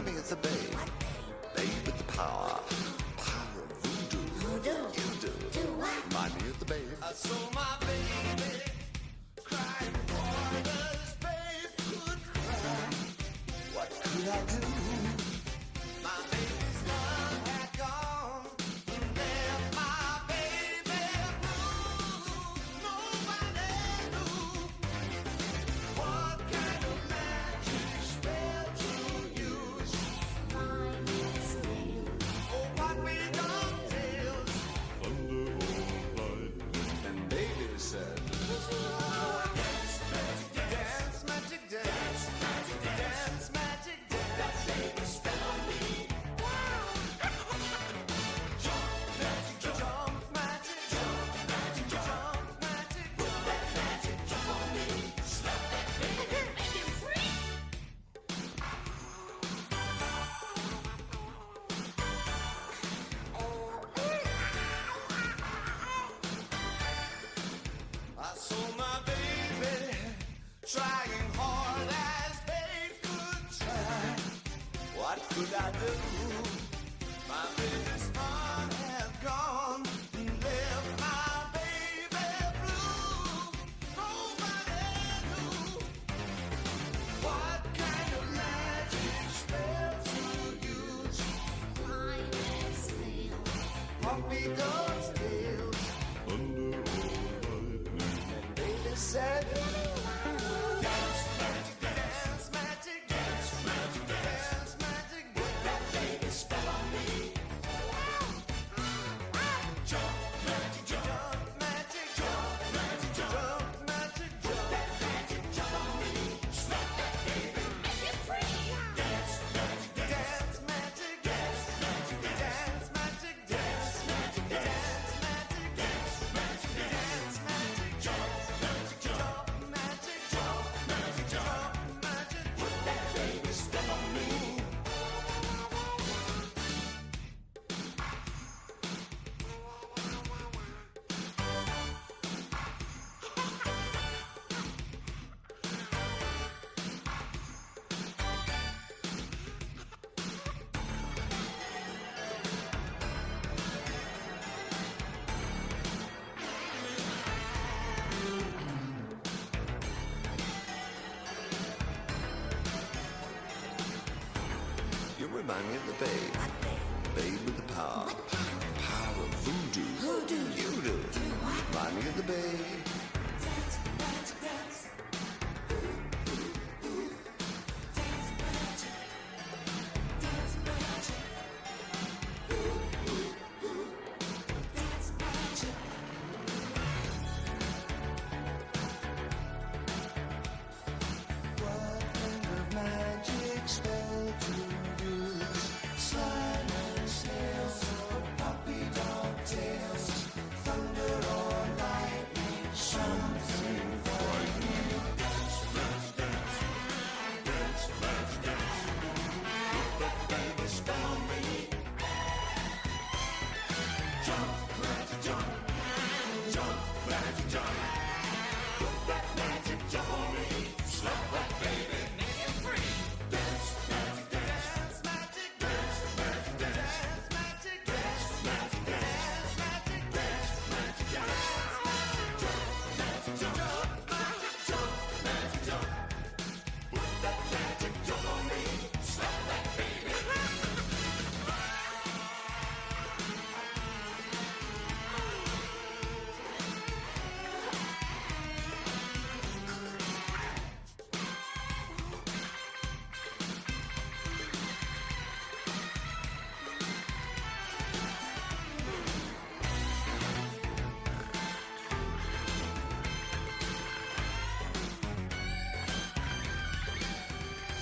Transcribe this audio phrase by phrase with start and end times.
[0.00, 0.52] Mommy is a babe.
[1.54, 2.58] Babe with the power.
[3.18, 4.16] Power of voodoo.
[4.40, 4.70] Voodoo.
[4.70, 5.28] You do.
[5.52, 6.12] Do what?
[6.14, 6.88] Mommy is babe.
[7.02, 8.62] I saw my baby
[9.44, 10.64] crying for
[11.20, 12.80] babe could cry.
[13.74, 15.09] What could I do?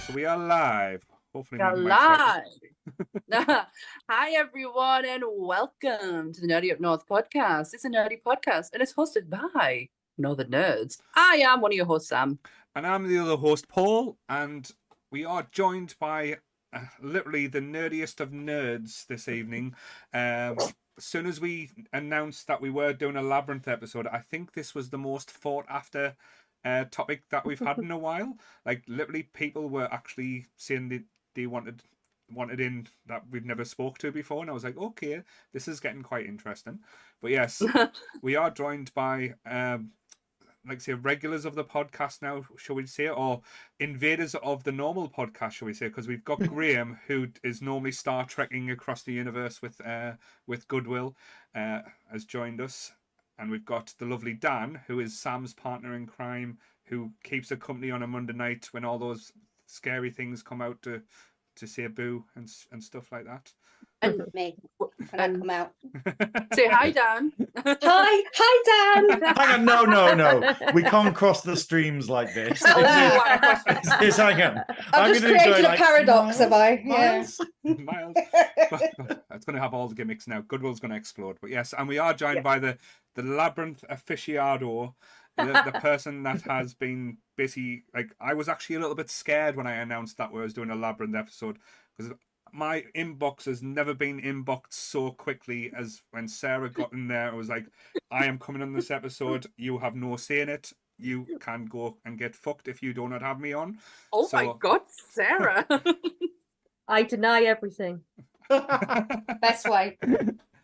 [0.09, 1.05] So we are live.
[1.35, 2.43] Hopefully, are live.
[4.09, 7.75] Hi, everyone, and welcome to the Nerdy Up North podcast.
[7.75, 10.97] It's a nerdy podcast, and it's hosted by Northern Nerds.
[11.15, 12.39] I am one of your hosts, Sam,
[12.75, 14.17] and I'm the other host, Paul.
[14.31, 14.71] And
[15.11, 16.39] we are joined by
[16.73, 19.75] uh, literally the nerdiest of nerds this evening.
[20.15, 20.57] Um,
[20.97, 24.75] as soon as we announced that we were doing a labyrinth episode, I think this
[24.75, 26.17] was the most fought after
[26.65, 28.37] uh, topic that we've had in a while.
[28.67, 31.03] Like literally, people were actually saying they,
[31.35, 31.83] they wanted
[32.31, 35.23] wanted in that we've never spoke to before, and I was like, okay,
[35.53, 36.81] this is getting quite interesting.
[37.23, 37.63] But yes,
[38.23, 39.35] we are joined by.
[39.47, 39.93] Um,
[40.67, 43.41] like say regulars of the podcast now, shall we say, or
[43.81, 45.87] invaders of the normal podcast, shall we say?
[45.87, 50.13] Because we've got Graham, who is normally Star Trekking across the universe with uh,
[50.47, 51.17] with Goodwill,
[51.55, 51.81] uh,
[52.13, 52.93] has joined us
[53.39, 57.57] and we've got the lovely Dan, who is Sam's partner in crime, who keeps her
[57.57, 59.33] company on a Monday night when all those
[59.67, 61.03] scary things come out to
[61.57, 63.53] to say boo and and stuff like that.
[64.03, 64.57] And me
[65.11, 65.73] when I come out.
[66.55, 67.33] Say hi, Dan.
[67.65, 69.23] Hi, hi, Dan.
[69.37, 70.55] Hang on, no, no, no.
[70.75, 72.63] We can't cross the streams like this.
[72.65, 73.35] Oh, wow.
[73.67, 74.63] It's- it's- hang on.
[74.93, 76.83] I've just gonna created a like, paradox, have I?
[76.85, 77.75] Miles, Yeah.
[77.75, 78.15] Miles.
[78.17, 80.43] it's going to have all the gimmicks now.
[80.47, 81.39] Goodwill's going to explode.
[81.41, 82.43] But yes, and we are joined Yeah.
[82.43, 82.79] by the
[83.15, 84.95] the labyrinth aficionado,
[85.37, 89.57] the, the person that has been basically like I was actually a little bit scared
[89.57, 91.59] when I announced that we was doing a labyrinth episode
[91.97, 92.13] because
[92.53, 97.29] my inbox has never been inboxed so quickly as when Sarah got in there.
[97.29, 97.67] It was like,
[98.11, 99.47] I am coming on this episode.
[99.57, 100.73] You have no say in it.
[100.99, 103.79] You can go and get fucked if you do not have me on.
[104.13, 105.67] Oh my God, Sarah.
[106.89, 108.01] I deny everything.
[108.49, 109.99] Best way.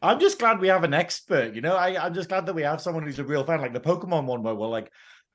[0.02, 1.54] I'm just glad we have an expert.
[1.54, 3.72] You know, I, I'm just glad that we have someone who's a real fan, like
[3.72, 4.90] the Pokemon one, where we're like,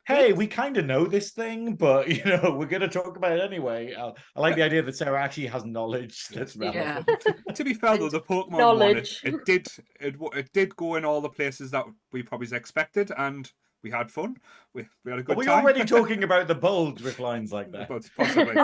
[0.05, 3.33] "Hey, we kind of know this thing, but you know, we're going to talk about
[3.33, 6.71] it anyway." Uh, I like the idea that Sarah actually has knowledge that's Yeah.
[7.03, 7.25] relevant.
[7.55, 9.21] to be fair though, the Pokemon one, it, Knowledge.
[9.23, 9.67] it did
[9.99, 13.51] it it did go in all the places that we probably expected, and
[13.83, 14.35] we had fun.
[14.73, 15.63] We, we had a Are good we time.
[15.63, 17.87] already talking about the bulge with lines like that?
[17.87, 18.55] But possibly.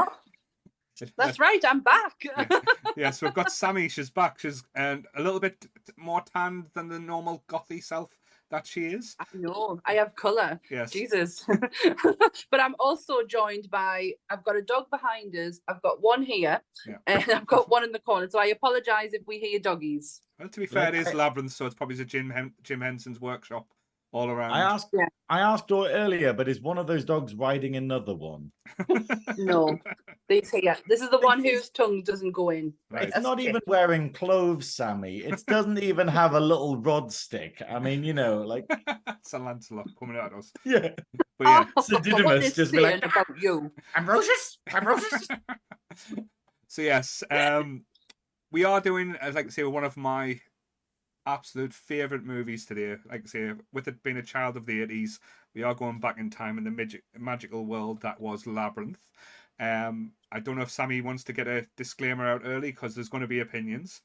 [1.17, 2.21] That's right, I'm back.
[2.95, 3.89] yes, we've got Sammy.
[3.89, 4.39] She's back.
[4.39, 5.65] She's um, a little bit
[5.97, 8.11] more tanned than the normal gothy self
[8.55, 9.15] that she is.
[9.19, 10.59] I know, I have colour.
[10.71, 10.91] Yes.
[10.91, 11.45] Jesus.
[12.51, 16.61] but I'm also joined by I've got a dog behind us, I've got one here,
[16.87, 16.97] Yeah.
[17.07, 18.29] and I've got one in the corner.
[18.29, 20.21] So I apologise if we hear doggies.
[20.39, 22.81] Well, to be fair, it is Like, Labyrinth, so it's probably a Jim Hen- Jim
[22.81, 23.67] Henson's workshop
[24.15, 24.51] all around.
[24.53, 25.07] I asked, Yeah.
[25.29, 28.51] I asked her earlier, but is one of those dogs riding another one?
[29.37, 29.77] No,
[30.29, 30.77] these here.
[30.87, 32.73] This is the one whose tongue doesn't go in.
[32.89, 33.09] Right.
[33.09, 35.17] It's not even wearing clothes, Sammy.
[35.17, 37.61] It doesn't even have a little rod stick.
[37.69, 38.65] I mean, you know, like
[39.23, 40.51] Sir Lancelot coming at us.
[40.65, 40.89] yeah.
[41.37, 43.69] But yeah, Oh, Sir what Didymus just be like, about you?
[43.95, 45.27] Ambrosius, Ambrosius.
[46.67, 47.83] so yes, um,
[48.51, 50.39] we are doing, as I can say, one of my
[51.25, 52.97] absolute favorite movies today.
[53.09, 55.19] Like I say, with it being a child of the eighties,
[55.53, 59.05] we are going back in time in the magic, magical world that was Labyrinth.
[59.59, 63.09] Um, I don't know if Sammy wants to get a disclaimer out early because there's
[63.09, 64.01] going to be opinions.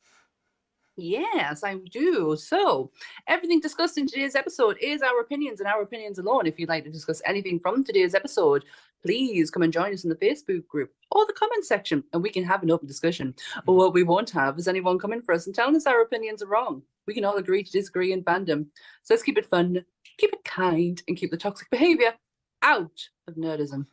[0.96, 2.36] Yes, I do.
[2.36, 2.90] So,
[3.26, 6.46] everything discussed in today's episode is our opinions and our opinions alone.
[6.46, 8.64] If you'd like to discuss anything from today's episode,
[9.02, 12.30] please come and join us in the Facebook group or the comment section and we
[12.30, 13.34] can have an open discussion.
[13.64, 16.42] But what we won't have is anyone coming for us and telling us our opinions
[16.42, 16.82] are wrong.
[17.10, 18.66] We can all agree to disagree in fandom.
[19.02, 19.84] So, let's keep it fun,
[20.16, 22.14] keep it kind, and keep the toxic behavior
[22.62, 22.92] out
[23.26, 23.84] of nerdism.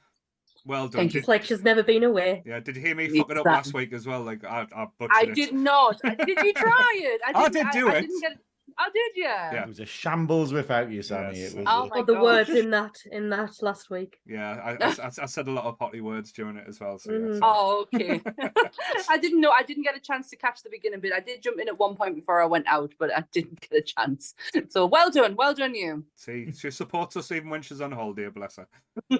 [0.68, 1.00] Well done.
[1.00, 1.14] Thank you.
[1.14, 2.44] Did, It's like she's never been away.
[2.46, 4.22] yeah, did you hear me fuck it up last week as well?
[4.22, 5.34] Like I, I butchered I it.
[5.34, 6.00] did not.
[6.04, 7.22] I- Did you try it?
[7.26, 8.02] I did do I, it.
[8.02, 8.38] didn't get it.
[8.80, 9.24] Oh, did you?
[9.24, 9.64] Yeah.
[9.64, 11.40] It was a shambles without you, Sammy.
[11.40, 11.54] Yes.
[11.54, 11.66] It was.
[11.68, 12.24] Oh a- my Or the God.
[12.24, 14.20] words in that in that last week.
[14.26, 17.00] Yeah, I, I, I- I said a lot of potty words during it as well.
[17.00, 17.34] So, yeah, Mhm.
[17.36, 18.22] so- Oh, okay.
[19.10, 19.52] I didn't know.
[19.52, 21.14] I didn't get a chance to catch the beginning bit.
[21.14, 23.72] I did jump in at one point before I went out, but I didn't get
[23.80, 24.36] a chance.
[24.70, 26.06] So well done, well done, you.
[26.16, 28.30] See, she supports us even when she's on holiday.
[28.30, 28.68] Bless her.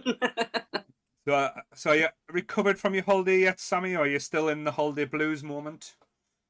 [1.28, 3.96] So, uh, so are you recovered from your holiday yet, Sammy?
[3.96, 5.96] Or are you still in the holiday blues moment?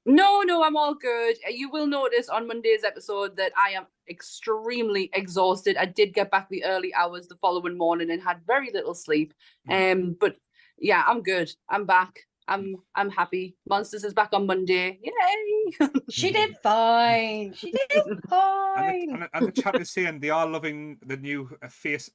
[0.07, 1.35] No, no, I'm all good.
[1.47, 5.77] Uh, You will notice on Monday's episode that I am extremely exhausted.
[5.77, 9.33] I did get back the early hours the following morning and had very little sleep.
[9.69, 10.37] Um, but
[10.79, 11.51] yeah, I'm good.
[11.69, 12.21] I'm back.
[12.49, 13.57] I'm I'm happy.
[13.67, 14.99] Monsters is back on Monday.
[15.03, 15.89] Yay!
[16.09, 17.53] She did fine.
[17.53, 19.07] She did And fine.
[19.07, 22.09] the, and, the, and the chat is saying they are loving the new uh, face,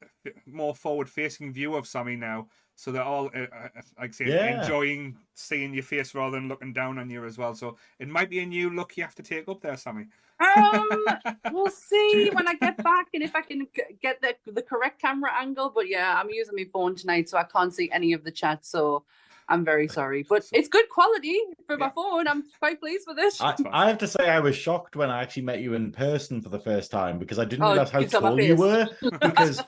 [0.46, 2.48] more forward-facing view of Sammy now.
[2.82, 4.50] So they're all, uh, uh, like say, Yeah.
[4.50, 7.54] enjoying seeing your face rather than looking down on you as well.
[7.54, 10.06] So it might be a new look you have to take up there, Sammy.
[10.40, 11.06] um,
[11.48, 13.68] we'll see when I get back and if I can
[14.00, 15.70] get the the correct camera angle.
[15.70, 18.66] But yeah, I'm using my phone tonight, so I can't see any of the chat.
[18.66, 19.04] So
[19.52, 21.90] I'm very sorry, but it's good quality for my Yeah.
[21.90, 22.26] phone.
[22.26, 23.38] I'm quite pleased with this.
[23.40, 23.54] I.
[23.72, 26.48] I have to say, I was shocked when I actually met you in person for
[26.48, 28.88] the first time because I didn't Oh, realize how you saw my tall you were.
[29.20, 29.62] Because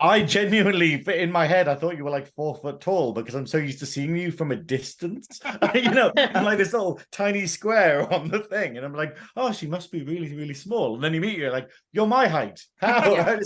[0.00, 3.46] I genuinely, in my head, I thought you were like four foot tall because I'm
[3.46, 5.26] so used to seeing you from a distance,
[5.74, 8.76] you know, and like this little tiny square on the thing.
[8.76, 10.94] And I'm like, oh, she must be really, really small.
[10.94, 12.60] And then you meet you, you're like, you're my height.
[12.76, 13.12] How?
[13.14, 13.40] Yeah.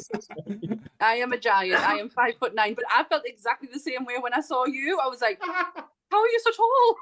[1.00, 1.80] I am a giant.
[1.87, 4.66] I am five foot nine, but I felt exactly the same way when I saw
[4.66, 4.99] you.
[5.02, 5.40] I was like,
[6.10, 6.96] How are you so tall?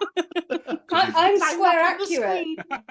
[0.92, 2.46] I, I'm square that on the accurate.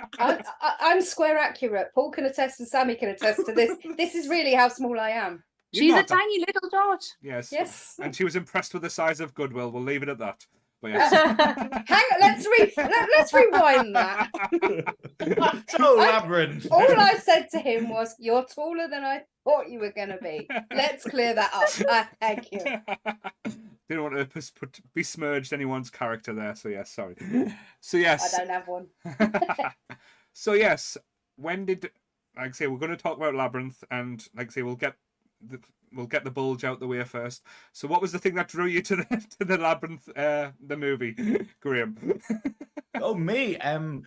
[0.19, 1.87] I, I, I'm square accurate.
[1.93, 3.77] Paul can attest and Sammy can attest to this.
[3.97, 5.43] This is really how small I am.
[5.71, 7.03] You're She's a that- tiny little dot.
[7.21, 7.51] Yes.
[7.51, 7.95] Yes.
[8.01, 9.71] And she was impressed with the size of Goodwill.
[9.71, 10.45] We'll leave it at that.
[10.81, 11.11] But yes.
[11.11, 14.29] Hang on, let's re let, let's rewind that.
[15.69, 16.67] so labyrinth.
[16.69, 20.19] All I said to him was, "You're taller than I thought you were going to
[20.21, 21.69] be." Let's clear that up.
[21.89, 22.61] Uh, thank you.
[23.87, 27.15] Didn't want to pus- put, besmirched anyone's character there, so yes, sorry.
[27.79, 28.87] So yes, I don't have one.
[30.33, 30.97] so yes,
[31.35, 31.91] when did
[32.35, 34.95] like I say we're going to talk about labyrinth, and like I say we'll get
[35.47, 35.59] the,
[35.93, 37.43] we'll get the bulge out the way first.
[37.73, 39.05] So what was the thing that drew you to the
[39.39, 41.15] to the labyrinth, uh, the movie,
[41.59, 42.19] Graham?
[43.01, 44.03] oh me um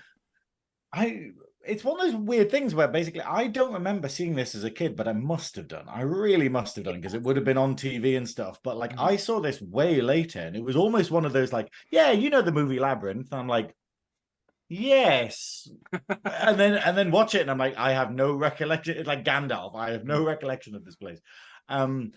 [0.93, 1.31] i
[1.69, 4.71] it's one of those weird things where basically i don't remember seeing this as a
[4.71, 5.87] kid but i must have done.
[5.89, 8.59] I really must have done because it would have been on tv and stuff.
[8.65, 9.07] But like Mhm.
[9.13, 12.31] i saw this way later and it was almost one of those like yeah you
[12.31, 13.75] know the movie labyrinth and i'm like
[14.69, 15.69] yes.
[16.25, 19.25] And then and then watch it and i'm like i have no recollection it's like
[19.25, 21.21] gandalf i have no recollection of this place.
[21.69, 22.13] Um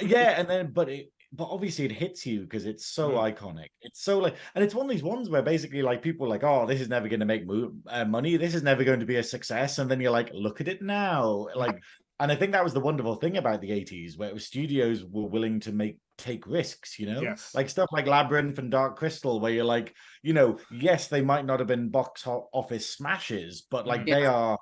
[0.00, 3.34] yeah and then but it but obviously it hits you because it's so Mm.
[3.34, 6.30] iconic it's so like and it's one of these ones where basically like people are
[6.30, 9.00] like oh this is never going to make mo- uh, money this is never going
[9.00, 11.78] to be a success and then you're like look at it now like
[12.20, 15.28] and i think that was the wonderful thing about the 80s where was studios were
[15.28, 17.54] willing to make take risks you know Yes.
[17.54, 21.46] like stuff like labyrinth and dark crystal where you're like you know yes they might
[21.46, 24.14] not have been box office smashes but like Yeah.
[24.16, 24.58] they are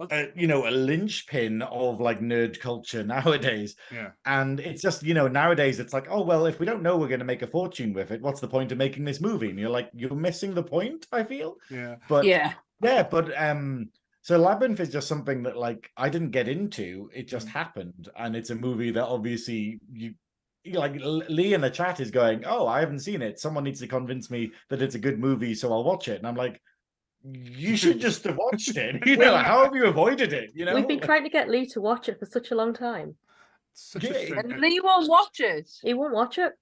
[0.00, 5.02] Well- a, you know a linchpin of like nerd culture nowadays yeah, and it's just,
[5.02, 7.42] you know, nowadays it's like, oh, well, if we don't know we're going to make
[7.42, 9.50] a fortune with it, what's the point of making this movie?
[9.50, 11.56] And you're like, you're missing the point, I feel.
[11.70, 13.02] yeah, But yeah, Yeah.
[13.02, 13.90] but um,
[14.22, 17.10] so Labyrinth is just something that like I didn't get into.
[17.14, 17.50] It just Mm.
[17.52, 18.08] happened.
[18.16, 20.14] And it's a movie that obviously you,
[20.64, 23.38] you like Lee in the chat is going, oh, I haven't seen it.
[23.38, 26.18] Someone needs to convince me that it's a good movie, so I'll watch it.
[26.18, 26.60] And I'm like,
[27.24, 29.02] you should just have watched it.
[29.06, 30.50] You know, how have you avoided it?
[30.54, 32.72] You know, We've been trying to get Lee to watch it for such a long
[32.72, 33.16] time.
[33.74, 35.70] such Yeah, a strange And Lee won't watch it.
[35.82, 36.52] He won't watch it.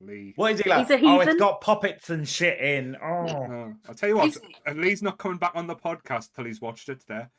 [0.00, 0.32] Lee.
[0.36, 0.86] What is he like?
[0.86, 1.38] He's a oh, it's heathen.
[1.38, 2.96] got puppets and shit in.
[3.02, 3.26] Oh.
[3.28, 4.38] Oh, I'll tell you what, He's-
[4.76, 7.30] Lee's not coming back on the podcast till he's watched it there.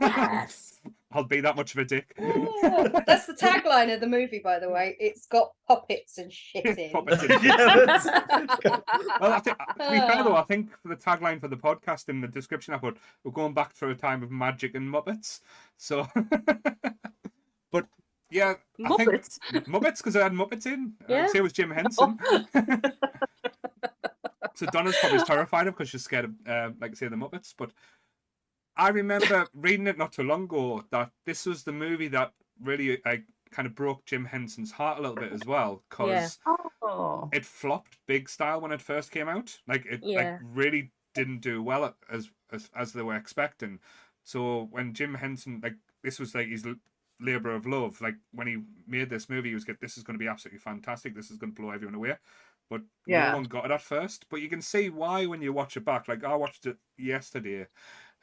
[0.00, 0.80] Yes.
[1.14, 2.14] I'll be that much of a dick.
[2.18, 4.96] Yeah, That's the tagline of the movie, by the way.
[4.98, 6.90] It's got puppets and shit in.
[6.90, 7.30] Puppets in.
[7.42, 7.98] Yeah,
[9.20, 12.08] Well, I think, to be fair though, I think for the tagline for the podcast
[12.08, 15.40] in the description I put, we're going back through a time of magic and Muppets.
[15.76, 16.08] So,
[17.70, 17.86] but
[18.32, 19.38] yeah, Muppets.
[19.66, 20.92] Muppets because I had Muppets in.
[21.08, 21.24] Yeah.
[21.24, 22.18] I'd say it was Jim Henson.
[24.54, 27.54] so Donna's probably terrified of because she's scared of, uh, like I say, the Muppets.
[27.56, 27.70] But
[28.76, 33.00] I remember reading it not too long ago that this was the movie that really
[33.04, 36.38] like kind of broke Jim Henson's heart a little bit as well because
[36.82, 37.28] Oh.
[37.32, 39.58] it flopped big style when it first came out.
[39.66, 40.16] Like it Yeah.
[40.32, 43.78] like really didn't do well as as as they were expecting.
[44.24, 46.64] So when Jim Henson like this was like his
[47.22, 48.00] labor of love.
[48.00, 50.60] Like when he made this movie, he was get this is going to be absolutely
[50.60, 51.14] fantastic.
[51.14, 52.16] This is going to blow everyone away.
[52.70, 53.18] But Yeah.
[53.18, 54.28] no one got it at first.
[54.28, 56.08] But you can see why when you watch it back.
[56.08, 57.68] Like I watched it yesterday,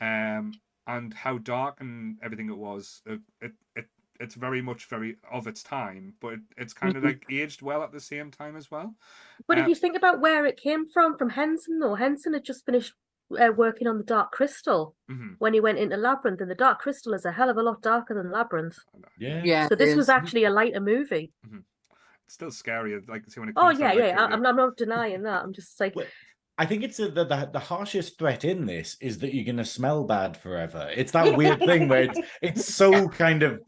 [0.01, 3.01] um, and how dark and everything it was.
[3.05, 3.89] It it, it
[4.19, 7.03] it's very much very of its time, but it, it's kind of Mhm.
[7.03, 8.95] like aged well at the same time as well.
[9.47, 12.45] But Uh, if you think about where it came from, from Henson, though, Henson had
[12.45, 12.93] just finished
[13.37, 16.79] uh, working on the Dark Crystal hmm when he went into Labyrinth, and the Dark
[16.79, 18.77] Crystal is a hell of a lot darker than Labyrinth.
[19.17, 19.41] yeah.
[19.43, 19.67] Yeah.
[19.67, 21.31] So it this was actually a lighter movie.
[22.25, 23.79] It's still scary, like see when it Oh comes.
[23.79, 24.19] yeah, out, like, yeah.
[24.19, 25.43] I, I'm, I'm not denying that.
[25.43, 25.95] I'm just like,
[26.57, 29.57] I think it's a, the, the the harshest threat in this is that you're going
[29.57, 30.91] to smell bad forever.
[30.93, 33.61] It's that weird thing where it's it's so kind of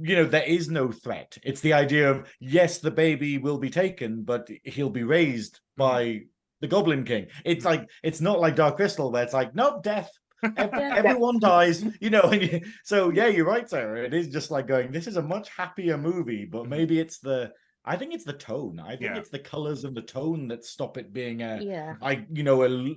[0.00, 1.36] you know there is no threat.
[1.42, 6.22] It's the idea of yes, the baby will be taken, but he'll be raised by
[6.60, 7.26] the Goblin King.
[7.44, 10.10] It's like it's not like Dark Crystal where it's like nope, death.
[10.42, 10.94] Ev- Yeah.
[10.96, 12.22] Everyone dies, you know.
[12.22, 14.04] And you, so yeah, you're right, Sarah.
[14.04, 14.92] It is just like going.
[14.92, 16.68] This is a much happier movie, but Mhm.
[16.68, 17.52] maybe it's the.
[17.84, 18.80] I think it's the tone.
[18.80, 19.18] I think Yeah.
[19.18, 21.94] it's the colors and the tone that stop it being a yeah.
[22.02, 22.94] I you know a l-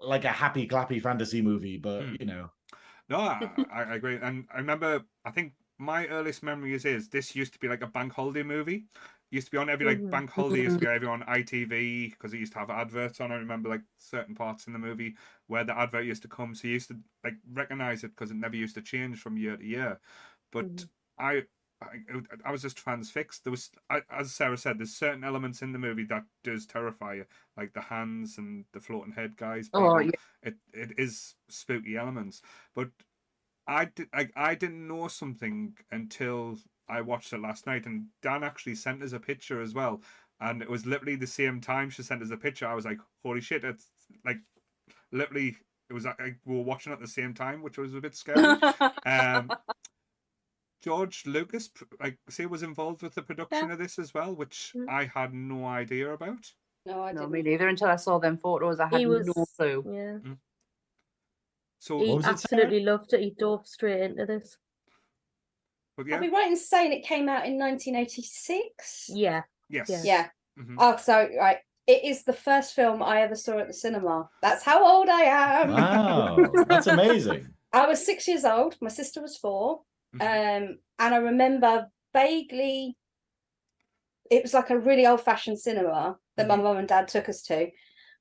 [0.00, 2.14] like a happy clappy fantasy movie, but Hmm.
[2.20, 2.50] you know
[3.08, 4.16] No, I, I I agree.
[4.22, 7.86] And I remember, I think my earliest memories is this used to be like a
[7.88, 8.86] bank holiday movie.
[9.30, 10.10] Used to be on every like Mhm.
[10.10, 10.62] bank holiday.
[10.62, 13.30] Used to be every on ITV because it used to have adverts on.
[13.32, 16.66] I remember like certain parts in the movie where the advert used to come, so
[16.68, 19.64] you used to like recognize it because it never used to change from year to
[19.64, 20.00] year.
[20.52, 20.90] But Mhm.
[21.18, 21.44] I,
[21.80, 22.00] I,
[22.44, 23.44] I was just transfixed.
[23.44, 27.14] There was, I, as Sarah said, there's certain elements in the movie that does terrify
[27.14, 29.70] you, like the hands and the floating head guys.
[29.72, 30.10] Oh, yeah.
[30.42, 32.42] It it is spooky elements,
[32.74, 32.90] but
[33.66, 36.58] I did I, I didn't know something until
[36.90, 40.02] I watched it last night, and Dan actually sent us a picture as well
[40.42, 42.66] and it was literally the same time she sent us a picture.
[42.66, 43.88] I was like, "Holy shit!" It's
[44.24, 44.38] like
[45.12, 45.54] literally
[45.90, 48.58] it was like we were watching at the same time, which was a bit scary.
[49.04, 49.50] um,
[50.82, 54.72] George Lucas, pr- like, say, was involved with the production of this as well, which
[54.74, 54.88] Mm.
[54.88, 56.50] I had no idea about.
[56.86, 57.32] No, I no, didn't.
[57.32, 57.68] me neither.
[57.68, 59.84] Until I saw them photos, I had He no was- clue.
[59.86, 60.32] Yeah.
[61.80, 63.20] So, He What was it, absolutely loved it.
[63.20, 64.56] He dove straight into this.
[65.96, 69.10] But I'll yeah, be right in saying it came out in 1986.
[69.10, 69.42] Yeah.
[69.68, 70.02] yes, yeah.
[70.04, 70.28] Yeah.
[70.58, 70.76] mhm.
[70.78, 71.58] Oh, so right.
[71.86, 74.28] It is the first film I ever saw at the cinema.
[74.42, 75.70] That's how old I am.
[75.72, 77.48] Wow, that's amazing.
[77.72, 78.76] I was six years old.
[78.80, 79.82] My sister was four.
[80.14, 80.20] Mhm.
[80.22, 82.96] Um, and I remember vaguely
[84.30, 87.68] it was like a really old-fashioned cinema that my mum and dad took us to.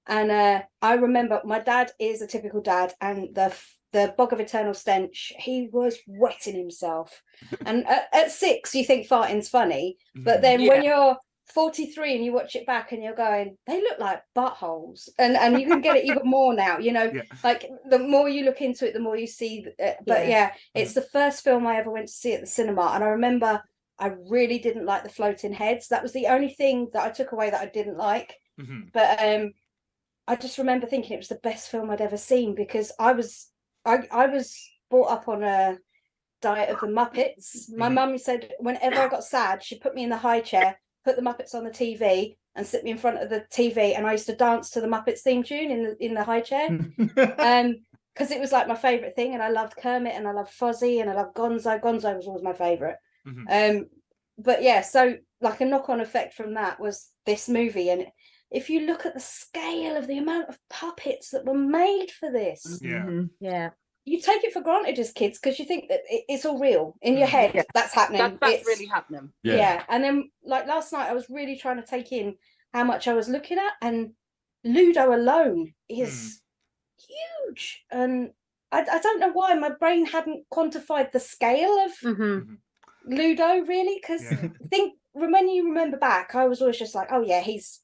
[0.08, 4.34] And uh, I remember my dad is a typical dad, and the f- the bog
[4.34, 7.22] of eternal stench, he was wetting himself.
[7.66, 10.42] and at, at six, you think farting's funny, but Mhm.
[10.42, 11.18] then when you're
[11.54, 15.10] 43 and you watch it back and you're going, they look like buttholes.
[15.18, 17.24] And and you can get it even more now, you know, Yeah.
[17.44, 19.64] like the more you look into it, the more you see.
[19.64, 20.30] th- uh, but Yeah.
[20.30, 22.92] yeah, it's the first film I ever went to see at the cinema.
[22.94, 23.64] And I remember
[23.98, 25.88] I really didn't like the floating heads.
[25.88, 28.36] That was the only thing that I took away that I didn't like.
[28.62, 28.92] Mhm.
[28.94, 29.54] But um,
[30.28, 33.49] I just remember thinking it was the best film I'd ever seen because I was
[33.86, 34.58] I I was
[34.90, 35.78] brought up on a
[36.42, 37.70] diet of the Muppets.
[37.76, 37.94] My Mhm.
[37.94, 41.22] mum said whenever I got sad, she'd put me in the high chair, put the
[41.22, 44.26] Muppets on the TV, and sit me in front of the TV, and I used
[44.28, 46.78] to dance to the Muppets theme tune in the in the high chair.
[47.40, 50.52] um, because it was like my favorite thing, and I loved Kermit, and I loved
[50.52, 51.80] Fozzie, and I loved Gonzo.
[51.80, 52.98] Gonzo was always my favorite.
[53.26, 53.46] Mhm.
[53.50, 53.90] Um,
[54.38, 58.08] but yeah, so like a knock-on effect from that was this movie, and
[58.52, 62.32] if you look at the scale of the amount of puppets that were made for
[62.32, 63.04] this, Yeah.
[63.06, 63.30] Mhm.
[63.40, 63.70] Yeah.
[64.06, 66.96] you take it for granted as kids because you think that it, it's all real
[67.02, 67.32] in your Mhm.
[67.32, 67.52] head.
[67.54, 67.64] Yeah.
[67.76, 68.22] That's happening.
[68.22, 69.32] That, that's It's- really happening.
[69.44, 69.84] yeah.
[69.88, 72.36] And then like last night, I was really trying to take in
[72.74, 74.14] how much I was looking at, and
[74.64, 76.42] Ludo alone is
[76.98, 78.32] huge, and
[78.72, 82.56] I, I don't know why my brain hadn't quantified the scale of hmm
[83.06, 84.50] Ludo really because Yeah.
[84.64, 87.82] I think when you remember back, I was always just like, oh yeah, he's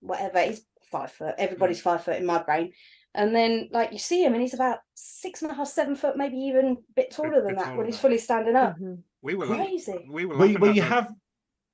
[0.00, 1.34] whatever, he's five foot.
[1.38, 2.72] Everybody's five foot in my brain.
[3.14, 6.16] And then like you see him and he's about six and a half, seven foot,
[6.16, 8.02] maybe even a bit taller than bit that taller when than he's that.
[8.02, 8.76] fully standing up.
[8.78, 9.02] Mhm.
[9.22, 10.06] We were laugh- Crazy.
[10.10, 11.12] we were Well, you- well, you have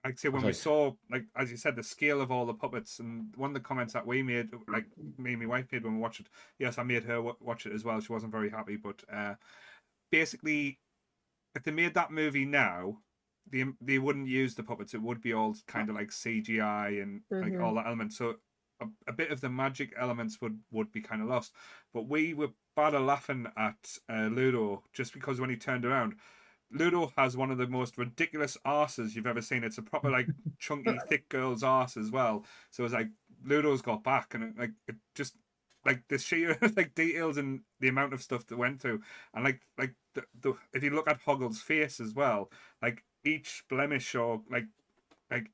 [0.06, 2.52] I'd say when Oh, we saw, like as you said, the scale of all the
[2.52, 4.84] puppets, and one of the comments that we made, like
[5.16, 6.26] me and my wife made when we watched it.
[6.58, 7.98] Yes, I made her wa- watch it as well.
[8.02, 9.36] She wasn't very happy, but uh,
[10.10, 10.78] basically,
[11.54, 12.98] if they made that movie now,
[13.50, 14.94] they they wouldn't use the puppets.
[14.94, 17.62] It would be all kind of like CGI and like Mhm.
[17.62, 18.16] all the elements.
[18.16, 18.36] So
[18.80, 21.52] a, a bit of the magic elements would would be kind of lost.
[21.92, 26.14] But we were bad laughing at uh, Ludo just because when he turned around.
[26.70, 29.62] Ludo has one of the most ridiculous arses you've ever seen.
[29.62, 30.28] It's a proper like
[30.58, 32.44] chunky, thick girl's arse as well.
[32.70, 33.10] So it's like
[33.44, 35.36] Ludo's got back, and it, like it just
[35.84, 39.02] like the sheer like details and the amount of stuff that went through,
[39.34, 42.50] and like like the, the if you look at Hoggle's face as well,
[42.82, 44.66] like each blemish or like
[45.30, 45.50] like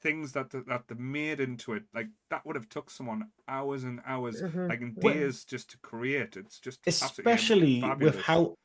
[0.00, 4.00] things that that they made into it, like that would have took someone hours and
[4.06, 4.68] hours, Mhm.
[4.68, 6.36] like in Well- days just to create.
[6.36, 8.56] It's just especially with how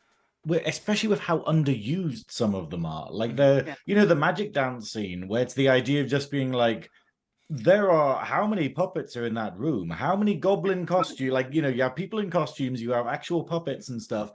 [0.46, 3.76] with- especially with how underused some of them are like the Yeah.
[3.86, 6.90] you know the magic dance scene where it's the idea of just being like
[7.50, 11.62] there are how many puppets are in that room how many goblin costume like you
[11.62, 14.32] know you have people in costumes you have actual puppets and stuff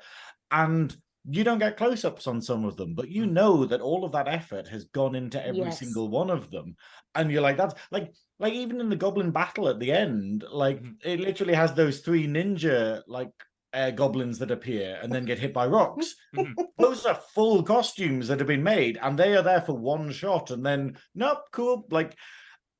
[0.51, 0.97] and
[1.31, 4.29] you don't get close-ups on some of them but you know that all of that
[4.29, 5.79] effort has gone into every Yes.
[5.79, 6.77] single one of them
[7.15, 10.83] and you're like that's like like even in the goblin battle at the end like
[10.83, 10.97] Mhm.
[11.03, 13.31] it literally has those three ninja like
[13.73, 16.55] uh, goblins that appear and then get hit by rocks Mhm.
[16.79, 20.51] those are full costumes that have been made and they are there for one shot
[20.51, 22.17] and then nope cool like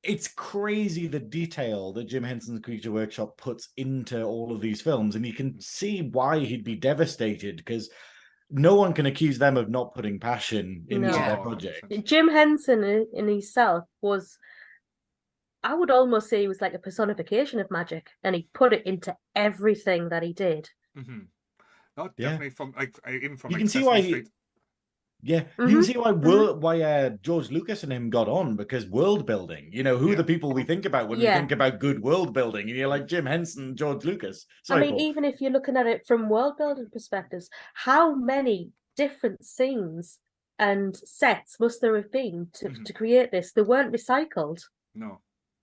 [0.03, 5.15] it's crazy the detail that Jim Henson's Creature Workshop puts into all of these films,
[5.15, 7.89] and you can see why he'd be devastated because
[8.49, 11.13] no one can accuse them of not putting passion into No.
[11.13, 11.91] their project.
[12.03, 14.37] Jim Henson in himself was,
[15.63, 18.85] I would almost say he was like a personification of magic, and he put it
[18.85, 20.69] into everything that he did.
[20.97, 21.21] Mm-hmm.
[21.97, 22.29] Not Yeah.
[22.29, 24.29] definitely from like I- even from You like, can see why he- Street.
[25.27, 28.55] Yeah, you Mhm, can see why World, why uh, George Lucas and him got on
[28.55, 29.69] because world building.
[29.73, 30.17] You know, who are Yeah.
[30.17, 31.33] the people we think about when Yeah.
[31.33, 32.69] we think about good world building?
[32.69, 34.45] And you're like Jim Henson, George Lucas.
[34.69, 35.01] I mean, Paul.
[35.01, 40.19] even if you're looking at it from world building perspectives, how many different scenes
[40.59, 42.85] and sets must there have been to, Mhm.
[42.85, 43.51] to create this?
[43.51, 44.61] They weren't recycled.
[44.93, 45.21] No.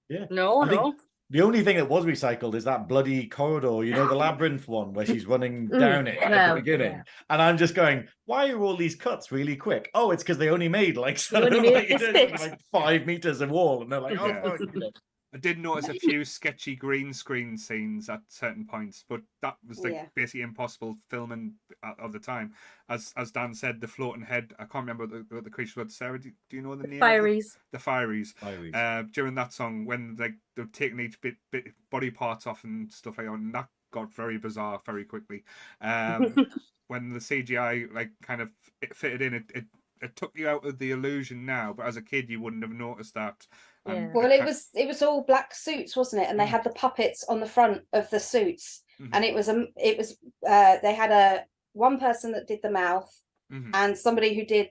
[0.08, 0.26] Yeah.
[0.28, 0.94] No, I think- no.
[1.32, 4.92] The only thing that was recycled is that bloody corridor, you know, the labyrinth one
[4.92, 6.92] where she's running Mm, down it at the beginning.
[6.92, 7.02] yeah.
[7.30, 9.90] And I'm just going, why are all these cuts really quick?
[9.94, 12.38] Oh, it's because they only made like, only made like, this you know, bit.
[12.38, 14.26] like five meters of wall, and they're like, oh,
[14.74, 14.88] Yeah.
[15.32, 15.74] Fuck, you know.
[15.74, 19.82] I did notice a few sketchy green screen scenes at certain points, but that was
[19.84, 20.06] like Yeah.
[20.14, 21.54] basically impossible filming
[21.98, 22.54] of the time.
[22.88, 24.52] As as Dan said, the floating head.
[24.58, 25.94] I can't remember what the, what the creature was.
[25.94, 27.02] Sarah, do, do you know the name?
[27.02, 27.08] of?
[27.08, 27.56] Fireys.
[27.72, 28.34] The Fireys.
[28.42, 28.74] Iris.
[28.74, 32.90] Uh, during that song, when like they're taking each bit, bit body parts off and
[32.92, 35.44] stuff like that, and that got very bizarre very quickly.
[35.80, 36.34] Um,
[36.88, 39.64] when the CGI like kind of it fitted in, it, it
[40.02, 42.72] it took you out of the illusion now, but as a kid you wouldn't have
[42.72, 43.46] noticed that.
[43.86, 44.10] Yeah.
[44.14, 46.28] Well, it was it was all black suits, wasn't it?
[46.30, 46.54] And they Mm.
[46.56, 49.10] had the puppets on the front of the suits, Mhm.
[49.12, 50.16] and it was a it was
[50.46, 53.12] uh they had a one person that did the mouth
[53.50, 53.70] Mhm.
[53.74, 54.70] and somebody who did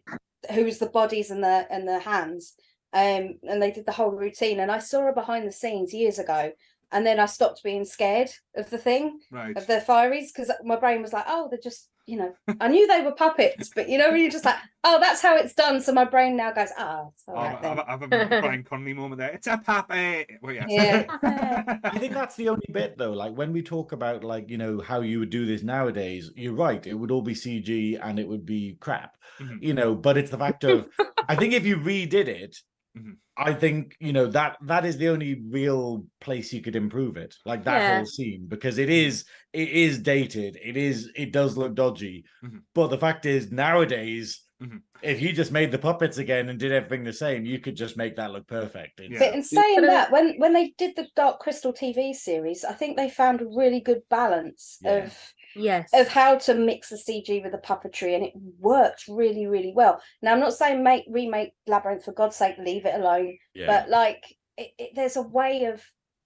[0.53, 2.55] who was the bodies and the and the hands,
[2.93, 4.59] um, and they did the whole routine.
[4.59, 6.53] And I saw her behind the scenes years ago,
[6.91, 9.55] and then I stopped being scared of the thing right.
[9.57, 12.87] of the fireys because my brain was like, oh, they're just you know I knew
[12.87, 15.81] they were puppets, but you know when you're just like, oh, that's how it's done.
[15.81, 17.79] So my brain now goes, ah, it's Oh, right I've.
[17.79, 18.07] I've, I've a
[18.41, 19.29] Brian Conley moment there.
[19.31, 20.29] It's a puppet.
[20.41, 20.65] Well, yes.
[20.69, 21.77] Yeah.
[21.83, 23.13] I think that's the only bit though.
[23.13, 26.53] Like when we talk about like you know how you would do this nowadays, you're
[26.53, 26.85] right.
[26.85, 29.57] It would all be CG and it would be crap, Mhm.
[29.61, 29.95] you know.
[29.95, 30.87] But it's the fact of
[31.27, 32.57] I think if you redid it,
[32.97, 33.15] Mhm.
[33.37, 37.35] I think you know that that is the only real place you could improve it,
[37.45, 37.95] like that Yeah.
[37.97, 40.57] whole scene, because it is it is dated.
[40.61, 42.25] It is it does look dodgy.
[42.43, 42.61] Mhm.
[42.73, 44.41] But the fact is nowadays.
[44.61, 44.81] Mhm.
[45.01, 47.97] If you just made the puppets again and did everything the same, you could just
[47.97, 48.99] make that look perfect.
[48.99, 49.27] It's- Yeah.
[49.29, 52.97] But in saying that, when when they did the Dark Crystal TV series, I think
[52.97, 55.05] they found a really good balance Yeah.
[55.05, 55.89] of Yes.
[55.93, 60.01] of how to mix the CG with the puppetry, and it worked really, really well.
[60.21, 63.67] Now, I'm not saying make remake Labyrinth for God's sake, leave it alone, yeah.
[63.67, 64.23] but like,
[64.57, 65.83] it, it, there's a way of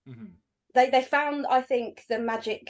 [0.07, 0.33] Mhm.
[0.73, 2.69] they they found, I think, the magic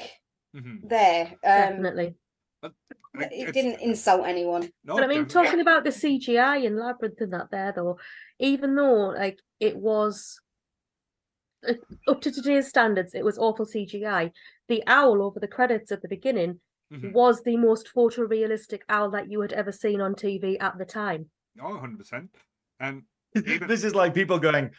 [0.55, 0.87] Mhm.
[0.87, 1.25] there.
[1.43, 2.15] Um, Definitely.
[2.63, 4.69] It it's- didn't insult anyone.
[4.83, 5.45] No, But I mean, definitely.
[5.47, 7.97] talking about the CGI in Labyrinth and that there, though,
[8.39, 10.39] even though like it was
[11.67, 11.73] uh,
[12.07, 14.31] up to today's standards, it was awful CGI.
[14.67, 16.59] The owl over the credits at the beginning
[16.93, 17.13] Mhm.
[17.13, 21.29] was the most photorealistic owl that you had ever seen on TV at the time.
[21.61, 22.29] Oh, 100%.
[22.79, 23.03] And
[23.35, 24.71] even- this is like people going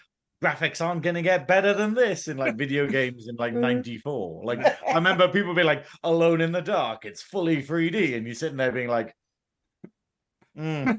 [0.45, 3.61] graphics aren't going to get better than this in like video games in like Mm.
[3.61, 8.27] 94 like i remember people being like alone in the dark it's fully 3d and
[8.27, 9.15] you're sitting there being like
[10.59, 10.99] mm.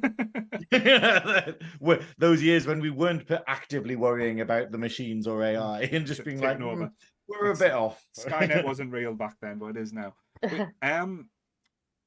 [2.18, 6.42] Those years when we weren't actively worrying about the machines or ai and just being
[6.42, 6.92] like Taking "Mm,
[7.28, 10.14] we're a bit off Skynet wasn't real back then, but it is now.
[10.42, 11.30] But, um,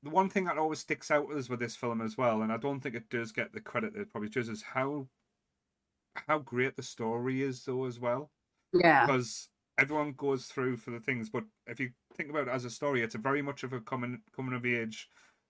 [0.02, 2.56] the one thing that always sticks out is with this film as well, and I
[2.56, 5.08] don't think it does get the credit that it probably does, is how
[6.26, 8.30] how great the story is, though, as well.
[8.72, 9.06] Yeah.
[9.06, 12.70] Because everyone goes through for the things, but if you think about it as a
[12.70, 15.08] story, it's a very much of a coming coming of age,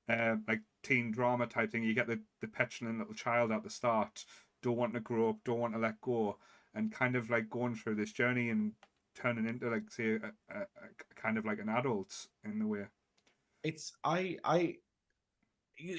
[0.09, 1.85] uh, like teen drama type thing.
[1.85, 4.25] You get the the petulant little child at the start,
[4.63, 6.39] don't want to grow up, don't want to let go,
[6.75, 8.73] and kind of like going through this journey and
[9.15, 12.13] turning into like say a, a, a kind of like an adult
[12.45, 12.85] in a way.
[13.63, 14.75] it's i i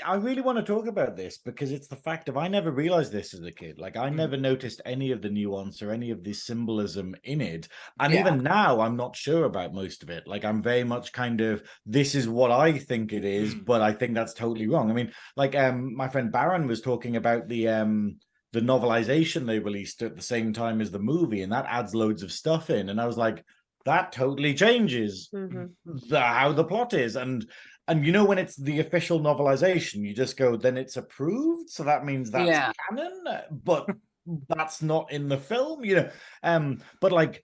[0.06, 3.12] i really want to talk about this because it's the fact of i never realized
[3.12, 4.15] this as a kid like i Mm.
[4.15, 7.67] never noticed any of the nuance or any of the symbolism in it
[8.00, 8.19] and Yeah.
[8.21, 11.63] even now i'm not sure about most of it like i'm very much kind of
[11.86, 13.65] this is what i think it is Mm.
[13.65, 17.15] but i think that's totally wrong i mean like um my friend baron was talking
[17.15, 18.19] about the um
[18.53, 22.23] the novelization they released at the same time as the movie and that adds loads
[22.23, 22.89] of stuff in.
[22.89, 23.43] And i was like
[23.85, 25.69] that totally changes Mhm.
[25.85, 27.15] the how the plot is.
[27.15, 27.49] And
[27.87, 31.69] and you know when it's the official novelization you just go then it's approved?
[31.69, 32.71] So that means that's Yeah.
[32.89, 33.23] canon?
[33.63, 33.87] But
[34.49, 36.09] that's not in the film you know?
[36.43, 37.43] Um but like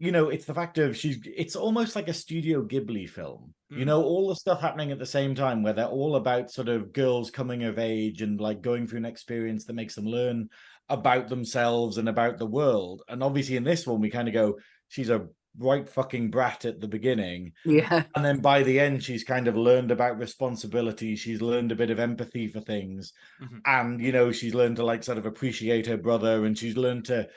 [0.00, 3.78] you know it's the fact of she's it's almost like a studio ghibli film you
[3.84, 3.86] Mm.
[3.86, 6.92] know all the stuff happening at the same time where they're all about sort of
[6.92, 10.48] girls coming of age and like going through an experience that makes them learn
[10.88, 14.58] about themselves and about the world and obviously in this one we kind of go
[14.88, 15.26] she's a
[15.58, 18.04] right fucking brat at the beginning Yeah.
[18.14, 21.90] and then by the end she's kind of learned about responsibility she's learned a bit
[21.90, 23.60] of empathy for things Mhm.
[23.66, 27.06] and you know she's learned to like sort of appreciate her brother and she's learned
[27.06, 27.28] to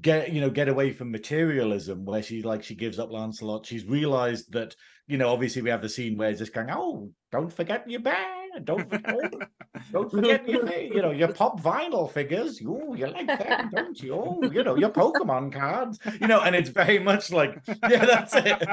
[0.00, 3.66] get you know get away from materialism where she's like she gives up lancelot.
[3.66, 4.76] She's realized that
[5.06, 8.00] you know obviously we have the scene where it's just going oh don't forget your
[8.00, 9.32] band don't forget,
[9.92, 12.60] don't forget your you know your pop vinyl figures.
[12.60, 14.14] You you like them don't you?
[14.14, 15.98] Oh you know your pokemon cards.
[16.20, 18.68] You know and it's very much like yeah that's it.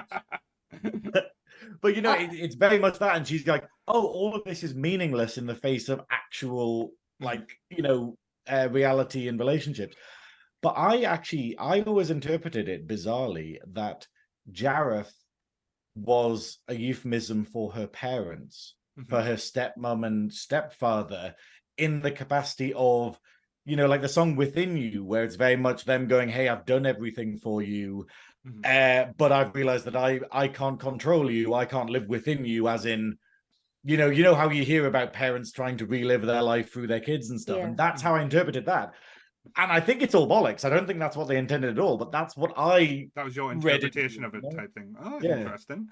[1.81, 4.63] But you know, it, it's very much that, and she's like, "Oh, all of this
[4.63, 9.95] is meaningless in the face of actual, like, you know, uh, reality and relationships."
[10.67, 14.07] But I actually I always interpreted it bizarrely that
[14.51, 15.13] Jareth
[15.95, 18.75] was a euphemism for her parents,
[19.05, 19.23] for Mhm.
[19.23, 21.35] her stepmom and stepfather,
[21.77, 23.19] in the capacity of,
[23.65, 26.65] you know, like the song "Within You," where it's very much them going, "Hey, I've
[26.65, 28.07] done everything for you,
[28.45, 28.63] Mhm.
[28.65, 31.53] uh, but I've realized that I I can't control you.
[31.53, 33.17] I can't live within you." As in,
[33.83, 36.87] you know, you know how you hear about parents trying to relive their life through
[36.87, 37.65] their kids and stuff, Yeah.
[37.65, 38.93] and that's how I interpreted that.
[39.55, 40.65] And I think it's all bollocks.
[40.65, 43.35] I don't think that's what they intended at all, but that's what I That was
[43.35, 44.57] your Read it, interpretation of it, yeah.
[44.57, 44.95] type thing.
[44.99, 45.37] Oh, Yeah.
[45.37, 45.87] interesting.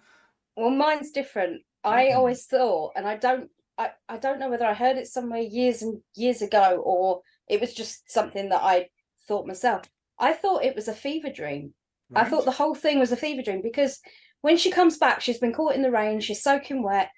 [0.56, 1.64] Well, mine's different.
[1.84, 2.16] I Mhm.
[2.16, 5.82] always thought, and I don't, I, I don't know whether I heard it somewhere years
[5.82, 8.90] and years ago or it was just something that I
[9.28, 9.84] thought myself.
[10.18, 11.74] I thought it was a fever dream.
[12.16, 14.00] I thought the whole thing was a fever dream because
[14.42, 17.10] when she comes back, she's been caught in the rain, she's soaking wet,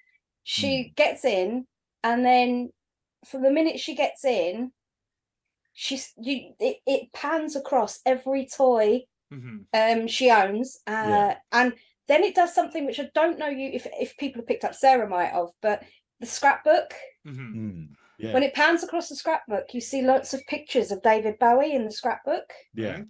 [0.42, 1.66] she gets in,
[2.02, 2.70] and then
[3.26, 4.72] from the minute she gets in,
[5.80, 9.66] she's you it, it pans across every toy Mhm.
[9.74, 11.38] um she owns uh Yeah.
[11.52, 11.72] and
[12.08, 14.74] then it does something which I don't know you if if people have picked up
[14.74, 15.84] Sarah might have but
[16.18, 16.92] the scrapbook
[17.24, 17.54] Mhm.
[17.54, 17.88] Mm,
[18.18, 21.74] yeah, when it pans across the scrapbook you see lots of pictures of David Bowie
[21.74, 23.02] in the scrapbook yeah,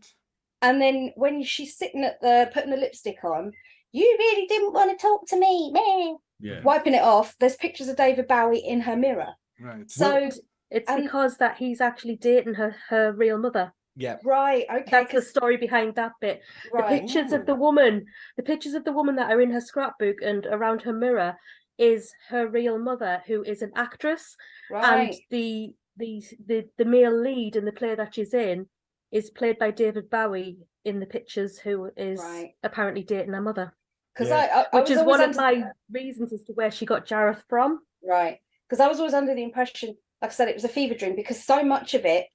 [0.61, 3.53] and then when she's sitting at the putting the lipstick on
[3.93, 6.15] you really didn't want to talk to me meh.
[6.51, 6.63] yeah.
[6.65, 9.91] wiping it off there's pictures of David Bowie in her mirror Right.
[9.91, 10.29] so
[10.71, 13.73] It's And- because that he's actually dating her her real mother.
[13.97, 16.41] Yeah, right okay That's the 'cause- story behind that bit.
[16.71, 19.61] The right pictures of the woman, the pictures of the woman that are in her
[19.61, 21.37] scrapbook and around her mirror
[21.79, 24.37] is her real mother, who is an actress,
[24.71, 28.69] right and the the the the male lead in the play that she's in
[29.11, 32.55] is played by David Bowie in the pictures, who is Right.
[32.63, 33.75] apparently dating her mother,
[34.15, 34.37] because Yeah.
[34.37, 36.71] I, I, I which was is one always of under- my reasons as to where
[36.71, 37.85] she got Jareth from.
[38.05, 38.39] Right.
[38.69, 41.15] Because I was always under the impression, like I said, it was a fever dream
[41.17, 42.27] because so much of it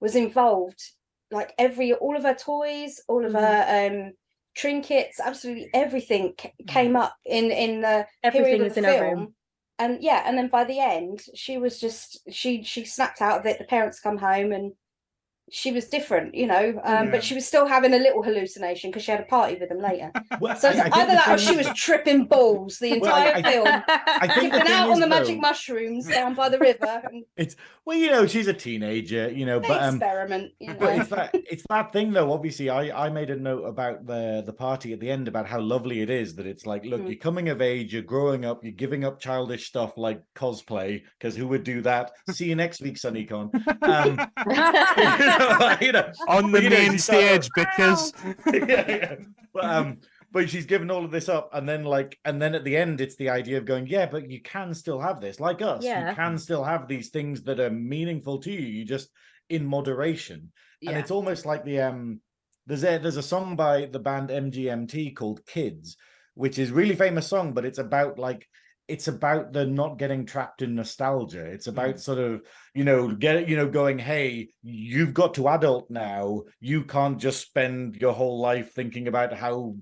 [0.00, 0.80] was involved,
[1.30, 3.40] like every all of her toys, all of Mhm.
[3.40, 4.12] her um
[4.54, 8.94] trinkets, absolutely everything ca- came up in in the Everything period of the in her
[8.94, 9.16] film.
[9.18, 9.34] room.
[9.78, 13.46] And yeah, and then by the end, she was just she she snapped out of
[13.46, 13.58] it.
[13.58, 14.72] The parents come home and
[15.50, 16.80] she was different, you know.
[16.84, 17.10] Um, Yeah.
[17.10, 19.78] but she was still having a little hallucination because she had a party with them
[19.80, 20.10] later.
[20.40, 23.32] Well, So I- I either the that or she was tripping balls the Well, I-
[23.32, 23.66] entire I- film.
[23.68, 27.02] I think the Keeping thing out on is, the magic mushrooms down by the river
[27.04, 30.74] and It's well, you know, she's a teenager, you know, but um, experiment, you know.
[30.78, 32.32] but it's that it's that thing though.
[32.32, 35.60] Obviously, I I made a note about the the party at the end about how
[35.60, 37.08] lovely it is that it's like, look, Mm.
[37.08, 41.34] you're coming of age, you're growing up, you're giving up childish stuff like cosplay because
[41.34, 42.12] who would do that?
[42.30, 43.50] See you next week, SunnyCon.
[43.82, 44.30] Um,
[45.80, 48.68] you know, On the But, you know, main she's got a- stage, bitches.
[48.68, 49.14] yeah, yeah.
[49.54, 49.98] But um,
[50.32, 53.02] but she's given all of this up, and then like, and then at the end,
[53.02, 55.84] it's the idea of going, yeah, but you can still have this, like us.
[55.84, 56.08] Yeah.
[56.08, 58.60] You can still have these things that are meaningful to you.
[58.60, 59.10] You just
[59.50, 60.50] in moderation,
[60.86, 62.20] and it's almost like the um,
[62.66, 65.98] there's a there's a song by the band MGMT called Kids,
[66.32, 68.48] which is really famous song, but it's about like
[68.92, 71.44] it's about the not getting trapped in nostalgia.
[71.46, 72.42] It's about sort of,
[72.74, 76.42] you know, get you know, going, hey, you've got to adult now.
[76.60, 79.76] You can't just spend your whole life thinking about how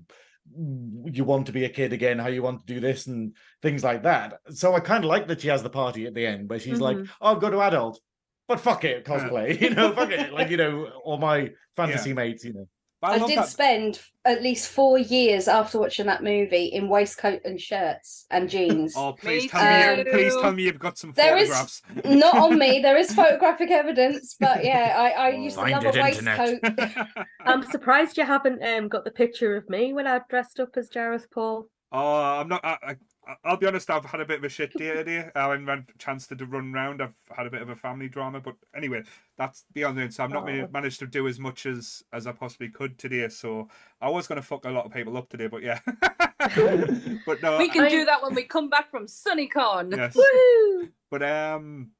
[0.55, 3.83] you want to be a kid again, how you want to do this and things
[3.83, 4.39] like that.
[4.49, 6.79] So I kind of like that she has the party at the end where she's
[6.79, 7.09] like, Mhm.
[7.21, 7.99] oh, I've got to adult.
[8.47, 12.43] But fuck it, cosplay, you know, fuck it, like you know, or my fantasy mates,
[12.45, 12.67] you know.
[13.01, 16.87] But I, love did that- spend at least four years after watching that movie in
[16.87, 18.93] waistcoat and shirts and jeans.
[18.97, 20.41] Oh, please Me tell me, you, please too.
[20.41, 21.81] tell me you've got some There is- photographs.
[22.05, 22.79] Not on me.
[22.79, 26.39] There is photographic evidence, but yeah, I, I used to Find love a it, internet.
[26.63, 27.17] waistcoat.
[27.45, 30.89] I'm surprised you haven't um, got the picture of me when I dressed up as
[30.91, 31.65] Jareth Paul.
[31.91, 32.63] Oh, I'm not.
[32.63, 32.95] I, I,
[33.43, 33.89] I'll be honest.
[33.89, 35.29] I've had a bit of a shit day today.
[35.35, 37.01] I haven't had a chance to do- run round.
[37.03, 39.03] I've had a bit of a family drama, but anyway,
[39.37, 40.13] that's beyond it.
[40.13, 40.67] So I've not Oh.
[40.73, 43.27] managed to do as much as as I possibly could today.
[43.29, 43.69] So
[44.01, 45.79] I was going to fuck a lot of people up today, but yeah.
[47.25, 49.95] but no, we can I- do that when we come back from SunnyCon.
[49.95, 50.15] yes.
[50.15, 50.89] Woo!
[51.09, 51.91] But um,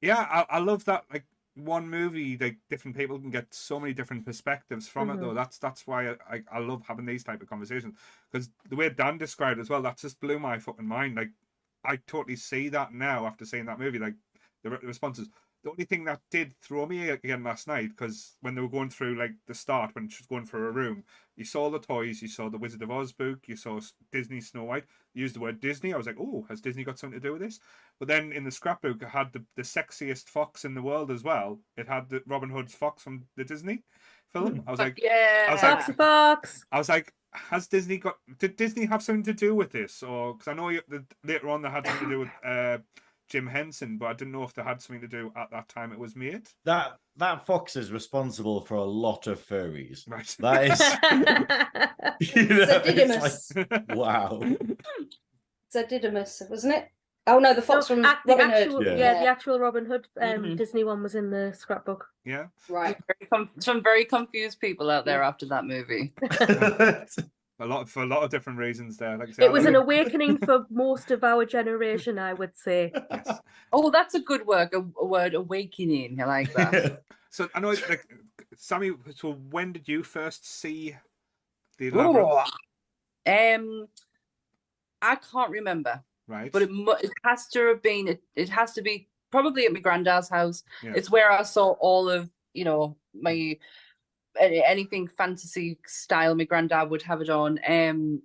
[0.00, 1.04] yeah, I, I love that.
[1.12, 5.20] Like one movie, like different people can get so many different perspectives from it.
[5.20, 5.36] Though Mhm.
[5.36, 7.96] that's that's why I, I, love having these type of conversations
[8.30, 11.14] because the way Dan described it as well, that just blew my fucking mind.
[11.14, 11.30] Like
[11.84, 13.98] I totally see that now after seeing that movie.
[13.98, 14.14] Like
[14.62, 15.28] the re- responses.
[15.64, 18.90] The only thing that did throw me again last night because when they were going
[18.90, 21.04] through like the start when she was going through a room,
[21.36, 23.80] you saw the toys, you saw the Wizard of Oz book, you saw
[24.12, 24.84] Disney Snow White.
[25.14, 25.94] You used the word Disney.
[25.94, 27.60] I was like, oh, has Disney got something to do with this?
[27.98, 31.24] But then in the scrapbook, it had the, the sexiest fox in the world as
[31.24, 31.60] well.
[31.78, 33.84] It had the Robin Hood's fox from the Disney
[34.34, 34.62] film.
[34.66, 35.46] I was like, yeah.
[35.48, 36.66] I was like- Foxy Fox.
[36.72, 38.16] I was like, has Disney got?
[38.38, 40.02] Did Disney have something to do with this?
[40.02, 42.78] Or because I know you, the, later on they had something to do with uh,
[43.28, 45.92] Jim Henson, but I didn't know if they had something to do at that time
[45.92, 46.46] it was made.
[46.64, 50.08] That that fox is responsible for a lot of furries.
[50.08, 50.36] Right.
[50.40, 50.64] That
[52.20, 53.52] is, you know, it's Didymus.
[53.56, 54.42] like, wow.
[55.72, 56.88] Didymus, wasn't it?
[57.26, 58.86] Oh no, the fox No, from ac- the Robin actual, Hood.
[58.86, 58.96] Yeah.
[58.96, 59.20] yeah.
[59.22, 60.56] the actual Robin Hood um, Mhm.
[60.58, 62.06] Disney one was in the scrapbook.
[62.24, 62.46] yeah.
[62.68, 62.98] Right.
[63.58, 66.12] Some very confused people out there after that movie.
[67.60, 69.16] A lot for a lot of different reasons there.
[69.16, 72.56] Like I said, It was an like- awakening for most of our generation, I would
[72.56, 72.92] say.
[73.10, 73.30] yes.
[73.72, 74.70] Oh, that's a good word.
[74.74, 76.20] A, a word, awakening.
[76.20, 77.02] I like that.
[77.30, 78.06] So I know, like,
[78.54, 78.92] Sammy.
[79.16, 80.94] So when did you first see
[81.78, 82.28] the labyrinth?
[83.26, 83.88] Oh, um,
[85.02, 86.52] I can't remember, Right.
[86.52, 88.06] but it mu- it has to have been.
[88.06, 90.62] It, it has to be probably at my granddad's house.
[90.80, 90.92] Yeah.
[90.94, 93.58] It's where I saw all of you know my any,
[94.40, 96.34] anything fantasy style.
[96.34, 97.58] My granddad would have it on.
[97.66, 98.22] Um,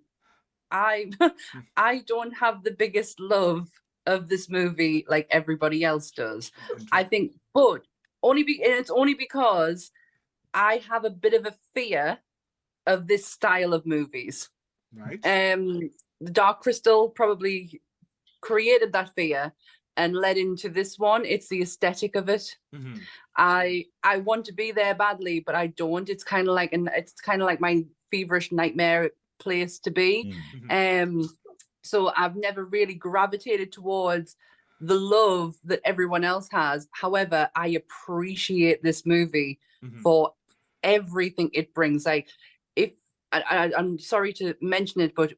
[0.71, 1.11] I
[1.77, 3.69] I don't have the biggest love
[4.05, 6.51] of this movie like everybody else does.
[6.91, 7.81] I think, but
[8.23, 9.91] only be and it's only because
[10.53, 12.19] I have a bit of a fear
[12.87, 14.49] of this style of movies.
[14.95, 15.19] right.
[15.25, 15.89] Um,
[16.21, 17.81] the Dark Crystal probably
[18.41, 19.53] created that fear
[19.95, 21.25] and led into this one.
[21.25, 22.57] It's the aesthetic of it.
[22.73, 22.95] hmm
[23.39, 26.09] I I want to be there badly, but I don't.
[26.09, 30.35] It's kind of like an it's kind of like my feverish nightmare place to be.
[30.67, 31.03] Mm.
[31.03, 31.29] Um,
[31.81, 34.35] so I've never really gravitated towards
[34.81, 36.87] the love that everyone else has.
[36.91, 40.01] However, I appreciate this movie Mhm.
[40.01, 40.33] for
[40.83, 42.05] everything it brings.
[42.05, 42.27] Like,
[42.75, 42.91] if
[43.31, 45.33] I, I, I'm sorry to mention it, but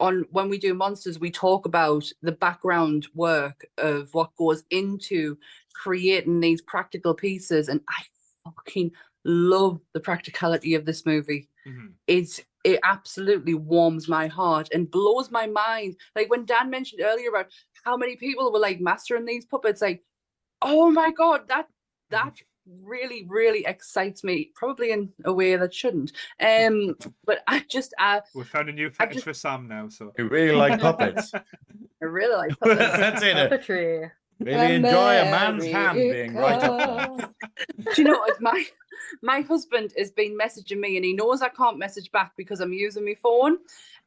[0.00, 5.36] on when we do monsters, we talk about the background work of what goes into
[5.82, 8.02] creating these practical pieces, and I
[8.44, 8.90] fucking
[9.24, 11.92] love the practicality of this movie Mhm.
[12.06, 15.96] it's it absolutely warms my heart and blows my mind.
[16.16, 17.46] Like when Dan mentioned earlier about
[17.84, 20.02] how many people were like mastering these puppets, like,
[20.62, 21.66] oh my god, that
[22.10, 22.34] that
[22.66, 24.50] really, really excites me.
[24.54, 26.12] Probably in a way that shouldn't.
[26.40, 29.88] Um, but I just uh, We found a new I fetish just- for Sam now.
[29.88, 31.32] So You really like puppets.
[31.34, 32.78] I really like puppets.
[32.78, 33.36] That's it.
[33.36, 34.10] Puppetry.
[34.40, 37.34] Really enjoy a man's hand being right up
[37.94, 38.40] Do you know what?
[38.40, 38.64] My
[39.22, 42.72] my husband has been messaging me, and he knows I can't message back because I'm
[42.72, 43.52] using my phone.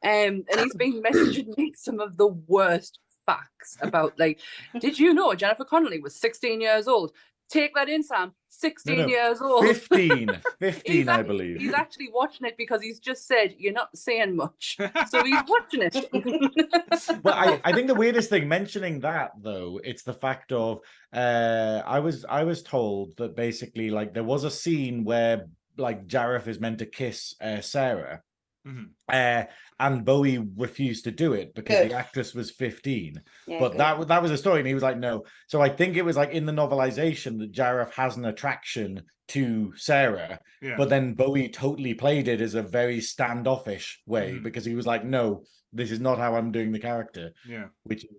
[0.04, 4.40] Um, and he's been messaging me some of the worst facts about like,
[4.80, 7.12] did you know Jennifer Connelly was 16 years old?
[7.52, 8.32] Take that in, Sam.
[8.48, 9.06] 16 no.
[9.06, 9.66] years old.
[9.66, 10.40] 15.
[10.60, 11.60] 15, I believe.
[11.60, 14.78] He's actually watching it because he's just said you're not saying much,
[15.10, 17.22] so he's watching it.
[17.22, 20.80] well, I, I think the weirdest thing mentioning that though, it's the fact of
[21.12, 26.06] uh I was I was told that basically like there was a scene where like
[26.06, 28.22] Jareth is meant to kiss uh, Sarah.
[28.66, 28.90] Mhm.
[29.08, 29.44] Uh,
[29.80, 31.90] and Bowie refused to do it because Good.
[31.90, 33.20] the actress was 15.
[33.46, 35.24] Yeah, but that that was a story, and he was like, no.
[35.48, 39.72] So I think it was like in the novelization that Jareth has an attraction to
[39.76, 40.76] Sarah, yeah.
[40.76, 44.42] but then Bowie totally played it as a very standoffish way Mhm.
[44.42, 47.66] because he was like, no, this is not how I'm doing the character, yeah.
[47.84, 48.10] which is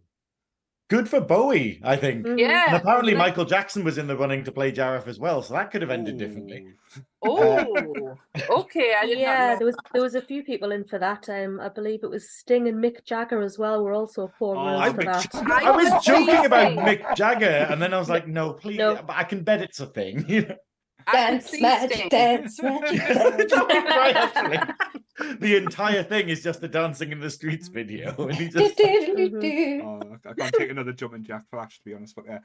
[0.93, 2.25] good for Bowie, I think.
[2.25, 2.39] Mhm.
[2.39, 2.65] yeah.
[2.67, 5.71] And apparently, Michael Jackson was in the running to play Jareth as well, so that
[5.71, 6.67] could have ended differently.
[7.25, 8.15] Oh,
[8.49, 8.93] okay.
[9.01, 9.58] I did Yeah, not know.
[9.58, 11.27] there was there was a few people in for that.
[11.29, 13.84] Um, I believe it was Sting and Mick Jagger as well.
[13.84, 15.32] Were also four Oh, rows I, for Mick that.
[15.32, 15.53] Jagger.
[15.67, 16.71] I was joking about.
[16.73, 18.95] Mick Jagger, and then I was like, no, please, No.
[18.95, 20.25] but I can bet it's a thing.
[21.08, 21.20] You know?
[21.20, 23.00] Dance see magic, dance magic.
[23.08, 25.36] dance right, actually.
[25.39, 28.13] The entire thing is just the dancing in the streets video.
[28.18, 32.16] And he just Oh, I I can't take another jumping jack flash to be honest,
[32.16, 32.39] but yeah,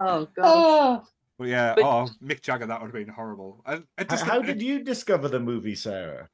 [0.00, 0.44] Oh god.
[0.44, 1.04] oh,
[1.38, 1.74] but yeah.
[1.74, 3.62] But- oh, Mick Jagger, that would have been horrible.
[3.66, 6.28] I, I How, just how did you discover the movie, Sarah?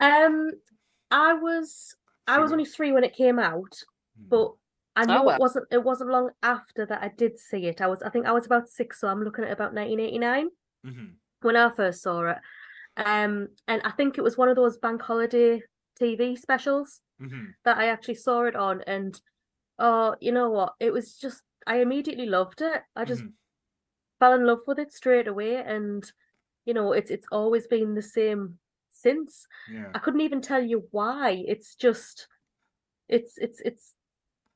[0.00, 0.50] Um,
[1.10, 1.94] I was
[2.26, 3.82] I was only three when it came out,
[4.18, 4.28] Hmm.
[4.28, 4.52] but
[4.96, 5.30] I know well.
[5.30, 7.80] it wasn't it wasn't long after that I did see it.
[7.80, 10.50] I was I think I was about six, so I'm looking at about 1989
[10.84, 11.20] Mhm.
[11.42, 12.38] when I first saw it.
[12.98, 15.62] Um, and I think it was one of those bank holiday
[15.96, 17.54] TV specials Mhm.
[17.64, 19.20] that I actually saw it on, and
[19.78, 20.74] oh, you know what?
[20.80, 22.82] It was just I immediately loved it.
[22.96, 23.34] I just Mhm.
[24.20, 26.10] fell in love with it straight away, and
[26.66, 28.58] you know, it's it's always been the same
[28.90, 29.46] since.
[29.66, 29.94] Yeah.
[29.94, 31.44] I couldn't even tell you why.
[31.48, 32.28] It's just,
[33.08, 33.94] it's it's it's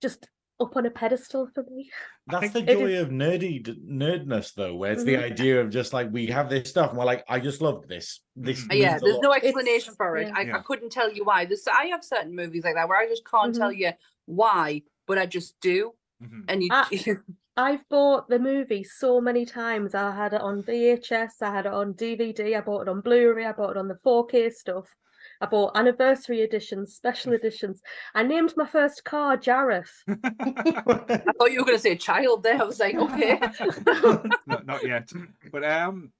[0.03, 0.29] just
[0.59, 1.91] up on a pedestal for me.
[2.29, 5.23] That's the joy is- of nerdy nerdness, though, where it's the Mhm.
[5.23, 8.21] idea of just like we have this stuff, and we're like, I just love this.
[8.35, 8.65] This.
[8.71, 9.23] Uh, yeah, there's lot.
[9.23, 10.29] no explanation It's- for it.
[10.29, 10.35] yeah.
[10.37, 10.57] I, Yeah.
[10.59, 11.45] I couldn't tell you why.
[11.45, 13.93] This I have certain movies like that where I just can't tell you
[14.25, 15.93] why, but I just do.
[16.23, 16.45] Mhm.
[16.49, 16.89] And you, Ah.
[17.59, 19.95] I've bought the movie so many times.
[19.95, 23.47] I had it on VHS, I had it on DVD, I bought it on Blu-ray,
[23.47, 24.95] I bought it on the 4K stuff.
[25.41, 27.83] I bought anniversary editions, special editions.
[28.15, 29.91] I named my first car Jareth.
[30.09, 32.61] I thought you were going to say child there.
[32.61, 33.41] I was like, okay.
[34.47, 35.11] not, not yet.
[35.53, 36.13] But um,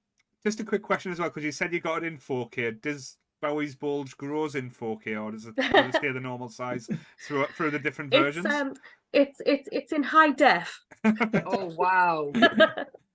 [0.43, 2.81] just a quick question as well, because you said you got it in 4K.
[2.81, 6.89] Does Bowie's bulge grows in 4K, or does it, does it stay the normal size
[7.27, 8.45] through through the different It's versions?
[8.47, 8.73] um,
[9.13, 10.83] it's it's it's in high def.
[11.05, 12.31] oh, wow.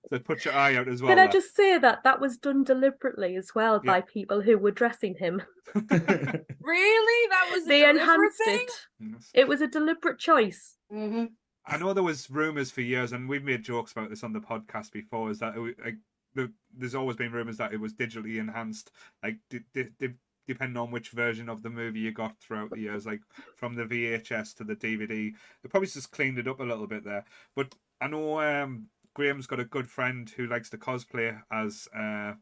[0.09, 1.09] So put your eye out as well.
[1.11, 1.33] Can I there.
[1.33, 3.91] just say that that was done deliberately as well Yeah.
[3.93, 5.41] by people who were dressing him.
[6.61, 7.29] Really?
[7.29, 8.59] That was a They enhanced thing?
[8.61, 8.71] it.
[8.99, 9.29] Yes.
[9.33, 10.77] It was a deliberate choice.
[10.89, 11.25] hmm
[11.65, 14.41] I know there was rumors for years, and we've made jokes about this on the
[14.41, 15.31] podcast before.
[15.31, 15.95] Is that it, like
[16.35, 18.91] the, there's always been rumors that it was digitally enhanced,
[19.23, 20.09] like d- d- d-
[20.45, 23.21] depending on which version of the movie you got throughout the years, like
[23.55, 25.07] from the VHS to the DVD.
[25.07, 27.23] They probably just cleaned it up a little bit there.
[27.55, 32.33] But I know um, Graham's got a good friend who likes to cosplay as uh,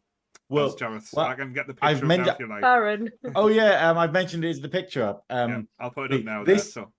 [0.49, 1.13] well, as Jareth.
[1.13, 2.61] Well, I can get the I've picture up now if you like.
[2.61, 3.09] Baron.
[3.35, 5.25] oh yeah, um, I've mentioned is the picture up.
[5.29, 6.43] Um, yeah, I'll put it the- up now.
[6.43, 6.93] this- there, so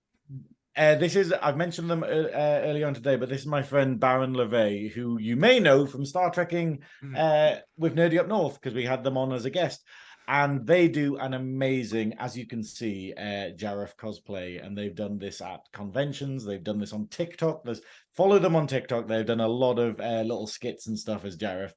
[0.75, 3.61] Uh, this is I've mentioned them uh, uh, early on today, but this is my
[3.61, 7.15] friend Baron LeVay, who you may know from Star Trekking Mhm.
[7.17, 9.83] uh, with Nerdy Up North because we had them on as a guest,
[10.27, 15.17] and they do an amazing, as you can see, uh, Jareth cosplay, and they've done
[15.17, 16.45] this at conventions.
[16.45, 17.63] They've done this on TikTok.
[17.63, 17.81] There's
[18.15, 19.07] follow them on TikTok.
[19.07, 21.73] They've done a lot of uh, little skits and stuff as Jareth,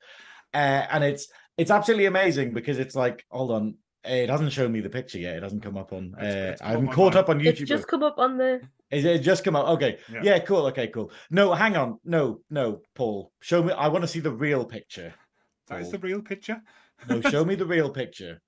[0.55, 1.29] uh, and it's
[1.59, 3.77] it's absolutely amazing because it's like hold on.
[4.05, 5.35] It hasn't shown me the picture yet.
[5.37, 6.15] It hasn't come up on.
[6.21, 7.25] It's- Uh, it's come I haven't caught online.
[7.25, 7.47] up on YouTube.
[7.47, 7.67] It's YouTube.
[7.67, 8.61] just come up on the.
[8.93, 9.67] Is it just come up?
[9.71, 9.99] Okay.
[10.13, 10.21] Yeah.
[10.23, 10.39] Yeah.
[10.39, 10.67] cool.
[10.67, 11.11] Okay, cool.
[11.31, 11.99] No, hang on.
[12.05, 13.33] No, no, Paul.
[13.41, 13.73] Show me.
[13.73, 15.13] I want to see the real picture.
[15.67, 16.63] that is the real picture.
[17.09, 18.41] No, show me the real picture.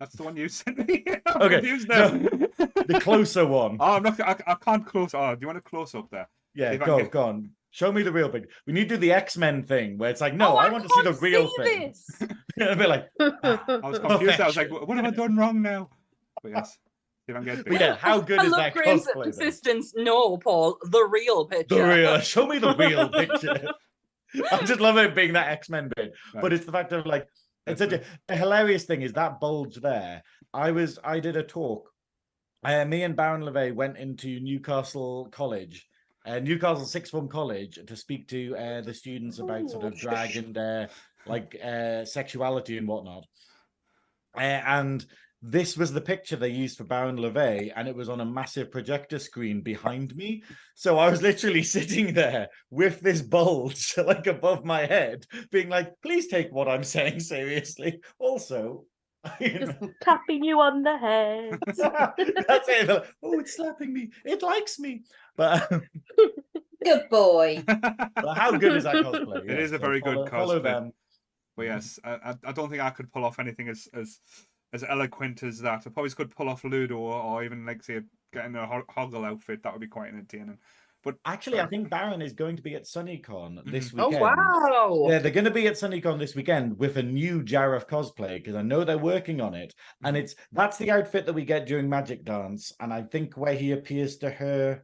[0.00, 1.04] That's the one you sent me.
[1.26, 2.08] I'm Okay, confused now.
[2.08, 3.76] The closer one.
[3.80, 4.20] Oh, I'm not.
[4.20, 5.14] I, I can't close.
[5.14, 6.28] Oh, do you want a close up there?
[6.54, 7.50] Yeah, if go, get- go on.
[7.70, 8.48] Show me the real picture.
[8.68, 10.84] We need to do the X Men thing where it's like, no, Oh, I, want
[10.84, 11.80] to see the real see thing.
[11.88, 12.22] this.
[12.56, 14.40] It'll be like, I was confused.
[14.40, 15.90] I was like, what have I done wrong now?
[16.40, 16.70] But yes,
[17.26, 17.80] see if I get but it.
[17.80, 19.14] yeah, how good I is love that Graham's cosplay?
[19.24, 19.32] then?
[19.32, 19.92] persistence.
[19.96, 21.74] No, Paul, the real picture.
[21.74, 22.20] The real.
[22.20, 23.68] Show me the real picture.
[24.52, 26.42] I just love it being that X Men bit, Right.
[26.42, 27.26] but it's the fact of like
[27.66, 30.22] it's such a the hilarious thing is that bulge there.
[30.52, 31.90] I was I did a talk.
[32.62, 35.86] Uh, me and Baron LeVay went into Newcastle College,
[36.24, 40.36] uh, Newcastle Sixth Form College, to speak to uh, the students about sort of drag
[40.36, 40.86] and uh,
[41.26, 43.26] like uh, sexuality and whatnot.
[44.36, 45.06] Uh, and
[45.46, 48.70] this was the picture they used for Baron LeVay, and it was on a massive
[48.70, 50.42] projector screen behind me.
[50.74, 55.92] So I was literally sitting there with this bulge like above my head, being like,
[56.02, 58.00] please take what I'm saying seriously.
[58.18, 58.86] Also,
[59.40, 61.58] you Just know, tapping you on the head.
[61.66, 63.04] that's it.
[63.22, 64.10] Oh, it's slapping me.
[64.24, 65.02] It likes me.
[65.36, 65.82] But, um,
[66.82, 67.62] Good boy.
[67.66, 69.44] but how good is that cosplay?
[69.50, 70.62] It is a so very good follow, Follow cosplay.
[70.62, 70.92] them.
[71.56, 74.20] But yes, I, I- I don't think I could pull off anything as as
[74.74, 75.84] as eloquent as that.
[75.86, 78.00] I probably could pull off Ludo or, or even like say
[78.32, 79.62] getting a hoggle outfit.
[79.62, 80.58] That would be quite entertaining.
[81.04, 84.02] But Actually, I think Baron is going to be at SunnyCon this Mhm.
[84.02, 85.10] Oh wow!
[85.10, 88.54] Yeah, they're going to be at SunnyCon this weekend with a new Jareth cosplay because
[88.54, 91.90] I know they're working on it, and it's that's the outfit that we get during
[91.90, 94.82] Magic Dance, and I think where he appears to her,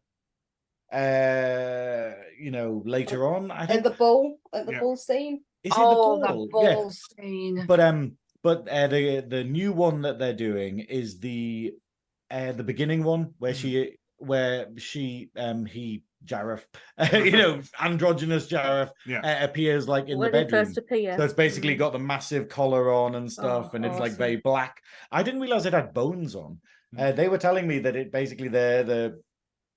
[0.92, 3.50] uh, you know, later on.
[3.50, 4.80] I At think the ball, at the Yeah.
[4.80, 5.42] ball scene.
[5.64, 6.48] is it oh, the that ball?
[6.50, 7.64] ball Yeah, scene.
[7.66, 11.72] but um, but uh, the the new one that they're doing is the
[12.30, 16.64] uh the beginning one where she where she um he Jareth,
[17.12, 20.64] you know, androgynous Jareth yeah, uh, appears like in when the they bedroom.
[20.66, 21.16] first appear.
[21.16, 24.18] So it's basically got the massive collar on and stuff, Oh, and it's like awesome.
[24.18, 24.82] very black.
[25.10, 26.58] I didn't realize it had bones on.
[26.94, 27.00] Mm.
[27.00, 29.20] Uh, they were telling me that it basically the the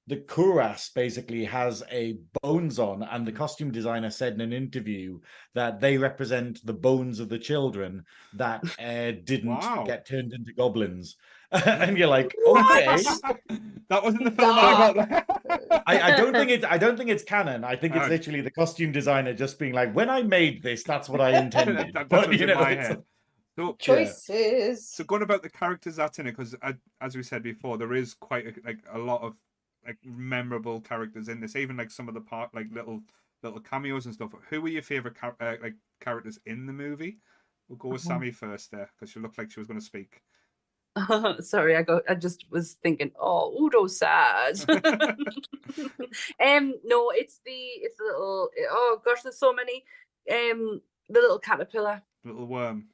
[0.07, 3.35] the cuirass basically has a bones on, and the Mm.
[3.37, 5.19] costume designer said in an interview
[5.53, 9.83] that they represent the bones of the children that uh, didn't Wow.
[9.87, 11.15] get turned into goblins.
[11.51, 12.97] and you're like, okay.
[13.89, 15.25] that wasn't the film I got there.
[15.85, 16.65] I, I don't think it.
[16.65, 17.63] I don't think it's canon.
[17.63, 18.09] I think it's Oh.
[18.09, 21.77] literally the costume designer just being like, "When I made this, that's what I intended."
[21.77, 23.03] That- that But, was you in know, my head.
[23.55, 24.89] So, Choices.
[24.89, 26.55] so going about the characters that's in it, because
[26.99, 29.37] as we said before, there is quite a, like a lot of
[29.85, 31.55] like memorable characters in this.
[31.55, 33.01] Even like some of the part like little
[33.41, 34.31] little cameos and stuff.
[34.49, 37.17] Who were your favorite char- uh, like characters in the movie?
[37.69, 38.15] We'll go with Uh-huh.
[38.15, 40.21] Sammy first there, because she looked like she was going to speak.
[41.39, 42.03] Sorry, I got.
[42.07, 43.11] I just was thinking.
[43.19, 44.59] Oh, Udo sad.
[46.39, 48.49] um, no, it's the it's the little.
[48.69, 49.83] Oh gosh, there's so many.
[50.31, 52.01] Um, the little caterpillar.
[52.23, 52.85] Little worm.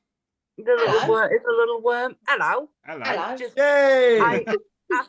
[0.57, 1.13] The little Hello.
[1.13, 1.29] worm.
[1.31, 2.15] It's a little worm.
[2.27, 2.69] Hello.
[2.85, 3.03] Hello.
[3.05, 3.37] Hello.
[3.37, 4.19] Just, Yay!
[4.19, 4.43] I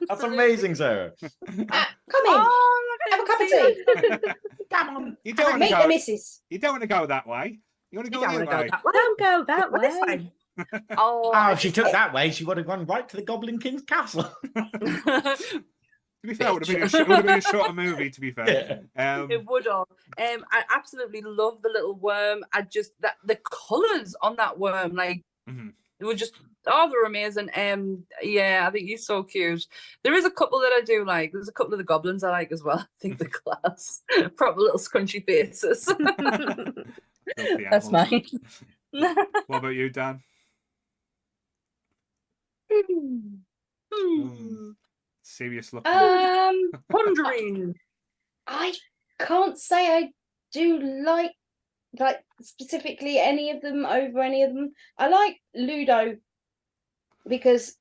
[0.09, 1.13] That's amazing, Sarah.
[1.71, 2.33] Ah, come in.
[2.35, 4.33] Oh, Have a cup of tea.
[4.71, 5.17] Come on.
[5.25, 5.89] You don't want Meet to the go.
[5.89, 6.43] missus.
[6.51, 7.59] You don't want to go that way.
[7.91, 8.69] You want to You go don't that want to go way.
[8.71, 8.93] that way.
[8.93, 10.17] Don't go that Go this way.
[10.17, 10.33] way.
[10.99, 13.23] Oh, Oh, if she just- took that way, she would have gone right to the
[13.23, 14.31] Goblin King's castle.
[16.23, 17.73] To be fair, it would have been a, sh- it would have been a shorter
[17.73, 18.11] movie.
[18.11, 19.89] To be fair, um, It would all.
[20.19, 22.45] Um, I absolutely love the little worm.
[22.53, 25.73] I just that the colours on that worm, like mhm.
[26.01, 26.33] It was just
[26.67, 27.51] oh, they're amazing.
[27.55, 29.67] Um, yeah, I think he's so cute.
[30.03, 31.33] There is a couple that I do like.
[31.33, 32.79] There's a couple of the goblins I like as well.
[32.81, 34.03] I think the class,
[34.37, 35.85] proper little scrunchy faces.
[37.37, 37.93] That's animals.
[37.93, 38.27] mine.
[39.47, 40.23] What about you, Dan?
[43.93, 44.71] Hmm.
[45.23, 45.87] Serious look.
[45.87, 47.75] Um, Wondering.
[48.47, 48.75] I
[49.19, 50.11] can't say I
[50.53, 51.33] do like
[51.99, 54.73] like specifically any of them over any of them.
[54.99, 56.17] I like Ludo
[57.29, 57.77] because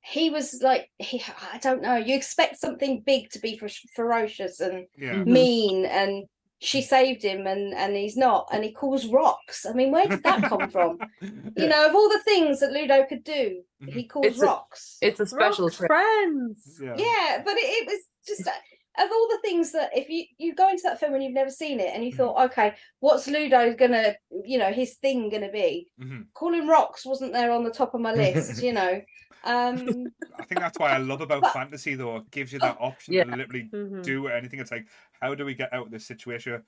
[0.00, 1.22] he was like he
[1.52, 1.96] I don't know.
[1.96, 5.14] You expect something big to be fer- ferocious and yeah.
[5.14, 5.26] Mhm.
[5.26, 6.24] mean, and
[6.60, 9.64] she saved him, and and he's not, and he calls rocks.
[9.66, 10.98] I mean, where did that come from?
[11.20, 14.98] You know, of all the things that Ludo could do, he calls It's a- rocks.
[15.00, 15.88] It's a special Rock trick.
[15.88, 16.78] friends.
[16.82, 16.94] yeah.
[16.96, 18.50] Yeah, but it, it was just uh,
[18.98, 21.50] of all the things that if you you go into that film and you've never
[21.50, 22.16] seen it and you Mhm.
[22.16, 24.14] thought, okay, what's Ludo gonna,
[24.44, 25.88] you know, his thing gonna be?
[26.00, 26.26] Mhm.
[26.32, 29.02] Calling rocks wasn't there on the top of my list, you know.
[29.46, 30.06] Um,
[30.38, 32.16] I think that's why I love about But- fantasy, though.
[32.16, 33.24] It gives you that option Yeah.
[33.24, 34.02] to literally Mhm.
[34.02, 34.58] do anything.
[34.60, 34.86] It's like,
[35.20, 36.62] how do we get out of this situation?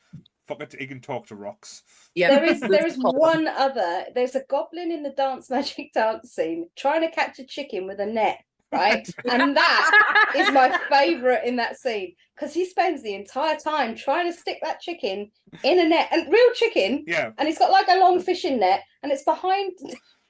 [0.47, 1.83] Fuck it, he can talk to rocks.
[2.15, 4.07] Yeah, there is there is There's one other.
[4.15, 7.99] There's a goblin in the dance magic dance scene trying to catch a chicken with
[7.99, 9.09] a net, right?
[9.31, 14.31] and that is my favorite in that scene because he spends the entire time trying
[14.31, 15.31] to stick that chicken
[15.63, 18.83] in a net, and real chicken, Yeah, and he's got like a long fishing net,
[19.03, 19.73] and it's behind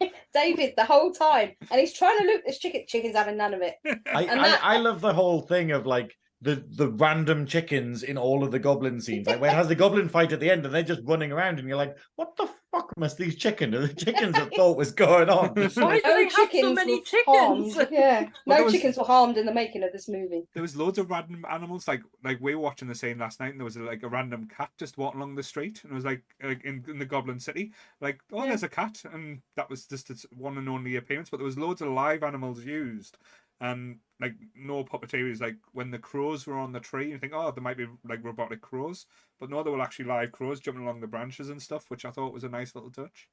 [0.34, 2.84] David the whole time, and he's trying to loop this chicken.
[2.87, 3.74] Chicken's having none of it.
[4.12, 8.03] I, And I, that- I love the whole thing of like the the random chickens
[8.03, 9.26] in all of the goblin scenes.
[9.26, 11.59] Like when it has the goblin fight at the end and they're just running around
[11.59, 15.30] and you're like, what the fuck must these chickens the chickens have thought was going
[15.30, 15.49] on?
[15.55, 17.72] Why do they oh, have so many were harmed.
[17.72, 17.89] chickens?
[17.91, 20.43] Yeah, Well, no was- chickens were harmed in the making of this movie.
[20.53, 21.89] there was loads of random animals.
[21.89, 24.47] Like, like we were watching the same last night, and there was like a random
[24.55, 27.41] cat just walking along the street, and it was like, like in, in the Goblin
[27.41, 27.72] City,
[28.03, 28.49] like, oh, Yeah.
[28.51, 31.30] there's a cat, and that was just its one and only appearance.
[31.30, 33.16] But there was loads of live animals used,
[33.61, 35.40] and like no puppeteers.
[35.40, 38.24] Like when the crows were on the tree, you think, oh, there might be like
[38.24, 39.07] robotic crows,
[39.40, 42.11] but no, there were actually live crows jumping along the branches and stuff, which I
[42.11, 43.28] thought was a nice little touch.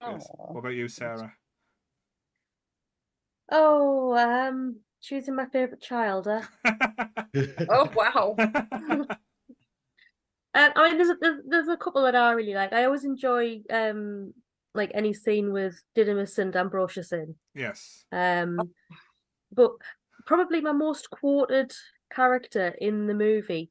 [0.00, 0.26] Yes.
[0.36, 1.32] What about you, Sarah?
[3.50, 6.28] Oh, um, choosing my favorite child.
[6.28, 6.42] Uh.
[7.68, 8.36] Oh wow.
[10.56, 12.72] Um, I mean, there's a, there's, there's a couple that I really like.
[12.72, 14.32] I always enjoy um
[14.72, 17.34] like any scene with Didymus and Ambrosius in.
[17.56, 18.04] yes.
[18.12, 18.60] Um,
[19.54, 19.72] but
[20.26, 21.72] probably my most quoted
[22.12, 23.70] character in the movie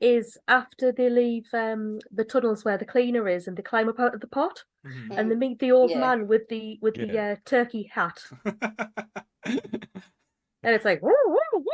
[0.00, 4.00] is after they leave um the tunnels where the cleaner is and they climb up
[4.00, 5.16] out of the pot Mhm.
[5.16, 6.00] and they meet the old Yeah.
[6.00, 7.32] man with the with the Yeah.
[7.32, 8.18] uh, turkey hat
[9.44, 11.64] and it's like woo, woo,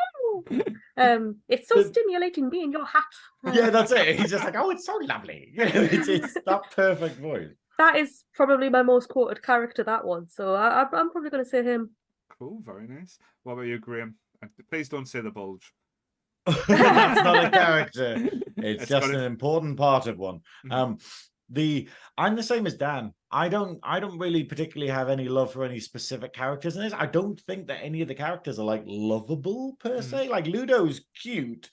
[0.50, 0.62] woo.
[0.96, 3.04] um it's so The- stimulating being your hat
[3.52, 4.18] yeah, that's it.
[4.18, 5.52] He's just like, oh, it's so lovely.
[5.54, 7.48] You know, it's, it's that perfect voice.
[7.78, 11.44] that is probably my most quoted character that one so I, I- i'm probably going
[11.44, 11.90] to say him
[12.38, 13.18] Cool, very nice.
[13.42, 14.14] What about you, Graham?
[14.70, 15.72] Please don't say the bulge.
[16.46, 18.28] That's not a character.
[18.60, 20.40] It's, It's just an important part of one.
[20.66, 20.72] Mhm.
[20.72, 20.98] Um,
[21.48, 23.14] the I'm the same as Dan.
[23.30, 26.92] I don't I don't really particularly have any love for any specific characters in this.
[26.92, 30.02] I don't think that any of the characters are like lovable per Mhm.
[30.02, 30.28] se.
[30.28, 31.70] Like Ludo's cute,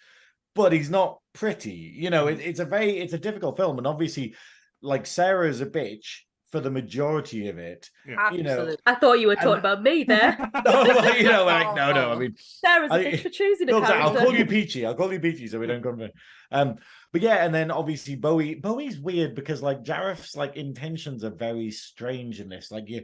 [0.53, 1.71] but he's not pretty.
[1.95, 4.35] You know, it, it's a very it's a difficult film, and obviously,
[4.83, 6.19] like Sarah's a bitch
[6.55, 7.89] for the majority of it.
[8.07, 8.31] Yeah.
[8.31, 11.43] you know, i thought you were And- talking about me there No, like, you know,
[11.43, 12.11] like no, no.
[12.13, 14.85] I mean, sarah's a I- bitch for choosing a Don't character I'll call you Peachy.
[14.85, 16.07] I'll call you Peachy so we don't come.
[16.53, 16.75] Um,
[17.11, 18.55] but yeah, and then obviously Bowie.
[18.55, 22.71] Bowie's weird because like Jareth's like intentions are very strange in this.
[22.71, 23.03] Like you,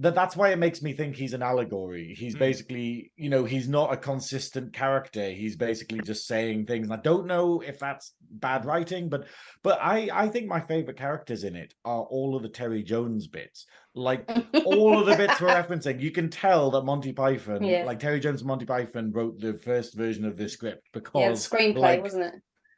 [0.00, 2.14] that that's why it makes me think he's an allegory.
[2.16, 2.38] He's Mm.
[2.38, 5.28] basically, you know, he's not a consistent character.
[5.30, 6.86] He's basically just saying things.
[6.86, 9.26] And I don't know if that's bad writing, but
[9.64, 13.26] but I I think my favorite characters in it are all of the Terry Jones
[13.26, 13.66] bits.
[13.94, 14.30] Like
[14.64, 17.82] all of the bits we're referencing, you can tell that Monty Python, Yeah.
[17.84, 21.00] like Terry Jones and Monty Python, wrote the first version of the script Yeah, the
[21.00, 22.34] because screenplay, like, wasn't it?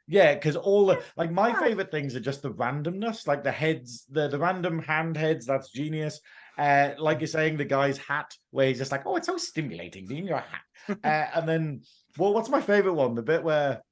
[0.08, 4.06] yeah, because all the like my favorite things are just the randomness, like the heads,
[4.08, 5.44] the the random hand heads.
[5.44, 6.20] That's genius.
[6.60, 10.06] Uh, like you're saying, the guy's hat, where he's just like, "Oh, it's so stimulating
[10.06, 10.60] being your hat."
[11.04, 11.82] uh, and then,
[12.18, 13.14] well, what's my favorite one?
[13.14, 13.82] The bit where,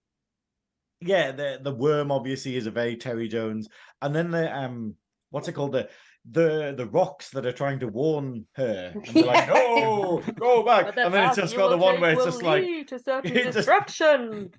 [1.01, 3.71] yeah, the the worm obviously is a very Terry Jones,
[4.03, 4.97] and then the um,
[5.31, 5.73] what's it called?
[5.73, 5.89] The
[6.31, 10.95] the the rocks that are trying to warn her, and they're like, "No, go back,"
[10.95, 14.51] and then it's just got the one where it's just like, to certain destruction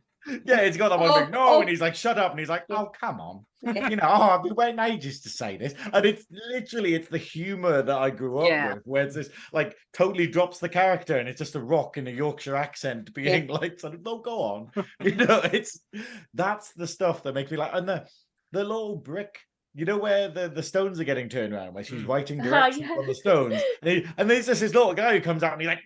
[0.46, 1.32] Yeah, he's got that one Oh, thing.
[1.32, 1.60] No, oh.
[1.62, 2.32] and he's like, shut up.
[2.32, 3.46] And he's like, oh, come on.
[3.62, 3.90] Yeah.
[3.90, 5.74] You know, oh, I've been waiting ages to say this.
[5.94, 8.74] And it's literally it's the humor that I grew up Yeah.
[8.76, 12.08] with, where it's this like totally drops the character and it's just a rock in
[12.08, 14.72] a Yorkshire accent being like, sort of, no, go on.
[15.04, 15.80] You know, it's
[16.34, 18.06] that's the stuff that makes me like and the
[18.52, 19.40] the little brick.
[19.80, 22.08] You know where the, the stones are getting turned around, where she's Mm.
[22.10, 22.96] writing Ah, directions yeah.
[22.98, 25.62] on the stones, and, he- and there's just this little guy who comes out and
[25.62, 25.80] he's like,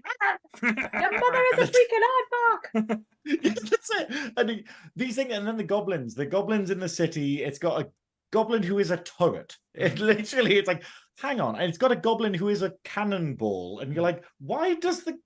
[0.64, 0.72] Your
[1.20, 3.02] mother is a freaking aardvark.
[3.26, 4.34] Yeah, that's it.
[4.36, 4.66] And he,
[4.98, 7.42] these things, and then the goblins, the goblins in the city.
[7.44, 7.90] It's got a
[8.34, 9.56] goblin who is a turret.
[9.76, 10.84] It literally, it's like,
[11.20, 14.74] hang on, and it's got a goblin who is a cannonball, and you're like, why
[14.74, 15.18] does the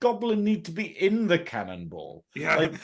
[0.00, 2.24] goblin need to be in the cannonball?
[2.36, 2.56] Yeah.
[2.56, 2.74] Like,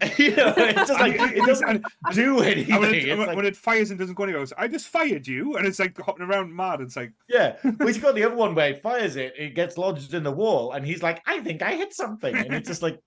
[0.18, 2.80] you know, it's just like it doesn't do anything.
[2.80, 5.56] When, it, when- like- when it fires and doesn't go anywhere, I just fired you,
[5.56, 6.80] and it's like hopping around mad.
[6.80, 9.76] It's like, Yeah, well, he's got the other one where it fires it, it gets
[9.78, 12.82] lodged in the wall, and he's like, "I think I hit something," and it's just
[12.82, 13.00] like,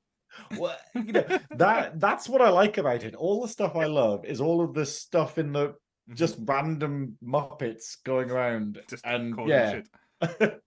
[0.56, 1.26] what you know
[1.58, 3.16] that that's what I like about it.
[3.16, 5.76] All the stuff I love is all of the stuff in the
[6.14, 9.82] just random Muppets going around, just and yeah,
[10.40, 10.62] shit.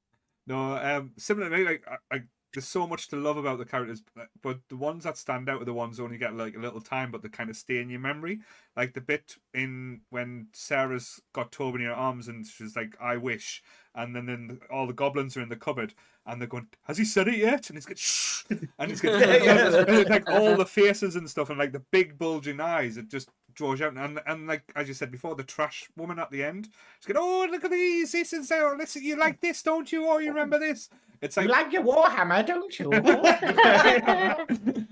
[0.47, 2.23] No, um, similarly, like I, I,
[2.55, 5.61] there's so much to love about the characters, but- but the ones that stand out
[5.63, 7.91] are the ones only get like a little time, but they kind of stay in
[7.91, 8.41] your memory.
[8.77, 13.17] Like the bit in when Sarah's got Toby in her arms and she's like, "I
[13.17, 13.63] wish,"
[13.95, 15.95] and then then all the goblins are in the cupboard
[16.27, 18.45] and they're going, "Has he said it yet?" And he's going, "Shh,"
[18.79, 19.77] and he's going, Yeah, yeah.
[19.81, 23.09] and it's like all the faces and stuff, and like the big bulging eyes, it
[23.11, 23.97] just draws you out.
[23.97, 27.25] And and like as you said before, the trash woman at the end, she's going,
[27.25, 28.75] "Oh, look at these, this and so.
[28.79, 30.07] Listen, you like this, don't you?
[30.09, 30.89] Oh, you remember this?"
[31.21, 32.91] It's you like, like your Warhammer, don't you?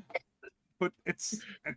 [0.81, 1.35] but it's
[1.67, 1.77] it,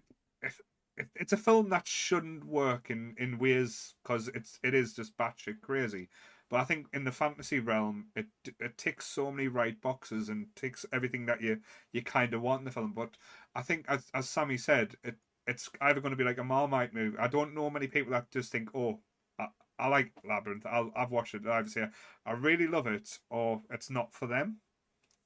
[0.97, 5.17] it, it's a film that shouldn't work in in ways because it's it is just
[5.17, 6.09] batshit crazy.
[6.49, 8.27] But I think in the fantasy realm, it
[8.59, 11.61] it ticks so many right boxes and ticks everything that you
[11.91, 12.93] you kind of want in the film.
[12.93, 13.17] But
[13.55, 15.15] I think, as as Sammy said, it
[15.47, 17.17] it's either going to be like a Marmite movie.
[17.17, 18.99] I don't know many people that just think, oh.
[19.37, 20.65] I, I like Labyrinth.
[20.65, 21.45] I'll, I've watched it.
[21.45, 21.87] I've say
[22.25, 24.61] I really love it, or it's not for them.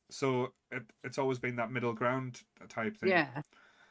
[0.09, 3.09] So it, it's always been that middle ground type thing.
[3.09, 3.27] Yeah.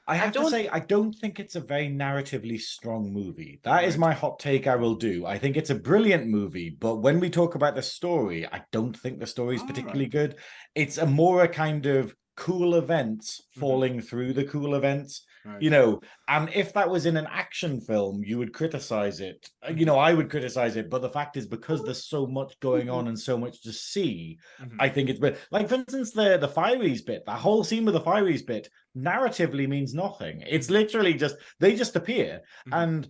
[0.08, 3.60] I have to say, I don't think it's a very narratively strong movie.
[3.62, 4.08] That is Right.
[4.08, 4.66] my hot take.
[4.66, 5.26] I will do.
[5.26, 8.98] I think it's a brilliant movie, but when we talk about the story, I don't
[8.98, 10.10] think the story is All particularly right.
[10.10, 10.36] good.
[10.74, 13.60] It's a more a kind of cool events Mhm.
[13.60, 15.62] falling through the cool events, Right.
[15.62, 16.01] you know.
[16.28, 19.49] And if that was in an action film, you would criticize it.
[19.66, 20.90] Uh, You know, I would criticize it.
[20.90, 24.38] But the fact is, because there's so much going on and so much to see,
[24.61, 24.76] Mhm.
[24.78, 25.20] I think it's
[25.51, 29.68] like, for instance, the the Fireys bit, that whole scene with the Fireys bit, narratively
[29.68, 30.42] means nothing.
[30.46, 32.82] It's literally just they just appear, Mhm.
[32.82, 33.09] and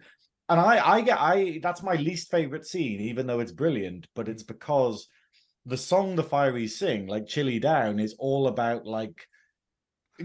[0.51, 4.29] and I I get I that's my least favorite scene, even though it's brilliant, but
[4.29, 5.09] it's because
[5.67, 9.27] the song the Fireys sing, like "Chilly Down," is all about like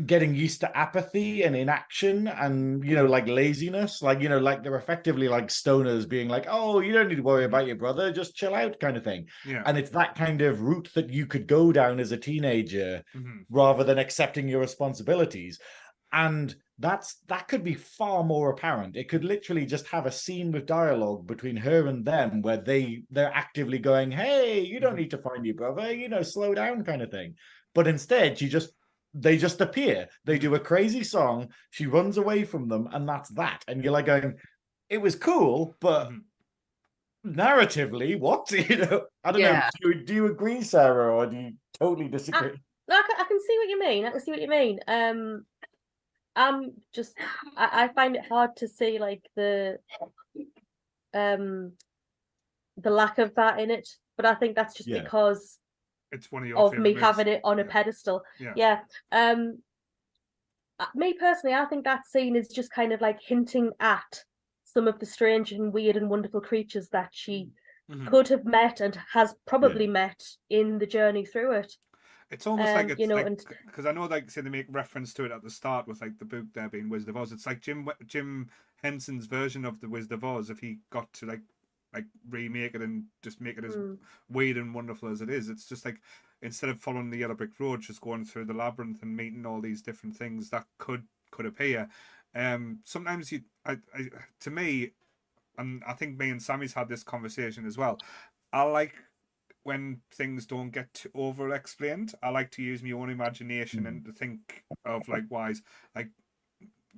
[0.06, 4.64] getting used to apathy and inaction and you know like laziness like you know like
[4.64, 8.12] they're effectively like stoners being like oh you don't need to worry about your brother
[8.12, 9.62] just chill out kind of thing yeah.
[9.68, 13.46] and it's that kind of route that you could go down as a teenager Mhm.
[13.52, 15.60] rather than accepting your responsibilities
[16.12, 20.52] and that's that could be far more apparent it could literally just have a scene
[20.52, 24.98] with dialogue between her and them where they they're actively going hey you don't Mhm.
[25.00, 27.36] need to find your brother you know slow down kind of thing
[27.76, 28.72] but instead she just
[29.14, 33.30] they just appear they do a crazy song she runs away from them and that's
[33.30, 34.34] that and you're like going
[34.90, 36.22] it was cool but Mhm.
[37.26, 39.54] narratively what you know i don't Yeah.
[39.54, 43.16] know do you, do you agree sarah or do you totally disagree No, I can,
[43.22, 44.06] I can see what you mean.
[44.06, 44.80] I can see what you mean.
[44.88, 45.46] Um,
[46.36, 47.14] I'm just
[47.56, 49.78] I, I find it hard to see like the
[51.14, 51.74] um
[52.78, 53.88] the lack of that in it,
[54.18, 55.04] but I think that's just Yeah.
[55.04, 55.60] because
[56.14, 58.24] It's one of your of me having it on a pedestal.
[58.40, 58.54] Yeah.
[58.56, 58.80] Yeah.
[59.12, 59.62] Um,
[60.80, 64.24] uh, me personally, I think that scene is just kind of like hinting at
[64.64, 67.52] some of the strange and weird and wonderful creatures that she
[67.90, 68.08] Mhm.
[68.08, 71.78] could have met and has probably met in the journey through it.
[72.32, 74.66] It's almost like Um, it's you know, like because I know like say they make
[74.70, 77.32] reference to it at the start with like the book there being Wizard of Oz.
[77.32, 78.50] It's like Jim Jim
[78.82, 80.50] Henson's version of the Wizard of Oz.
[80.50, 81.42] If he got to like
[81.94, 83.98] like remake it and just make it as Mm.
[84.30, 86.00] weird and wonderful as it is, it's just like
[86.42, 89.62] instead of following the yellow brick road, just going through the labyrinth and meeting all
[89.62, 91.88] these different things that could could appear.
[92.36, 94.10] Um, sometimes you, I, I,
[94.42, 94.92] to me,
[95.58, 98.00] and I think me and Sammy's had this conversation as well.
[98.52, 98.96] I like
[99.64, 102.14] when things don't get too over explained.
[102.22, 105.62] I like to use my own imagination and to think of like wise
[105.96, 106.10] like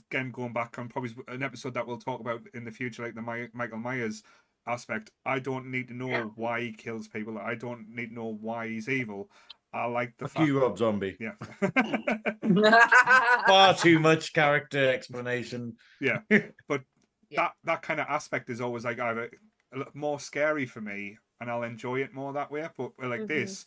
[0.09, 3.15] again going back on probably an episode that we'll talk about in the future, like
[3.15, 4.23] the My- Michael Myers
[4.67, 5.11] aspect.
[5.25, 7.37] I don't need to know why he kills people.
[7.37, 9.29] I don't need to know why he's evil.
[9.73, 10.47] I like the Fuck fact.
[10.47, 11.17] you, Rob Zombie.
[11.19, 11.33] Yeah.
[13.47, 15.73] Far too much character explanation.
[15.99, 16.19] yeah.
[16.67, 16.81] But
[17.29, 17.41] Yeah.
[17.43, 19.29] that that kind of aspect is always like either
[19.73, 22.67] a little more scary for me, and I'll enjoy it more that way.
[22.77, 23.27] But with like Mhm.
[23.27, 23.65] this,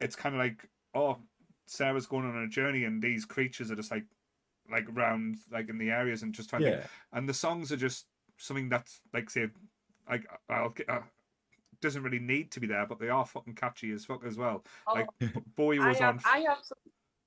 [0.00, 1.18] it's kind of like oh,
[1.66, 4.04] Sarah's going on a journey, and these creatures are just like
[4.70, 8.06] like round like in the areas and just trying to and the songs are just
[8.38, 9.48] something that's like say
[10.10, 11.00] like I'll get uh,
[11.80, 14.64] doesn't really need to be there, but they are fucking catchy as fuck as well.
[14.92, 16.20] Like Boy B- Bowie I was have, on.
[16.26, 16.78] I have some.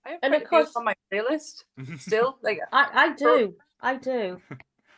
[0.05, 1.63] I have And of a few course- on my playlist
[1.99, 2.37] still.
[2.43, 3.55] Like I, I do.
[3.81, 4.39] I do.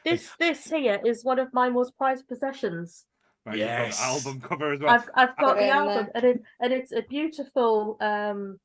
[0.04, 3.06] This this here is one of my most prized possessions.
[3.46, 4.02] right, you've got the Yes.
[4.02, 4.94] album cover as well.
[4.94, 8.60] I've I've got the Okay, and, album and it and it's a beautiful um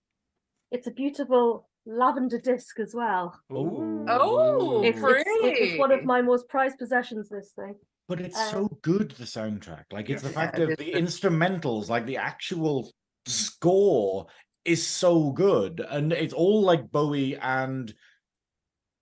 [0.71, 3.41] it's a beautiful lavender disc as well.
[3.53, 4.05] Ooh.
[4.09, 7.75] Oh, It's, it's, it's one of my most prized possessions, this thing.
[8.11, 9.85] But it's Uh, so good, the soundtrack.
[9.93, 12.93] Like, it's the fact Yeah, of the instrumentals, like the actual
[13.25, 14.27] score
[14.65, 15.79] is so good.
[15.79, 17.95] And it's all like Bowie and.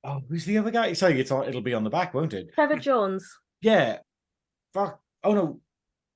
[0.05, 0.93] Oh, who's the other guy?
[0.93, 2.53] Sorry, it's on, it'll be on the back, won't it?
[2.53, 3.27] Trevor Jones.
[3.63, 4.01] Yeah.
[4.75, 5.01] Fuck.
[5.25, 5.61] Oh, no.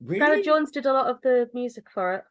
[0.03, 0.19] Really?
[0.19, 2.25] Trevor Jones did a lot of the music for it.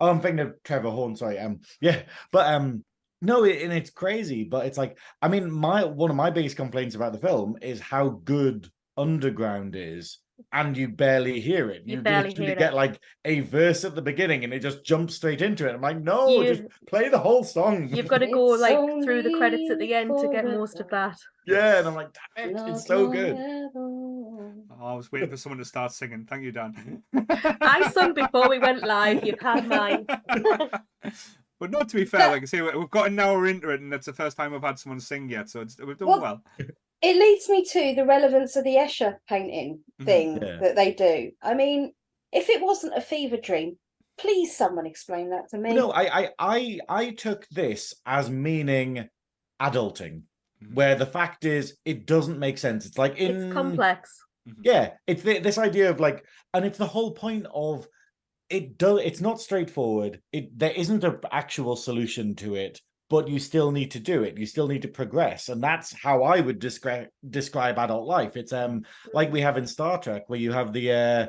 [0.00, 1.14] Oh, I'm thinking of Trevor Horn.
[1.14, 1.38] Sorry.
[1.38, 2.84] Um, yeah, but um,
[3.22, 4.42] no, it, and it's crazy.
[4.42, 7.78] But it's like, I mean, my one of my biggest complaints about the film is
[7.78, 10.18] how good Underground is,
[10.52, 11.82] and you barely hear it.
[11.84, 12.58] You You, barely literally hear it.
[12.58, 15.74] get like a verse at the beginning, and it just jumps straight into it.
[15.74, 17.88] I'm like, no, You- just play the whole song.
[17.88, 20.80] You've got to go It's like through the credits at the end to get most
[20.80, 21.18] of that.
[21.46, 23.36] yeah, and I'm like, damn it, it's so good.
[23.76, 26.26] Oh, I was waiting for someone to start singing.
[26.28, 27.02] Thank you, Dan.
[27.30, 29.24] I sung before we went live.
[29.24, 30.06] You've had mine.
[31.60, 33.80] but not to be fair, like I say, we- we've got an hour into it,
[33.80, 36.20] and it's the first time we've had someone sing yet, so it's, we've done Well,
[36.20, 36.42] well.
[37.04, 40.04] It leads me to the relevance of the Escher painting Mhm.
[40.06, 40.56] thing Yeah.
[40.62, 41.32] that they do.
[41.42, 41.92] I mean,
[42.32, 43.78] if it wasn't a fever dream,
[44.16, 45.74] please someone explain that to me.
[45.74, 49.08] No, I, I, I, I took this as meaning
[49.60, 50.22] adulting,
[50.62, 50.74] Mhm.
[50.74, 52.86] where the fact is it doesn't make sense.
[52.86, 54.18] It's like in It's complex.
[54.62, 56.24] Yeah, it's the, this idea of like,
[56.54, 57.86] and it's the whole point of
[58.48, 58.78] it.
[58.78, 60.22] Do it's not straightforward.
[60.32, 62.80] It there isn't an actual solution to it,
[63.10, 64.38] but you still need to do it.
[64.38, 68.36] You still need to progress, and that's how I would describe describe adult life.
[68.36, 68.82] It's um
[69.12, 71.26] like we have in Star Trek, where you have the uh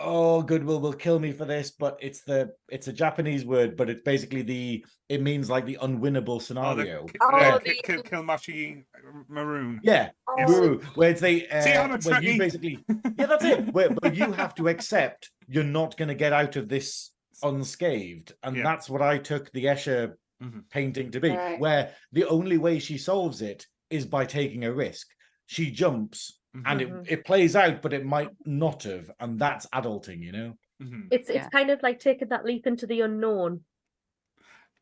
[0.00, 3.90] oh goodwill will kill me for this but it's the it's a japanese word but
[3.90, 7.80] it's basically the it means like the unwinnable Oh, the, scenario Oh, yeah, the- ki-
[7.84, 8.84] kill, Kilmashi
[9.28, 9.80] Maroon.
[9.82, 12.82] yeah Oh, Guru, where it's they uh, See, I'm a where you basically
[13.18, 16.56] yeah that's it where, where you have to accept you're not going to get out
[16.56, 17.10] of this
[17.42, 18.62] unscathed and Yeah.
[18.62, 20.68] that's what i took the escher Mhm.
[20.70, 21.58] painting to be Right.
[21.60, 25.06] where the only way she solves it is by taking a risk
[25.46, 27.06] she jumps and Mhm.
[27.06, 31.06] it, it plays out but it might not have and that's adulting you know Mhm.
[31.12, 31.36] It's Yeah.
[31.44, 33.64] it's kind of like taking that leap into the unknown.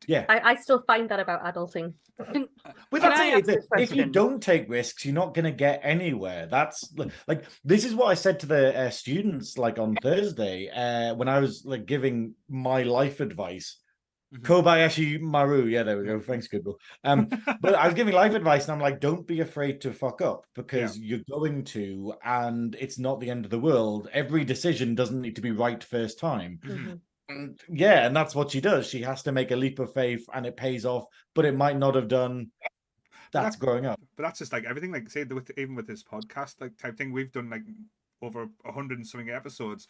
[0.07, 1.93] yeah I, I still find that about adulting.
[2.91, 3.33] Well, Can that's it.
[3.33, 6.47] ask it's a a- If you don't take risks, you're not going to get anywhere.
[6.47, 6.91] That's
[7.27, 11.27] like this is what I said to the uh, students like on Thursday uh, when
[11.29, 13.77] I was like giving my life advice.
[14.33, 14.41] Mhm.
[14.43, 16.19] Kobayashi Maru, yeah, there we go.
[16.19, 16.79] Thanks, Goodwill.
[17.03, 17.27] Um,
[17.61, 20.45] but I was giving life advice, and I'm like, don't be afraid to fuck up
[20.55, 24.09] because you're going to, and it's not the end of the world.
[24.13, 26.59] Every decision doesn't need to be right first time.
[26.63, 26.77] Mhm.
[26.77, 26.99] Mhm.
[27.29, 28.87] And yeah, and that's what she does.
[28.87, 31.77] She has to make a leap of faith, and it pays off, but it might
[31.77, 32.51] not have done.
[33.33, 33.99] That's that- growing up.
[34.17, 37.11] But that's just like everything, like say with even with this podcast, like type thing,
[37.11, 37.63] we've done like
[38.21, 39.87] over a hundred and something episodes,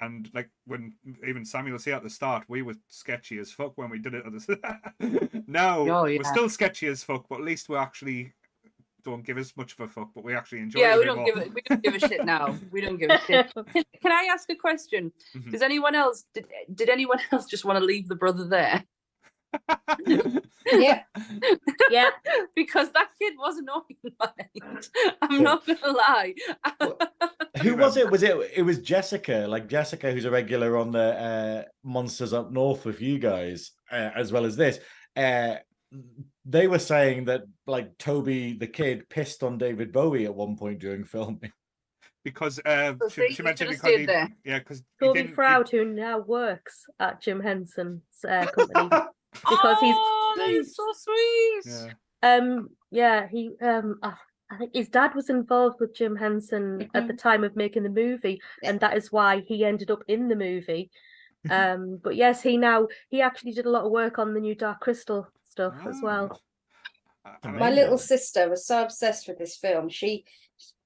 [0.00, 0.94] and like when
[1.26, 4.24] even Samuel say at the start, we were sketchy as fuck when we did it.
[4.26, 5.44] At the...
[5.46, 8.32] now Oh, we're still sketchy as fuck, but at least we actually
[9.04, 10.80] don't give as much of a fuck, but we actually enjoy.
[10.80, 11.26] yeah, it we don't more.
[11.26, 11.54] give it.
[11.54, 12.56] We don't give a shit now.
[12.72, 13.52] We don't give a shit.
[13.54, 15.12] Can, can I ask a question?
[15.36, 15.52] Mhm.
[15.52, 18.84] Does anyone else did, did anyone else just want to leave the brother there?
[20.72, 21.02] Yeah.
[21.90, 22.10] Yeah,
[22.56, 23.82] because that kid was annoying.
[24.02, 24.90] Mate.
[25.22, 26.34] I'm not gonna lie.
[27.62, 28.10] Who was it?
[28.10, 28.36] Was it?
[28.54, 33.00] It was Jessica, like Jessica, who's a regular on the uh, Monsters Up North with
[33.00, 34.80] you guys, uh, as well as this.
[35.16, 35.56] Uh,
[36.44, 40.80] they were saying that like Toby the kid pissed on David Bowie at one point
[40.80, 41.52] during filming.
[42.24, 44.28] because uh, So she, see, she mentioned should've because he, there.
[44.44, 48.88] yeah, because Toby Froud, who now works at Jim Henson's uh, company.
[49.32, 51.72] Because he's- oh, that is so sweet.
[51.72, 51.92] Yeah.
[52.36, 54.12] Um, yeah, he um, uh,
[54.50, 57.88] I think his dad was involved with Jim Henson at the time of making the
[57.88, 60.90] movie, and that is why he ended up in the movie.
[61.50, 64.54] Um, but yes, he now he actually did a lot of work on the new
[64.54, 66.40] Dark Crystal stuff as well.
[67.26, 69.90] Ah, My My little sister was so obsessed with this film.
[69.90, 70.24] She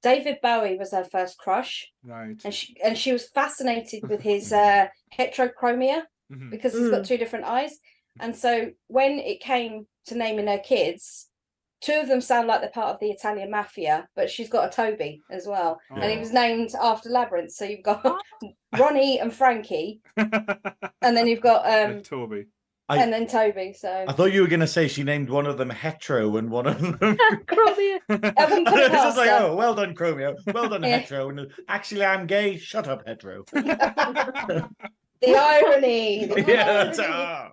[0.02, 2.40] David Bowie was her first crush, Right.
[2.44, 6.02] and she and she was fascinated with his uh, heterochromia.
[6.32, 6.50] Mhm.
[6.50, 7.06] because he's got Mm.
[7.06, 7.78] two different eyes.
[8.18, 11.27] And so when it came to naming her kids,
[11.80, 14.70] two of them sound like they're part of the Italian mafia, but she's got a
[14.74, 15.80] Toby as well.
[15.90, 16.20] And he Oh.
[16.20, 17.52] was named after Labyrinth.
[17.52, 18.20] So you've got
[18.78, 22.46] Ronnie and Frankie, and then you've got um Toby.
[22.90, 23.74] I- and then Toby.
[23.74, 26.48] So I thought you were going to say she named one of them hetero and
[26.50, 26.94] one of them.
[26.98, 27.98] Chromia.
[28.08, 30.34] I wouldn't it it's just like, oh, well done, Chromio.
[30.54, 30.96] Well done, Yeah.
[30.98, 31.28] hetero.
[31.28, 32.56] And actually, I'm gay.
[32.56, 33.44] Shut up, hetero.
[33.52, 34.66] The
[35.36, 36.26] irony.
[36.26, 37.50] the yeah, that's irony.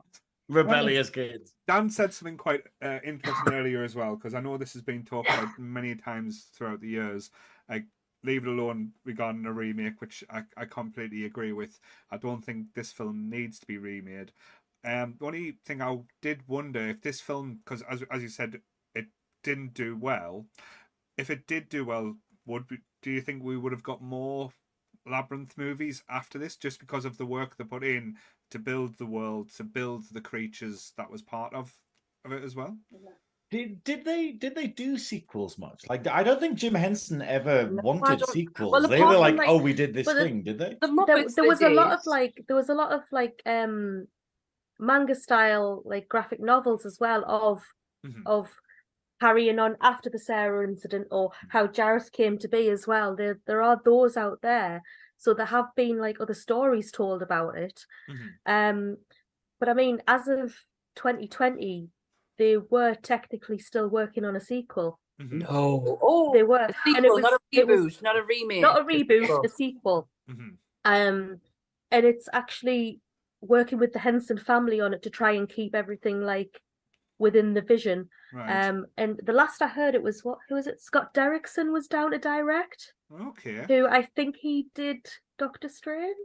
[0.50, 1.54] Rebellious kids.
[1.68, 5.04] Dan said something quite uh, interesting earlier as well, because I know this has been
[5.04, 7.32] talked about many times throughout the years.
[7.70, 7.86] Like,
[8.24, 11.80] leave it alone regarding a remake, which I, I completely agree with.
[12.12, 14.32] I don't think this film needs to be remade.
[14.84, 18.62] Um, the only thing I did wonder if this film, because as as you said,
[18.94, 19.06] it
[19.44, 20.46] didn't do well.
[21.18, 24.52] If it did do well, would we, do you think we would have got more
[25.08, 28.18] labyrinth movies after this, just because of the work they put in
[28.52, 31.74] to build the world, to build the creatures that was part of
[32.26, 32.78] of it as well?
[33.52, 35.84] Did did they did they do sequels much?
[35.88, 38.72] Like I don't think Jim Henson ever No, wanted sequels.
[38.72, 40.78] well, they were like, like- "Oh, we did this but the- thing," did they?
[40.82, 41.36] The there, Muppets.
[41.36, 44.08] there they was a lot of like there was a lot of like um
[44.80, 47.64] manga style like graphic novels as well of
[48.06, 48.24] Mhm.
[48.26, 48.50] of
[49.22, 53.16] carrying on after the Sarah incident or how Jareth came to be as well.
[53.16, 54.82] There there are those out there.
[55.18, 57.86] So there have been like other stories told about it.
[58.10, 58.30] Mhm.
[58.46, 58.98] Um
[59.60, 60.56] but I mean as of
[60.96, 61.90] 2020
[62.38, 65.00] they were technically still working on a sequel.
[65.22, 65.40] Mhm.
[65.48, 65.98] No.
[66.02, 68.62] Oh, They were sequel, and it was, not a it was reboot, not a remake.
[68.62, 69.46] not a reboot, sequel.
[69.46, 70.10] a sequel.
[70.30, 70.58] Mhm.
[70.84, 71.42] Um,
[71.92, 73.00] and it's actually
[73.42, 76.60] working with the Henson family on it to try and keep everything like
[77.20, 78.10] within the vision.
[78.34, 78.68] Right.
[78.68, 80.40] Um, and the last I heard, it was what?
[80.50, 80.82] Who was it?
[80.82, 82.94] Scott Derrickson was down to direct.
[83.30, 83.66] okay.
[83.68, 85.06] Who I think he did
[85.38, 86.16] Doctor Strange.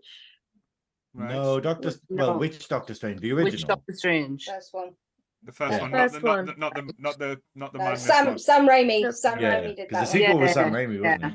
[1.14, 1.30] Right.
[1.30, 1.93] No, Doctor.
[2.09, 3.20] Well, which Doctor Strange?
[3.20, 3.53] The original.
[3.53, 3.66] Which.
[3.66, 4.45] Doctor Strange?
[4.47, 4.91] First one.
[5.43, 5.80] The first Yeah.
[5.80, 6.47] one, not the, First not, one.
[6.47, 8.38] the, not the not the not the No, madness Sam one.
[8.38, 9.14] Sam Raimi.
[9.14, 10.07] Sam yeah, Raimi did that the one.
[10.07, 11.28] sequel was Yeah, Sam Raimi, wasn't yeah.
[11.28, 11.34] it?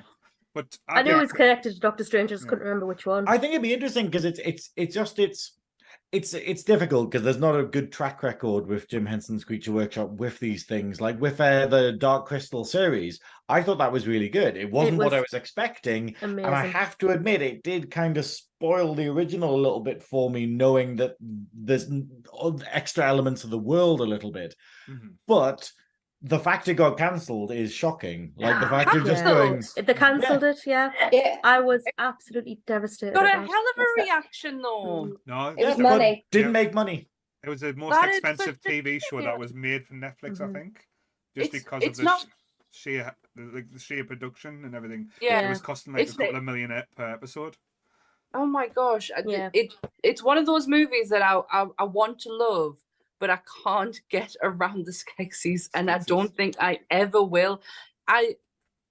[0.54, 2.32] But I knew yeah, it was connected to Doctor Strange.
[2.32, 2.50] I just Yeah.
[2.50, 3.28] couldn't remember which one.
[3.28, 5.54] I think it'd be interesting because it's it's it's just it's
[6.12, 10.12] it's it's difficult because there's not a good track record with Jim Henson's Creature Workshop
[10.12, 11.02] with these things.
[11.02, 14.56] Like with uh, the Dark Crystal series, I thought that was really good.
[14.56, 16.46] It wasn't what I was was expecting, Amazing.
[16.46, 20.02] and I have to admit, it did kind of spoil the original a little bit
[20.04, 21.16] for me, knowing that
[21.54, 21.92] there's
[22.72, 24.56] extra elements of the world a little bit.
[24.90, 25.16] Mhm.
[25.28, 25.70] But
[26.28, 28.34] the fact it got cancelled is shocking.
[28.36, 30.58] Like the fact of just going, They cancelled it.
[30.66, 33.14] Yeah, Yeah, I was absolutely devastated.
[33.14, 35.06] Got a hell of a reaction though.
[35.10, 35.14] Mm.
[35.28, 36.26] no, it was but money.
[36.32, 36.52] didn't Yeah.
[36.64, 37.08] make money.
[37.44, 40.46] It was the most That is expensive TV show that was made for Netflix, I
[40.46, 40.54] Mhm.
[40.54, 40.88] think,
[41.36, 42.26] just It's- because it's of the not-
[42.72, 45.12] sheer the, like, the sheer production and everything.
[45.22, 47.56] Yeah, It was costing like It's a couple like- of million per episode.
[48.34, 49.12] Oh my gosh.
[49.16, 49.50] I- Yeah.
[49.54, 52.80] It it's one of those movies that I I, I want to love,
[53.20, 57.62] but I can't get around the Skeksis, and I don't think I ever will.
[58.08, 58.36] I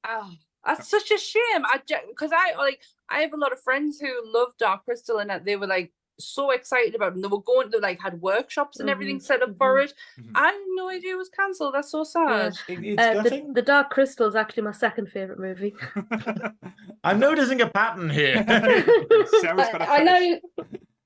[0.06, 0.30] oh
[0.66, 1.64] that's such a shame.
[1.64, 5.30] I because I like I have a lot of friends who love Dark Crystal and
[5.30, 8.20] that they were like so excited about it and they were going to like had
[8.22, 9.92] workshops and everything Mhm, set up for it.
[10.16, 10.30] Mhm.
[10.36, 11.74] I had no idea it was cancelled.
[11.74, 12.50] That's so Yeah.
[12.50, 12.58] sad.
[12.68, 15.74] It- Uh, the, the Dark Crystal is actually my second favorite movie.
[17.04, 18.36] I'm noticing a pattern here.
[19.40, 20.40] Sarah's got a I, I know.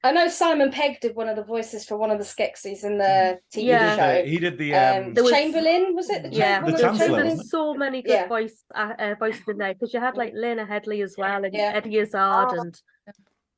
[0.02, 0.10] Fetish.
[0.10, 2.98] I know Simon Pegg did one of the voices for one of the Skeksis in
[2.98, 3.96] the TV Yeah.
[3.96, 4.24] show.
[4.24, 6.22] he did the Um, um, was- Chamberlain was it?
[6.24, 7.22] The Yeah, The one of there's, Chancellor.
[7.24, 8.28] there's so many good Yeah.
[8.28, 11.54] voice uh, uh, voices in there because you had like Lena Headley as well and
[11.54, 11.72] Yeah.
[11.74, 12.60] Eddie Izzard Oh.
[12.60, 12.80] and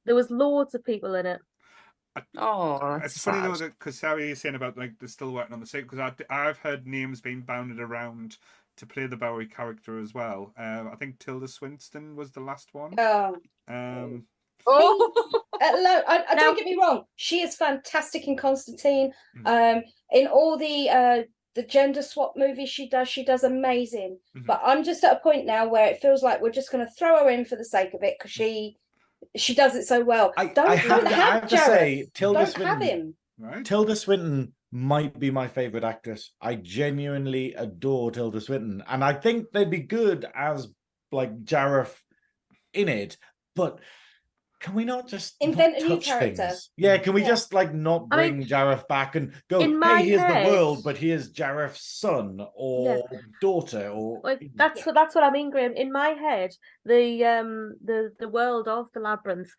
[0.07, 1.41] there was loads of people in it.
[2.37, 5.53] Oh, that's it's funny though that because Sarah is saying about like they're still working
[5.55, 8.37] on the sequel because I've heard names being bounded around
[8.79, 10.53] to play the Bowie character as well.
[10.59, 12.95] Uh, I think Tilda Swinton was the last one.
[12.99, 13.37] Oh,
[13.69, 14.27] Um,
[14.67, 15.13] Oh,
[15.61, 16.01] hello.
[16.07, 17.05] I, I Now- don't get me wrong.
[17.17, 19.13] She is fantastic in Constantine.
[19.39, 19.77] Mm.
[19.79, 19.83] Um,
[20.13, 21.23] in all the uh
[21.57, 24.19] the gender swap movies she does, she does amazing.
[24.37, 24.47] Mhm.
[24.47, 26.93] But I'm just at a point now where it feels like we're just going to
[26.93, 28.77] throw her in for the sake of it because she
[29.37, 30.33] she does it so well.
[30.37, 32.67] I, don't I don't have, to, I have have to say, Tilda don't Swinton.
[32.69, 33.15] have him.
[33.39, 33.65] right.
[33.65, 36.33] Tilda Swinton might be my favorite actress.
[36.41, 40.69] I genuinely adore Tilda Swinton, and I think they'd be good as
[41.13, 41.95] like Jareth
[42.73, 43.17] in it.
[43.57, 43.81] But
[44.61, 46.49] can we not just not Invent a new touch character.
[46.49, 46.71] things?
[46.77, 47.29] Yeah, can we Yeah.
[47.29, 49.61] just like not I bring mean, Jareth back and go?
[49.61, 53.09] in my Hey, here's head- the world, but here's Jareth's son or
[53.41, 55.73] daughter or Like, that's what that's what I mean, Graham.
[55.73, 56.55] In my head,
[56.85, 59.51] the um the the world of the labyrinth,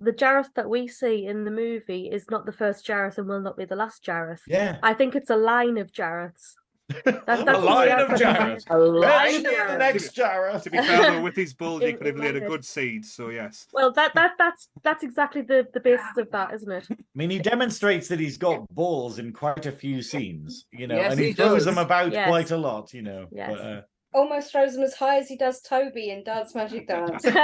[0.00, 3.40] the Jareth that we see in the movie is not the first Jareth and will
[3.40, 4.42] not be the last Jareth.
[4.46, 4.78] yeah.
[4.82, 6.54] I think it's a line of Jareths.
[7.04, 8.24] That- a line of we
[8.68, 10.62] A line be the of- next Jareth.
[10.64, 13.04] To be fair, though, with his build, he could have in laid a good seed.
[13.06, 13.66] So yes.
[13.72, 16.86] Well, that that that's that's exactly the the basis of that, isn't it?
[16.90, 20.96] I mean, he demonstrates that he's got balls in quite a few scenes, you know,
[20.96, 21.48] Yes, and he, he does.
[21.48, 22.28] throws them about Yes.
[22.28, 23.26] quite a lot, you know.
[23.32, 23.50] Yes.
[23.52, 23.80] But, uh,
[24.12, 27.24] Almost throws them as high as he does Toby in Dance Magic Dance.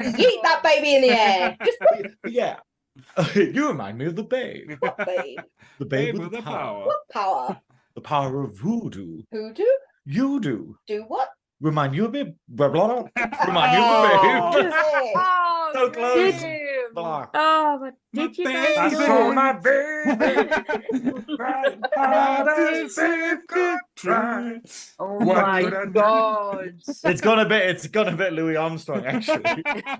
[0.00, 1.56] Yeet that baby in the air.
[1.64, 1.78] Just
[2.26, 2.56] yeah,
[3.34, 5.38] you remind me of the babe, what, babe?
[5.78, 7.60] the babe, Babe with the power, What power?
[7.94, 9.22] the power of voodoo.
[9.32, 9.78] Who do?
[10.04, 11.28] You do Do what?
[11.62, 12.86] Remind you of me, blah blah.
[12.88, 13.08] blah.
[13.46, 14.72] Remind you of the babe.
[14.72, 15.12] Hey.
[15.16, 15.38] Oh,
[15.72, 16.40] So oh, oh, close.
[16.42, 16.94] damn.
[16.94, 17.26] Blah.
[17.32, 18.56] Oh, but My did you baby.
[18.58, 19.04] guys I Baby.
[19.06, 21.38] saw my babe.
[21.38, 26.74] Right, hard as it Oh What my could I god.
[27.04, 27.70] It's gone a bit.
[27.70, 29.42] It's gone a bit Louis Armstrong actually.
[29.46, 29.98] I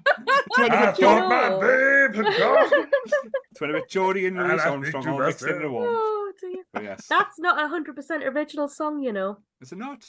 [0.59, 1.61] Did thought my know?
[1.61, 2.87] babe had gone.
[3.51, 5.73] It's when a bit Geordie and And Louis Armstrong all mixed into myself.
[5.73, 5.87] one.
[5.89, 6.63] Oh, dear.
[6.75, 7.07] But yes.
[7.09, 9.39] That's not a hundred percent original song, you know.
[9.63, 10.05] Is it not?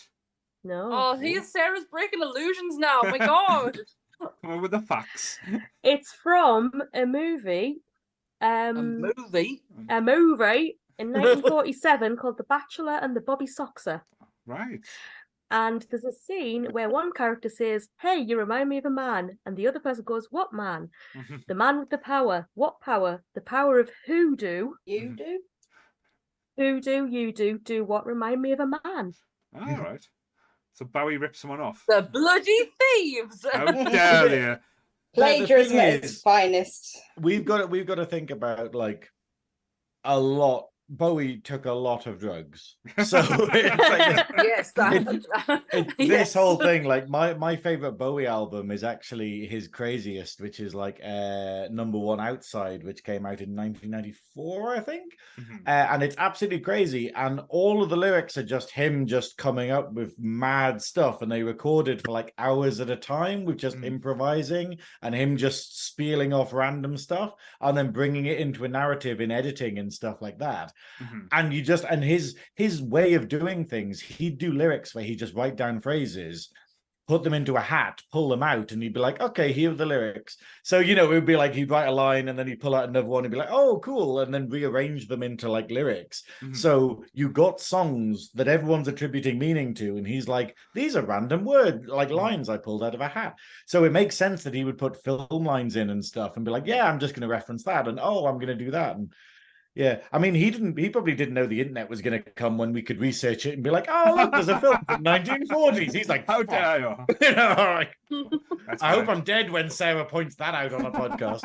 [0.63, 0.89] No.
[0.91, 3.01] Oh, he's Sarah's breaking illusions now.
[3.03, 3.79] Oh my god.
[4.19, 5.39] Come on with the facts.
[5.83, 7.81] It's from a movie.
[8.41, 9.63] A Um movie.
[9.89, 14.01] a movie in 1947 called The Bachelor and the Bobby Soxer.
[14.45, 14.79] Right.
[15.51, 19.37] And there's a scene where one character says, Hey, you remind me of a man.
[19.45, 20.89] And the other person goes, What man?
[21.47, 22.47] The man with the power.
[22.53, 23.23] What power?
[23.35, 24.75] The power of who do.
[24.85, 25.39] You do?
[26.57, 27.57] Who do you do.
[27.59, 28.05] Do what?
[28.05, 29.13] Remind me of a man.
[29.55, 30.05] All right.
[30.73, 31.83] So Bowie ripped someone off.
[31.87, 33.45] The bloody thieves.
[33.51, 34.57] How dare you?
[35.15, 36.97] Plagiarism at its is- finest.
[37.19, 39.11] We've got to, we've got to think about like
[40.03, 40.69] a lot.
[40.89, 45.63] Bowie took a lot of drugs, so it's like yes, that.
[45.71, 46.83] it, this whole thing.
[46.83, 51.97] Like my my favorite Bowie album is actually his craziest, which is like uh number
[51.97, 55.13] one outside, which came out in 1994, I think.
[55.39, 55.61] Mhm.
[55.65, 57.11] uh, and it's absolutely crazy.
[57.15, 61.31] And all of the lyrics are just him just coming up with mad stuff, and
[61.31, 63.85] they recorded for like hours at a time with just Mm.
[63.85, 69.21] improvising and him just spieling off random stuff, and then bringing it into a narrative
[69.21, 70.71] in editing and stuff like that.
[70.99, 71.33] Mhm.
[71.33, 75.15] And you just and his his way of doing things, he'd do lyrics where he
[75.15, 76.49] just write down phrases.
[77.05, 79.75] Put them into a hat, pull them out, and he'd be like, "Okay, here are
[79.75, 82.47] the lyrics." So you know, it would be like he'd write a line, and then
[82.47, 85.49] he'd pull out another one, and be like, "Oh, cool," and then rearrange them into
[85.49, 86.23] like lyrics.
[86.41, 86.55] Mhm.
[86.55, 91.43] So you got songs that everyone's attributing meaning to, and he's like, "These are random
[91.43, 93.35] word like lines I pulled out of a hat."
[93.67, 96.51] So it makes sense that he would put film lines in and stuff, and be
[96.51, 98.95] like, "Yeah, I'm just going to reference that," and "Oh, I'm going to do that,"
[98.95, 99.11] and
[99.75, 100.77] yeah, I mean, he didn't.
[100.77, 103.55] He probably didn't know the internet was going to come when we could research it
[103.55, 107.05] and be like, "Oh, look, there's a film from 1940s." He's like, How dare you?
[107.21, 107.97] You know, like,
[108.67, 109.09] That's I hope.
[109.09, 111.41] I'm dead when Sarah points that out on a podcast.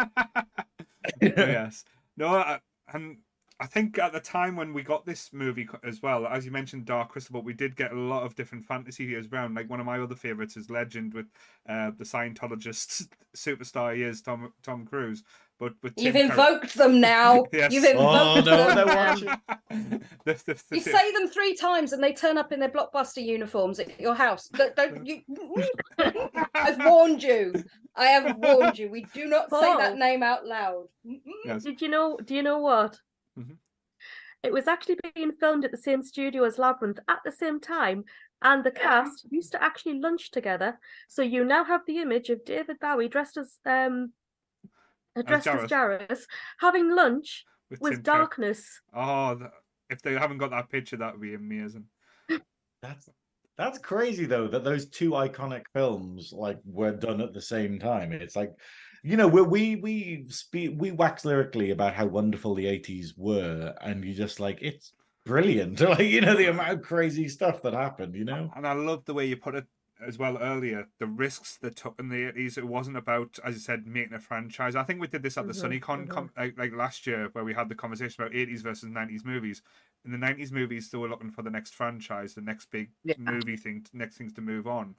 [1.22, 1.85] yes.
[2.18, 2.61] No, I,
[2.93, 3.18] and
[3.61, 6.85] I think at the time when we got this movie as well, as you mentioned,
[6.85, 9.55] Dark Crystal, but we did get a lot of different fantasy heroes around.
[9.55, 11.26] Like one of my other favorites is Legend with
[11.66, 15.22] uh, the Scientologist superstar he is, Tom Tom Cruise.
[15.59, 17.45] But with You've Tim Curry- invoked them now.
[17.53, 17.73] Yes.
[17.73, 18.77] You've Oh no, them.
[18.77, 19.29] they're watching.
[20.25, 23.23] The- the- the- You say them three times and they turn up in their blockbuster
[23.25, 24.49] uniforms at your house.
[24.49, 25.23] Don't, don't you?
[26.55, 27.53] I've warned you.
[27.97, 28.89] I have warned you.
[28.91, 30.87] We do not say that name out loud.
[31.45, 31.65] Yes.
[31.65, 32.19] Did you know?
[32.25, 32.99] Do you know what?
[33.39, 33.57] Mhm.
[34.45, 38.05] It was actually being filmed at the same studio as Labyrinth at the same time,
[38.43, 40.79] and the cast used to actually lunch together.
[41.09, 44.13] So you now have the image of David Bowie dressed as um,
[45.21, 46.23] uh, dressed as Jareth
[46.59, 48.81] having lunch with with darkness.
[48.95, 49.51] Oh, th-
[49.91, 51.85] if they haven't got that picture, that would be amazing.
[52.83, 53.09] That's
[53.57, 58.12] that's crazy though that those two iconic films like were done at the same time.
[58.12, 58.53] It's like,
[59.03, 63.75] you know, we we we speak we wax lyrically about how wonderful the eighties were,
[63.81, 64.93] and you just like it's
[65.27, 65.81] brilliant.
[65.89, 68.14] Like you know the amount of crazy stuff that happened.
[68.14, 69.66] You know, And I love the way you put it
[70.01, 70.88] as well earlier.
[70.99, 72.59] The risks they took in the eighties.
[72.59, 74.76] It wasn't about, as you said, making a franchise.
[74.76, 76.09] I think we did this at the Mhm, SunnyCon mhm.
[76.09, 79.62] com- like, like last year, where we had the conversation about eighties versus nineties movies.
[80.05, 83.14] In the nineties movies, they were looking for the next franchise, the next big Yeah.
[83.16, 84.96] movie thing, next things to move on.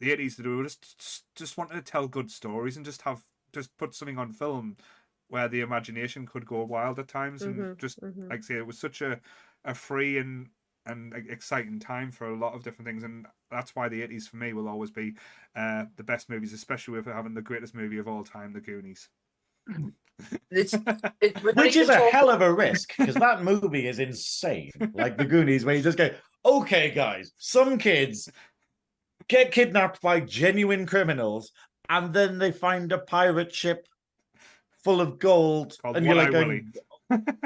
[0.00, 3.76] The eighties, they were just just- wanted to tell good stories and just have just
[3.76, 4.76] put something on film
[5.28, 8.30] where the imagination could go wild at times and Mhm, just mhm.
[8.30, 9.20] like I say, it was such a,
[9.64, 10.50] a free and
[10.86, 14.36] and exciting time for a lot of different things, and that's why the eighties for
[14.36, 15.14] me will always be
[15.54, 19.08] uh, the best movies, especially with having the greatest movie of all time, The Goonies.
[20.50, 20.74] It's,
[21.20, 22.12] it's which is a ridiculous.
[22.12, 24.70] hell of a risk because that movie is insane.
[24.94, 26.10] Like the Goonies, where you just go,
[26.44, 28.30] okay, guys, some kids
[29.28, 31.50] get kidnapped by genuine criminals,
[31.88, 33.88] and then they find a pirate ship
[34.84, 36.64] full of gold, Called and you're like, going, Willie.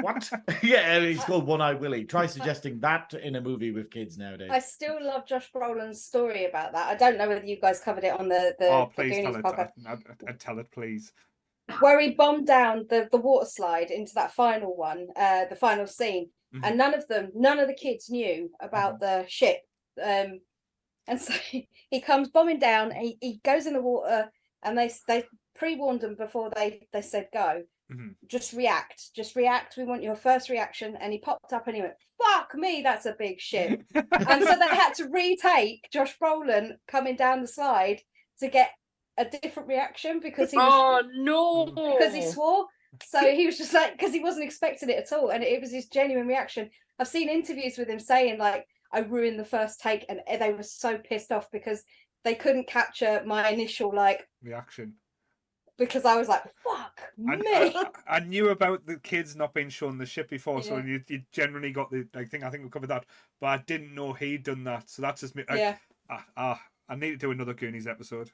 [0.01, 0.29] What?
[0.63, 2.05] yeah, he's called One Eye Willie.
[2.05, 4.49] Try suggesting that in a movie with kids nowadays.
[4.51, 6.87] I still love Josh Brolin's story about that.
[6.87, 9.35] I don't know whether you guys covered it on the the, oh, please Goonies tell
[9.35, 9.43] it.
[9.43, 11.11] podcast, I, I, I tell it, please.
[11.79, 15.87] where he bombed down the the water slide into that final one, uh, the final
[15.87, 16.61] scene, Mhm.
[16.63, 19.59] and none of them, none of the kids knew about the ship.
[20.01, 20.39] Um,
[21.07, 22.91] and so he comes bombing down.
[22.91, 24.31] He he goes in the water,
[24.63, 27.63] and they they pre warned them before they they said go.
[27.91, 28.15] Mhm.
[28.27, 29.77] Just react, just react.
[29.77, 30.97] We want your first reaction.
[30.99, 34.55] And he popped up and he went, "Fuck me, that's a big ship." and so
[34.59, 38.01] they had to retake Josh Brolin coming down the slide
[38.39, 38.71] to get
[39.17, 41.65] a different reaction because he was Oh no!
[41.65, 42.67] because he swore.
[43.03, 45.71] So he was just like because he wasn't expecting it at all, and it was
[45.71, 46.69] his genuine reaction.
[46.99, 50.63] I've seen interviews with him saying like I ruined the first take, and they were
[50.63, 51.83] so pissed off because
[52.23, 54.95] they couldn't capture my initial like Reaction.
[55.77, 57.45] Because I was like fuck I, me.
[57.47, 61.21] I, I knew about the kids not being shown the ship before, so you, you
[61.31, 62.07] generally got the.
[62.15, 63.05] I think I think we covered that,
[63.39, 64.89] but I didn't know he'd done that.
[64.89, 65.43] So that's just me.
[65.49, 65.75] I, yeah,
[66.09, 68.31] ah, ah, I need to do another Goonies episode.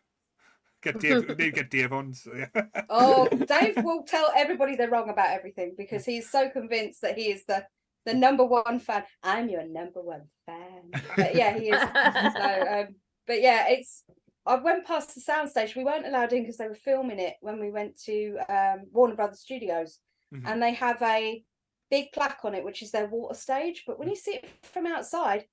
[0.81, 1.27] Get Dave.
[1.37, 2.13] need to get Dave on.
[2.13, 2.63] So, yeah.
[2.89, 7.31] Oh, Dave will tell everybody they're wrong about everything because he's so convinced that he
[7.31, 7.65] is the
[8.05, 9.03] the number one fan.
[9.23, 10.91] I'm your number one fan.
[11.15, 11.79] But yeah, he is.
[11.79, 14.03] so, um, but yeah, it's.
[14.45, 15.75] I went past the soundstage.
[15.75, 19.15] We weren't allowed in because they were filming it when we went to um, Warner
[19.15, 19.99] Brothers Studios,
[20.33, 20.43] Mhm.
[20.47, 21.43] and they have a
[21.89, 23.83] big plaque on it, which is their water stage.
[23.85, 25.45] But when you see it from outside,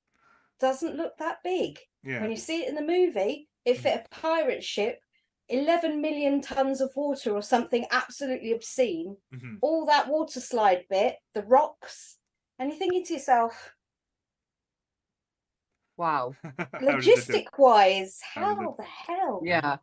[0.59, 1.79] doesn't look that big.
[2.03, 2.21] yeah.
[2.23, 5.03] When you see it in the movie, it fit a pirate ship,
[5.49, 9.17] 11 million tons of water or something absolutely obscene.
[9.35, 9.59] Mhm.
[9.61, 12.19] All that water slide bit, the rocks,
[12.59, 13.75] and you're thinking to yourself,
[16.01, 16.35] Wow.
[16.43, 17.05] How did they do it?
[17.05, 19.43] logistic wise, How how the hell?
[19.45, 19.77] Yeah.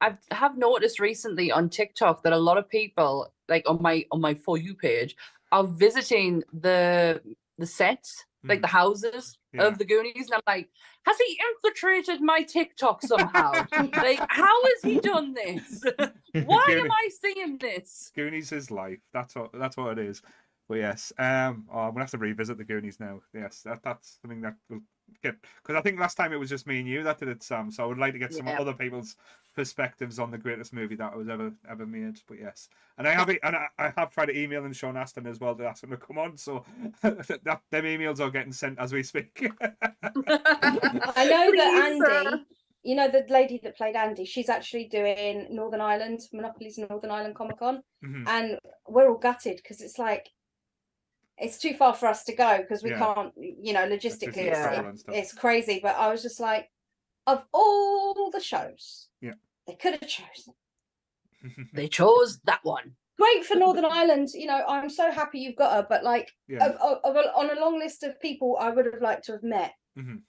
[0.00, 4.22] I have noticed recently on TikTok that a lot of people, like on my on
[4.22, 5.14] my for you page,
[5.52, 7.20] are visiting the
[7.58, 9.66] the sets, like the houses Yeah.
[9.66, 10.70] of the Goonies, and I'm like,
[11.04, 13.52] has he infiltrated my TikTok somehow?
[14.08, 15.84] like, how has he done this?
[16.32, 18.10] Why am I seeing this?
[18.16, 19.00] Goonies is life.
[19.12, 20.22] That's what that's what it is.
[20.70, 23.20] But yes, um, oh, I'm gonna have to revisit the Goonies now.
[23.34, 24.80] Yes, that that's something that will
[25.22, 27.42] get because I think last time it was just me and you that did it,
[27.42, 27.70] Sam.
[27.70, 28.60] So I would like to get some Yeah.
[28.60, 29.16] other people's
[29.56, 32.20] perspectives on the greatest movie that was ever ever made.
[32.28, 35.26] But yes, and I have and I, I have tried to email in Sean Astin
[35.26, 36.36] as well to ask him to come on.
[36.36, 36.64] So
[37.02, 39.50] that them emails are getting sent as we speak.
[39.62, 42.28] I know that Please, sir.
[42.28, 42.44] Andy,
[42.82, 47.34] you know, the lady that played Andy, she's actually doing Northern Ireland, Monopoly's Northern Ireland
[47.34, 47.82] Comic Con.
[48.04, 48.26] Mhm.
[48.26, 48.58] and
[48.88, 50.30] we're all gutted because it's like
[51.40, 52.98] it's too far for us to go because we Yeah.
[53.14, 55.14] can't you know logistically the it's, it- stuff.
[55.14, 56.68] it's crazy but i was just like
[57.26, 59.34] of all the shows Yeah.
[59.66, 60.54] they could have chosen
[61.72, 62.92] They chose that one.
[63.18, 66.66] great for northern ireland you know i'm so happy you've got her but like yeah.
[66.66, 69.42] of, of, of on a long list of people i would have liked to have
[69.42, 70.20] met Mhm.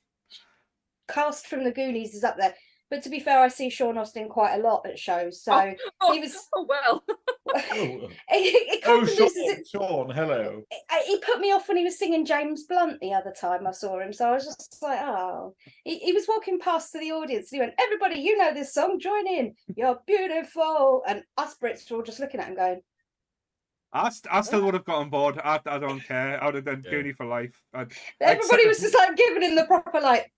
[1.09, 2.55] cast from the goonies is up there
[2.91, 6.13] but to be fair i see Sean Astin quite a lot at shows so Oh,
[6.13, 7.03] he oh, was oh well.
[7.53, 10.63] Oh, it, it oh Sean, it Sean, hello.
[11.05, 13.99] He put me off when he was singing James Blunt the other time I saw
[13.99, 14.13] him.
[14.13, 15.53] So I was just like, oh.
[15.83, 18.73] He, he was walking past to the audience and he went, Everybody, you know this
[18.73, 19.55] song, join in.
[19.75, 21.03] You're beautiful.
[21.07, 22.81] And us Brits were all just looking at him going,
[23.91, 25.37] I, st- I still would have got on board.
[25.43, 26.41] I, I don't care.
[26.41, 26.91] I would have done Yeah.
[26.91, 27.61] Goonie for life.
[27.73, 30.31] I'd, Everybody was just like giving him the proper, like,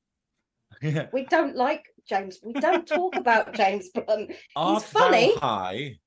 [0.83, 1.07] Yeah.
[1.13, 2.39] we don't like James.
[2.43, 4.31] We don't talk about James Blunt.
[4.55, 5.33] Art funny.
[5.35, 5.97] thou high?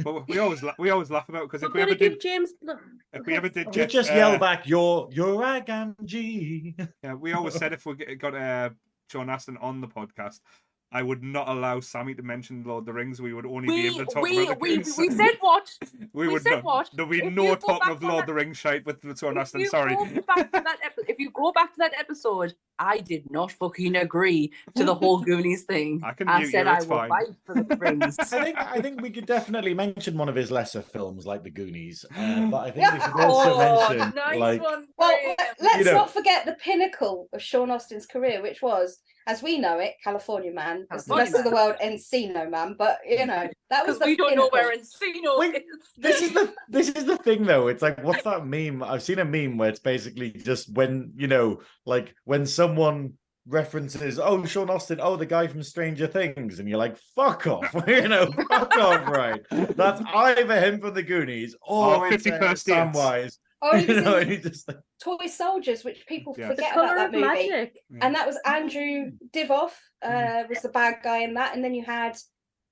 [0.00, 2.50] but we always la- we always laugh about because We're if we ever did James.
[2.60, 2.80] Blunt-
[3.12, 7.54] if we ever did You just uh, yell back, "You're you're Agamgee." Yeah, we always
[7.54, 8.70] said if we got uh,
[9.10, 10.40] Sean Astin on the podcast,
[10.94, 13.20] I would not allow Sammy to mention Lord of the Rings.
[13.20, 14.96] We would only be able to talk we, about the we, Goonies.
[14.96, 15.68] we said what?
[16.12, 16.64] we we would said not.
[16.64, 16.90] what?
[16.94, 19.38] There'll be If no you talking of Lord of the Rings shite with Sean If
[19.38, 19.62] Astin.
[19.62, 19.96] you Sorry.
[19.96, 23.50] Go back to that epi- if you go back to that episode, I did not
[23.50, 26.00] fucking agree to the whole Goonies thing.
[26.04, 27.08] I can I mute said you, I it's will fine.
[27.08, 28.16] fight for the rings.
[28.20, 31.50] I think I think we could definitely mention one of his lesser films, like The
[31.50, 32.04] Goonies.
[32.16, 34.86] Uh, but I think we should also oh, mention, nice like, one.
[34.96, 39.42] Well, let- let's know- not forget the pinnacle of Sean Astin's career, which was, as
[39.42, 40.86] we know it, California Man.
[40.90, 42.76] As the California rest of the world, Encino Man.
[42.78, 45.62] But you know, that was because the we don't know where Encino Wait, is.
[45.96, 47.68] this is the this is the thing though.
[47.68, 48.82] It's like what's that meme?
[48.82, 53.14] I've seen a meme where it's basically just when you know, like when someone
[53.46, 57.74] references, oh Sean Astin, oh the guy from Stranger Things, and you're like, fuck off,
[57.86, 59.40] you know, fuck off, right?
[59.50, 62.78] That's either him from the Goonies or Oh, it's 50 uh, First Dates.
[62.78, 63.38] Samwise.
[63.72, 66.48] Oh, he You was know, in he just like, Toy Soldiers, which people Yeah.
[66.48, 67.26] The forget about color that movie.
[67.26, 67.78] magic.
[68.02, 69.72] And that was Andrew Divoff
[70.02, 70.48] uh, Mm-hmm.
[70.50, 71.54] was the bad guy in that.
[71.54, 72.16] And then you had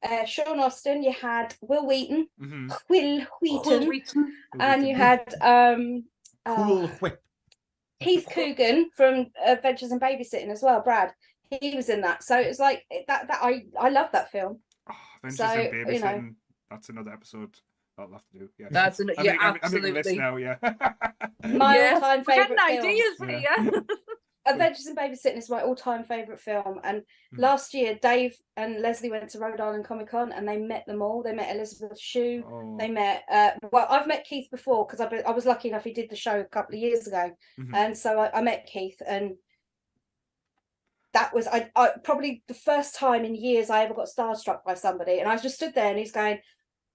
[0.03, 4.33] uh, Sean Astin, you had Wil Wheaton, hmm Wil Wheaton, Wheaton.
[4.61, 6.05] and you had um,
[6.45, 7.23] uh, Cool whip.
[8.01, 10.81] Keith Coogan from Adventures in Babysitting as well.
[10.83, 11.13] Brad,
[11.51, 12.23] he was in that.
[12.25, 13.29] So it was like that.
[13.29, 14.59] That I I love that film.
[14.91, 14.95] Oh,
[15.25, 15.63] Adventures So, in
[15.95, 16.07] you know.
[16.09, 16.35] Babysitting.
[16.71, 17.55] That's another episode
[17.99, 18.49] I'll have to do.
[18.59, 18.69] Yeah.
[18.71, 20.17] That's an, I'm yeah, I'm- I'm list absolutely.
[20.19, 20.57] now, yeah.
[21.45, 22.89] My Yeah, all-time favorite getting film.
[22.89, 23.63] ideas Yeah.
[23.71, 23.83] here.
[24.45, 26.81] Adventures in Babysitting is my all-time favorite film.
[26.83, 27.39] And Mhm.
[27.39, 31.01] last year, Dave and Leslie went to Rhode Island Comic Con, and they met them
[31.01, 31.23] all.
[31.23, 32.43] They met Elizabeth Shue.
[32.51, 33.23] Oh, They met.
[33.31, 36.17] Uh, well, I've met Keith before because I, I was lucky enough he did the
[36.17, 37.71] show a couple of years ago, mhm.
[37.75, 39.37] and so I, I met Keith, and
[41.13, 44.75] that was I, I probably the first time in years I ever got starstruck by
[44.75, 46.39] somebody, and I just stood there, and he's going.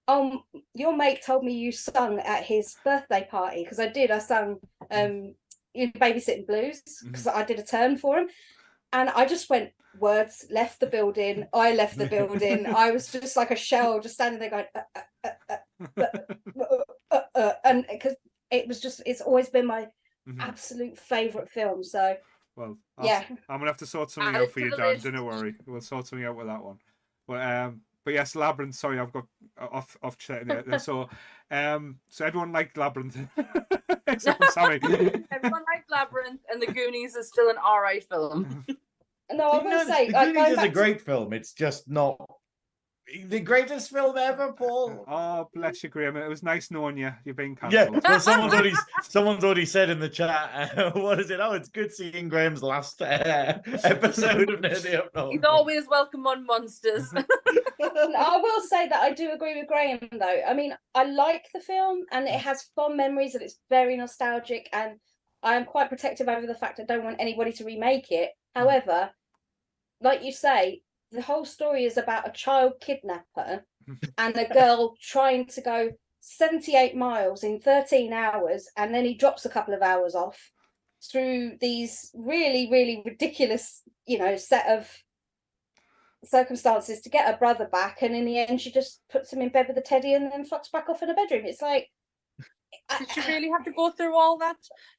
[0.08, 0.42] Oh,
[0.74, 4.10] your mate told me you sung at his birthday party because I did.
[4.10, 4.58] I sung
[4.90, 5.34] um
[5.74, 6.82] in babysitting blues
[7.12, 8.28] because I did a turn for him,
[8.92, 11.46] and I just went words left the building.
[11.52, 12.66] I left the building.
[12.66, 15.56] I was just like a shell, just standing there going, uh, uh, uh,
[16.00, 16.04] uh,
[16.60, 18.16] uh, uh, uh, and because
[18.50, 19.88] it was just it's always been my
[20.26, 20.40] Mhm.
[20.40, 21.84] absolute favorite film.
[21.84, 22.16] So
[22.56, 24.98] Well, I'll, yeah, I'm gonna have to sort something out for you, Dan.
[24.98, 26.78] Don't worry, we'll sort something out with that one.
[27.26, 28.74] But um, but yes, Labyrinth.
[28.74, 29.26] Sorry, I've got
[29.58, 30.78] off off chatting there.
[30.78, 31.10] So
[31.50, 33.18] um, so everyone liked Labyrinth,
[34.06, 34.76] except for Sammy.
[35.30, 38.64] Everyone liked Labyrinth, and The Goonies is still an RA film.
[39.30, 41.34] no, I'm going to say The Goonies going is a back to- great film.
[41.34, 42.16] It's just not
[43.26, 45.04] the greatest film ever, Paul.
[45.18, 46.16] Oh, bless you, Graham.
[46.16, 47.12] It was nice knowing you.
[47.24, 50.74] You've been Yeah, well, someone's already someone's already said in the chat.
[50.76, 51.40] Uh, what is it?
[51.40, 55.32] Oh, it's good seeing Graham's last uh, episode of Nerdy Up North.
[55.32, 57.12] He's always welcome on Monsters.
[57.16, 60.40] I will say that I do agree with Graham though.
[60.46, 64.68] I mean, I like the film and it has fond memories and it's very nostalgic
[64.72, 64.98] and
[65.42, 68.30] I am quite protective over the fact I don't want anybody to remake it.
[68.54, 69.10] However,
[70.00, 70.82] like you say,
[71.12, 73.64] the whole story is about a child kidnapper
[74.18, 75.90] and a girl trying to go
[76.20, 80.50] 78 miles in 13 hours and then he drops a couple of hours off
[81.10, 84.90] through these really really ridiculous you know set of
[86.24, 88.02] circumstances to get her brother back.
[88.02, 90.44] And in the end she just puts him in bed with a teddy and then
[90.44, 91.44] fucks back off in a bedroom.
[91.44, 91.88] It's like
[92.98, 94.56] Did she really have to go through all that?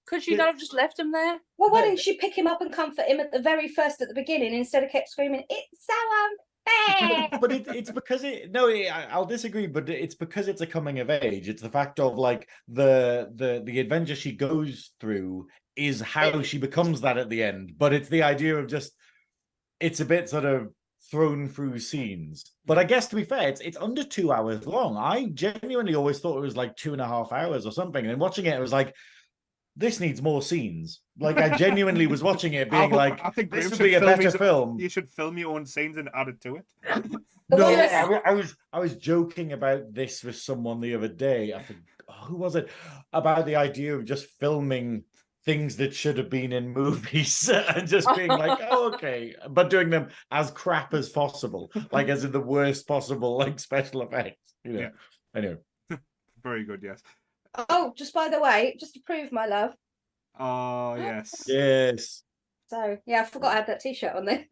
[0.07, 1.39] Could she not have just left him there?
[1.57, 4.07] well why didn't she pick him up and comfort him at the very first at
[4.07, 5.93] the beginning instead of kept screaming it's so
[6.23, 10.67] unfair but it, it's because it no I- i'll disagree but it's because it's a
[10.67, 15.47] coming of age it's the fact of like the the the adventure she goes through
[15.75, 18.91] is how she becomes that at the end but it's the idea of just
[19.79, 20.69] it's a bit sort of
[21.09, 22.51] thrown through scenes.
[22.65, 24.97] But i guess to be fair it's it's under two hours long.
[24.97, 28.19] I genuinely always thought it was like two and a half hours or something and
[28.19, 28.93] watching it it was like
[29.75, 31.01] this needs more scenes.
[31.19, 33.99] Like i genuinely was watching it being I- like I think this would be a
[34.01, 34.79] better his- film.
[34.79, 36.65] You should film your own scenes and add it to it.
[37.51, 41.07] No, what I, was- I was I was joking about this with someone the other
[41.07, 41.51] day.
[41.55, 41.79] I think
[42.25, 42.69] who was it?
[43.11, 45.03] About the idea of just filming
[45.45, 49.89] things that should have been in movies and just being like, oh, okay, but doing
[49.89, 54.53] them as crap as possible, like as in the worst possible like special effects.
[54.63, 54.79] You know.
[54.79, 54.89] Yeah.
[55.35, 55.57] Anyway,
[56.43, 57.01] Very good, yes.
[57.69, 59.73] oh just by the way just to prove my love
[60.39, 61.43] Oh yes.
[61.47, 62.21] yes.
[62.67, 64.45] so yeah i forgot i had that t-shirt on there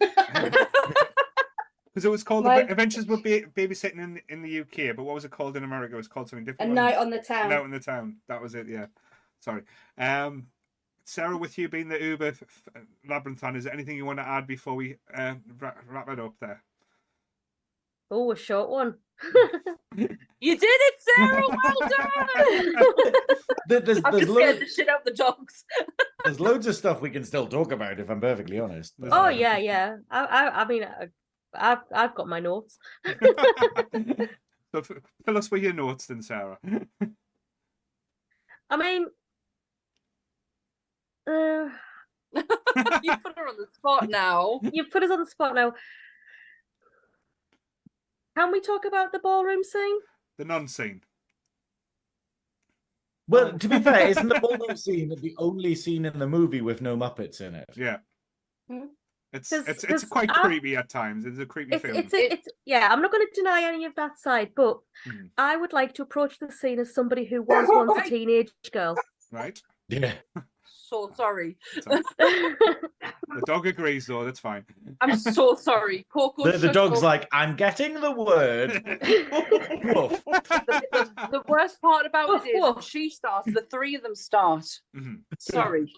[1.94, 5.16] Because it was called My- Adventures with Ba- Babysitting in in the UK, but what
[5.16, 5.96] was it called in America?
[5.96, 6.72] It was called something different.
[6.72, 7.26] a night on the it?
[7.28, 8.18] town Night in the town.
[8.28, 8.68] That was it.
[8.70, 8.86] Yeah.
[9.40, 9.64] Sorry.
[9.98, 10.48] Um,
[11.08, 12.44] Sarah, with you being the Uber f-
[12.76, 16.20] f- labyrinth is there anything you want to add before we uh, wrap, wrap it
[16.20, 16.62] up there?
[18.12, 18.96] Oh, a short one.
[20.40, 21.42] You did it, Sarah.
[21.48, 22.74] Well done.
[23.68, 25.66] There- There's, I've there's, just scared lo- the shit out the dogs.
[26.24, 28.94] there's loads of stuff we can still talk about if I'm perfectly honest.
[29.00, 29.96] There's oh Uh, yeah, yeah.
[30.12, 31.08] I, I, I mean, I,
[31.56, 32.78] I've, I've got my notes.
[33.08, 33.16] so
[34.76, 34.92] f-
[35.26, 36.60] fill us with your notes, then, Sarah.
[38.70, 39.08] I mean,
[41.28, 41.70] uh,
[43.04, 44.60] you put her on the spot now.
[44.72, 45.74] you've put us on the spot now.
[48.38, 49.98] Can we talk about the ballroom scene?
[50.38, 51.02] the non-scene.
[53.28, 56.80] Well, to be fair, isn't the ballroom scene the only scene in the movie with
[56.82, 57.66] no Muppets in it?
[57.76, 57.98] Yeah.
[58.70, 58.86] Hmm.
[59.34, 61.26] It's Does- it's it's quite Ab- creepy at times.
[61.26, 61.98] It's a creepy It's, film.
[61.98, 62.88] it's, a, it's, yeah.
[62.92, 64.78] I'm not going to deny any of that side, but
[65.08, 65.32] Mhm.
[65.38, 68.96] I would like to approach the scene as somebody who was once a teenage girl.
[69.32, 69.60] Right?
[69.90, 70.14] Yeah.
[70.88, 71.58] So sorry.
[73.36, 74.24] The dog agrees, though.
[74.24, 74.64] That's fine.
[75.02, 76.08] I'm so sorry.
[76.12, 76.50] Coco.
[76.50, 77.04] The, the dog's up.
[77.04, 78.72] like, I'm getting the word.
[79.84, 80.24] Woof.
[80.26, 82.84] The worst part about Woof, it is woof.
[82.84, 84.66] she starts, the three of them start.
[84.96, 85.24] Mhm.
[85.40, 85.92] Sorry.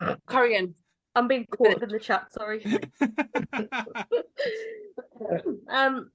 [0.28, 0.74] Carry on.
[1.14, 2.32] I'm being caught in the chat.
[2.32, 2.64] Sorry.
[5.70, 6.10] um,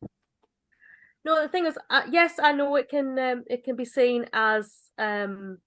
[1.26, 4.26] no, the thing is, uh, yes, I know it can um, it can be seen
[4.34, 5.58] as um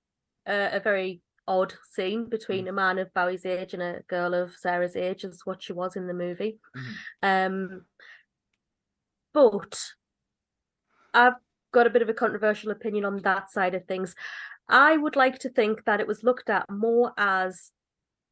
[0.47, 4.55] a, a very odd scene between a man of Bowie's age and a girl of
[4.57, 6.59] Sarah's age, as what she was in the movie.
[6.77, 6.95] Mhm.
[7.23, 7.87] Um,
[9.33, 9.81] but
[11.15, 11.35] I've
[11.73, 14.15] got a bit of a controversial opinion on that side of things.
[14.69, 17.71] I would like to think that it was looked at more as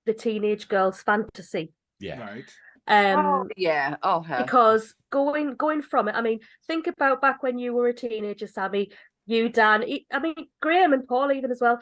[0.06, 1.72] the teenage girl's fantasy.
[1.98, 2.20] Yeah.
[2.20, 2.44] Right.
[2.86, 3.96] Um, Oh, yeah.
[4.02, 4.42] Oh, her.
[4.42, 8.46] because going going from it, I mean, think about back when you were a teenager,
[8.46, 8.90] Sammy,
[9.26, 11.80] you, Dan, I mean, Graham and Paul even as well.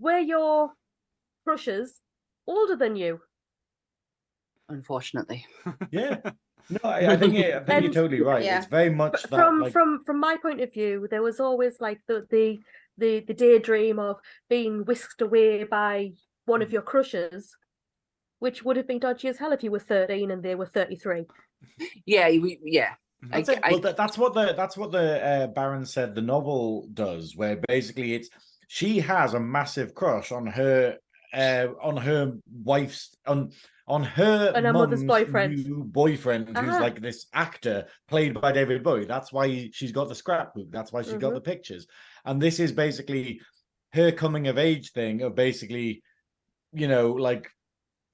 [0.00, 0.70] Were your
[1.46, 2.00] crushes
[2.46, 3.20] older than you?
[4.68, 5.46] Unfortunately.
[5.90, 6.16] Yeah.
[6.68, 8.44] No, I, I think it, I think you're totally right.
[8.44, 8.58] Yeah.
[8.58, 11.40] It's very much But that from like, from from my point of view, there was
[11.40, 12.60] always like the the
[12.96, 16.12] the the daydream of being whisked away by
[16.44, 16.64] one Mm.
[16.64, 17.56] of your crushes,
[18.38, 20.94] which would have been dodgy as hell if you were thirteen and they were thirty
[20.94, 21.24] three.
[22.06, 22.28] Yeah.
[22.28, 22.92] We, yeah.
[23.32, 23.58] I, That's it.
[23.64, 26.14] I- well, that, that's what the that's what the uh, Baron said.
[26.14, 28.28] The novel does, where basically it's
[28.72, 30.96] she has a massive crush on her
[31.34, 32.32] uh, on her
[32.62, 33.50] wife's on
[33.88, 35.92] on her On her mother's boyfriend.
[35.92, 36.78] boyfriend who's Ah.
[36.86, 39.06] like this actor played by David Bowie.
[39.06, 40.68] That's why she's got the scrapbook.
[40.70, 41.34] That's why she's got Mhm.
[41.34, 41.88] the pictures.
[42.24, 43.40] And this is basically
[43.92, 46.04] her coming of age thing of basically,
[46.72, 47.50] you know, like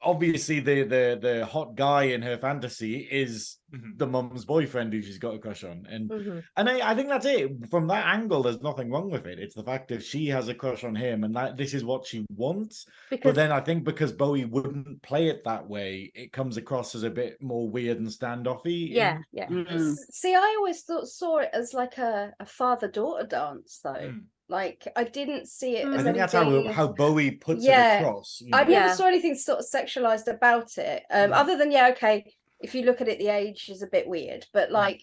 [0.02, 3.98] obviously the the the hot guy in her fantasy is Mhm.
[3.98, 5.86] the mum's boyfriend who she's got a crush on.
[5.90, 6.44] And Mhm.
[6.56, 7.51] and I, I think that's it.
[7.68, 9.40] From that angle, there's nothing wrong with it.
[9.40, 12.06] It's the fact that she has a crush on him and that this is what
[12.06, 12.86] she wants.
[13.10, 17.02] But then I think because Bowie wouldn't play it that way, it comes across as
[17.02, 18.89] a bit more weird and standoffy.
[18.90, 19.48] yeah, yeah.
[19.48, 19.68] Mm.
[19.68, 23.94] S- See, I always thought saw it as like a, a father daughter dance, though.
[23.94, 24.24] Mm.
[24.48, 25.94] Like I didn't see it Mm.
[25.94, 27.98] as I think that's how how Bowie puts Yeah.
[27.98, 28.40] it across.
[28.40, 28.94] you I never Yeah.
[28.94, 31.02] saw anything sort of sexualized about it.
[31.10, 31.35] Um, Mm.
[31.35, 34.47] other than yeah, okay, if you look at it, the age is a bit weird,
[34.52, 35.02] but like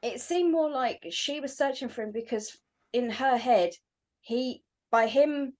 [0.00, 2.56] it seemed more like she was searching for him because
[2.92, 3.70] in her head,
[4.20, 5.54] he by him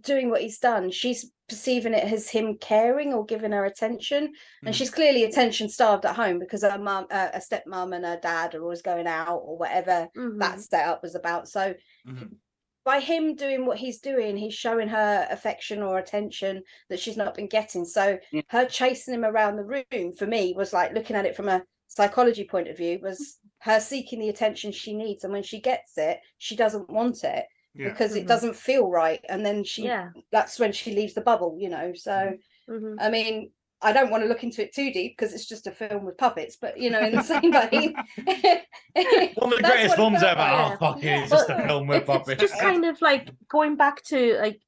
[0.00, 4.32] doing what he's done, she's perceiving it as him caring or giving her attention,
[4.64, 4.78] and Mhm.
[4.78, 8.54] she's clearly attention starved at home because her mum, uh, her stepmom, and her dad
[8.54, 10.38] are always going out or whatever Mhm.
[10.38, 11.48] that setup was about.
[11.48, 11.74] So
[12.06, 12.36] Mhm.
[12.84, 17.34] by him doing what he's doing, he's showing her affection or attention that she's not
[17.34, 17.84] been getting.
[17.84, 18.42] So Yeah.
[18.48, 21.64] her chasing him around the room for me was like looking at it from a
[21.88, 25.24] psychology point of view, was her seeking the attention she needs.
[25.24, 27.90] And when she gets it, she doesn't want it Yeah.
[27.90, 28.18] because Mhm.
[28.22, 29.20] it doesn't feel right.
[29.28, 30.10] And then she yeah.
[30.32, 31.92] that's when she leaves the bubble, you know.
[31.94, 32.34] So
[32.68, 32.96] mhm.
[33.00, 33.52] I mean,
[33.82, 36.18] I don't want to look into it too deep because it's just a film with
[36.18, 37.94] puppets, but you know, in the same vein.
[39.36, 40.38] One of the greatest films ever.
[40.40, 40.72] like.
[40.72, 41.06] Oh, fuck it.
[41.22, 42.40] It's just a film with it's, it's puppets.
[42.40, 44.60] just kind of like going back to like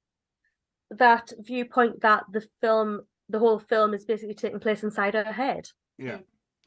[0.91, 5.67] that viewpoint that the film the whole film is basically taking place inside her head
[5.99, 6.19] Yeah.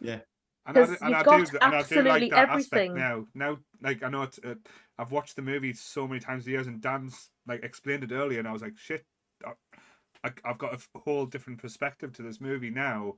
[0.01, 0.19] Yeah.
[0.67, 2.95] And I, and I got do, and I do absolutely like that aspect everything.
[2.95, 3.27] now.
[3.35, 4.55] Now, like I know it, uh,
[4.97, 8.47] I've watched the movie so many times years, and Dan's like explained it earlier, and
[8.47, 9.05] I was like, shit,
[9.45, 13.13] I, I've got a whole different perspective to this movie now,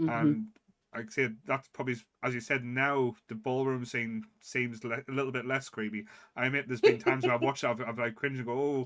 [0.00, 0.20] Mhm.
[0.20, 0.46] and
[0.94, 2.64] like I said, that's probably as you said.
[2.64, 6.06] Now the ballroom scene seems le- a little bit less creepy.
[6.36, 8.52] I admit there's been times where I've watched it, I've, I've like cringed and go,
[8.54, 8.84] oh,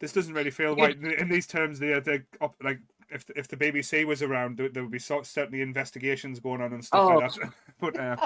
[0.00, 0.96] this doesn't really feel right.
[0.96, 2.80] In- In these terms, they up like.
[3.08, 6.72] If, if the BBC was around, there, there would be so, certainly investigations going on
[6.72, 7.52] and stuff like that.
[7.80, 8.16] But uh,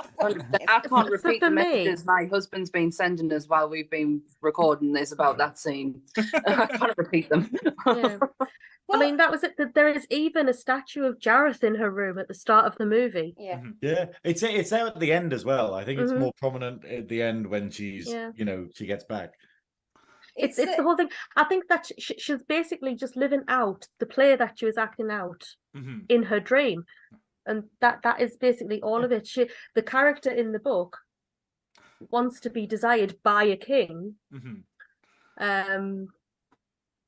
[0.69, 4.23] I can't repeat for the me- messages my husband's been sending us while we've been
[4.41, 6.01] recording this about that scene.
[6.47, 7.51] I can't repeat them.
[7.87, 8.19] yeah.
[8.93, 9.57] I mean, that was it.
[9.75, 12.87] There is even a statue of Jareth in her room at the start of the
[12.87, 13.35] movie.
[13.39, 13.61] yeah.
[13.81, 15.75] Yeah, it's it's there at the end as well.
[15.75, 16.19] I think it's Mhm.
[16.21, 18.31] more prominent at the end when she's, Yeah.
[18.35, 19.35] you know, she gets back.
[20.43, 21.11] It's it's the whole thing.
[21.37, 25.11] I think that she, she's basically just living out the play that she was acting
[25.11, 25.45] out
[25.77, 26.05] mhm.
[26.09, 26.85] in her dream,
[27.47, 29.27] and that that is basically all of it.
[29.27, 30.99] She the character in the book
[32.11, 34.63] wants to be desired by a king, Mhm.
[35.39, 36.09] um,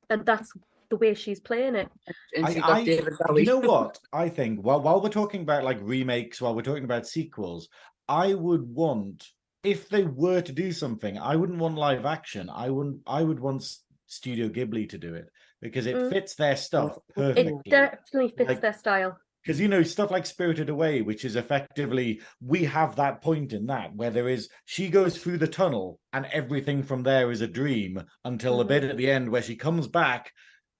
[0.09, 0.53] and that's
[0.89, 1.89] the way she's playing it.
[2.35, 3.41] and I- got I- David Bowie.
[3.41, 3.99] You know what?
[4.11, 7.69] I think while while we're talking about like remakes, while we're talking about sequels,
[8.07, 9.27] I would want
[9.63, 12.49] if they were to do something, I wouldn't want live action.
[12.49, 13.01] I wouldn't.
[13.07, 13.63] I would want
[14.07, 15.29] Studio Ghibli to do it
[15.61, 16.09] because it Mm.
[16.11, 17.53] fits their stuff perfectly.
[17.65, 19.17] It definitely fits Like- their style.
[19.41, 23.65] because you know stuff like spirited away which is effectively we have that point in
[23.65, 27.47] that where there is she goes through the tunnel and everything from there is a
[27.47, 28.67] dream until the Mhm.
[28.69, 30.31] bit at the end where she comes back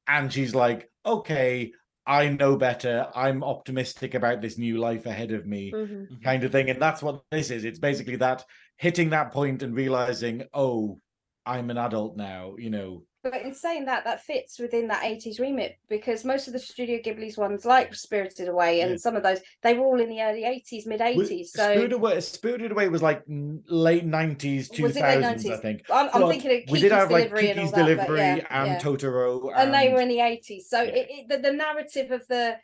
[0.08, 1.74] and she's like okay
[2.06, 6.08] i know better i'm optimistic about this new life ahead of me Mhm.
[6.12, 6.24] Mhm.
[6.24, 8.46] kind of thing and that's what this is it's basically that
[8.84, 11.00] hitting that point and realizing oh
[11.46, 15.40] i'm an adult now you know but in saying that, that fits within that 80s
[15.40, 18.98] remit because most of the Studio Ghibli's ones, like Spirited Away and Yeah.
[18.98, 21.46] some of those, they were all in the early 80s, mid 80s.
[21.46, 25.56] So Spirited Away, Spirited Away was like late nineties, two Was it late thousands, I
[25.56, 25.84] think.
[25.90, 27.78] I'm, I'm thinking of we did have like Delivery and Kiki's that.
[27.78, 28.80] Delivery yeah, and yeah.
[28.80, 32.58] Totoro, and they were in the 80s so it, it, the, the narrative of the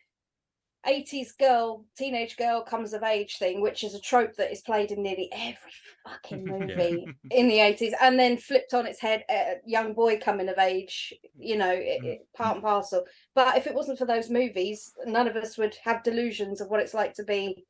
[0.88, 4.92] 80s girl teenage girl comes of age thing which is a trope that is played
[4.92, 5.56] in nearly every
[6.08, 10.48] fucking movie in the 80s and then flipped on its head a young boy coming
[10.48, 13.04] of age you know it, it, part and parcel
[13.36, 16.80] but if it wasn't for those movies none of us would have delusions of what
[16.80, 17.66] it's like to be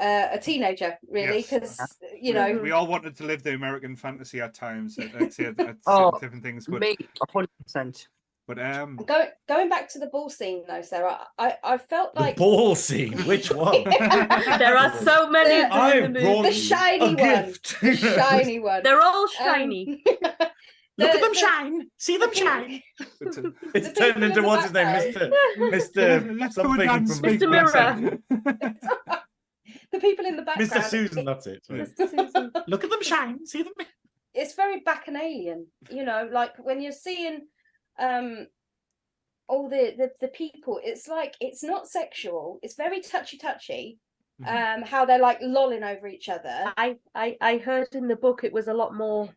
[0.00, 1.50] uh, a teenager really Yes.
[1.50, 4.98] because you We- know we all wanted to live the American fantasy at times.
[4.98, 6.96] At, at, at, at Oh, different things, but Me,
[7.28, 8.06] hundred percent.
[8.46, 12.20] But um, go, going back to the ball scene though sarah i i felt the
[12.20, 13.12] like ball scene.
[13.24, 13.84] Which one?
[13.84, 16.48] There are so many of them I in the brought movie.
[16.50, 17.80] the shiny a one gift.
[17.80, 20.02] the shiny one They're all Um, shiny.
[20.98, 21.86] Look at them the- shine.
[21.96, 22.82] See them shine.
[23.20, 25.14] it's a, It's The turned into what's his name.
[25.70, 27.50] Mister Mister something from big Mr.
[27.50, 28.18] Mirror.
[29.92, 31.24] the people in the background Mister Susan.
[31.24, 31.62] That's it.
[31.70, 32.08] Mr.
[32.10, 32.52] Susan.
[32.66, 33.46] Look at them shine.
[33.46, 33.72] See them.
[34.34, 37.40] it's very bacchanalian you know like when you're seeing
[37.98, 38.46] um
[39.48, 43.98] all the, the the people it's like it's not sexual it's very touchy touchy
[44.40, 44.76] Mhm.
[44.76, 48.42] um how they're like lolling over each other I, I I heard in the book
[48.44, 49.28] it was a lot more.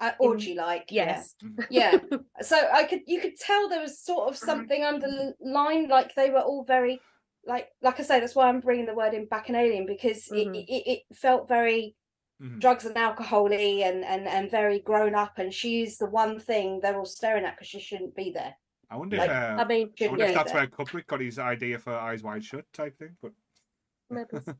[0.00, 1.34] uh, orgy like Yes.
[1.68, 1.98] yeah
[2.40, 6.40] so i could you could tell there was sort of something underlined like they were
[6.40, 7.00] all very
[7.44, 10.54] like like i say that's why i'm bringing the word in bacchanalian because Mhm.
[10.56, 11.94] it, it, it felt very
[12.40, 12.58] Mhm.
[12.58, 16.96] drugs and alcohol-y and, and and very grown up and she's the one thing they're
[16.96, 18.54] all staring at because she shouldn't be there
[18.88, 20.62] I wonder Like, if uh, I mean, I should wonder if that's there.
[20.62, 23.16] where Kubrick got his idea for Eyes Wide Shut type thing.
[23.22, 23.32] But.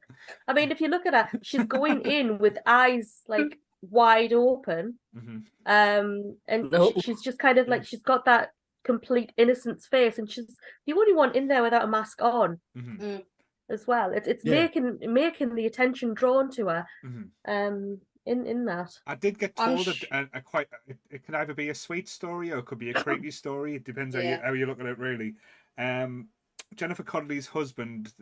[0.46, 4.98] I mean, if you look at her, she's going in with eyes like wide open,
[5.16, 5.42] mhm.
[5.66, 6.92] um, and No.
[6.92, 8.50] sh- she's just kind of like she's got that
[8.84, 13.24] complete innocence face, and she's the only one in there without a mask on Mhm.
[13.70, 14.12] As well.
[14.12, 14.54] It's it's Yeah.
[14.62, 17.30] making making the attention drawn to her, Mhm.
[17.46, 18.90] um, in in that.
[19.06, 21.74] I did get told sh- that a, a quite it, it can either be a
[21.74, 23.74] sweet story or it could be a creepy story.
[23.76, 25.34] It depends how you how you look at it really.
[25.78, 26.28] Um,
[26.74, 28.12] Jennifer Connelly's husband,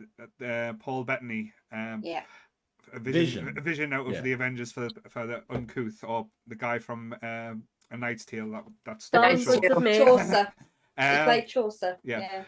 [0.43, 2.23] uh, Paul Bettany, um, yeah
[2.93, 3.57] a vision, Vision.
[3.57, 4.21] a vision out of Yeah.
[4.21, 8.63] the Avengers for for the uncouth or the guy from um, A Knight's Tale that
[8.85, 9.75] that's Downwards show.
[9.75, 9.97] of me.
[9.97, 10.47] chaucer
[10.97, 12.19] he Um, played chaucer yeah.
[12.19, 12.43] yeah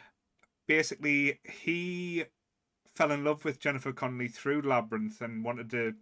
[0.68, 2.23] basically he
[2.95, 5.93] fell in love with Jennifer Connelly through Labyrinth and wanted to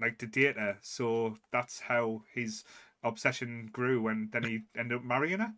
[0.00, 0.76] like to date her.
[0.82, 2.64] So that's how his
[3.02, 5.52] obsession grew, and then he ended up marrying her.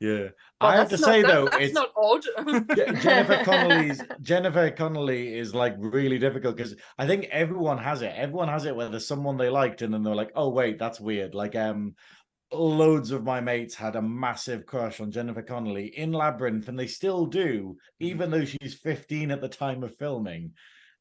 [0.00, 0.28] Yeah.
[0.60, 2.22] Well, I have to that's say that- though, that's it's not odd.
[2.22, 8.12] Je- Jennifer Connelly's Jennifer Connelly is like really difficult because I think everyone has it.
[8.14, 11.00] Everyone has it where there's someone they liked and then they're like, oh wait, that's
[11.00, 11.34] weird.
[11.34, 11.96] Like um
[12.52, 16.86] loads of my mates had a massive crush on Jennifer Connelly in Labyrinth, and they
[16.86, 20.52] still do, even though she's 15 at the time of filming.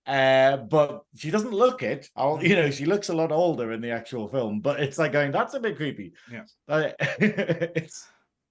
[0.05, 2.09] Uh, but she doesn't look it.
[2.15, 5.11] I'll, you know, she looks a lot older in the actual film, but it's like
[5.11, 6.13] going, that's a bit creepy.
[6.31, 6.43] Yeah.
[6.67, 8.07] Uh, it's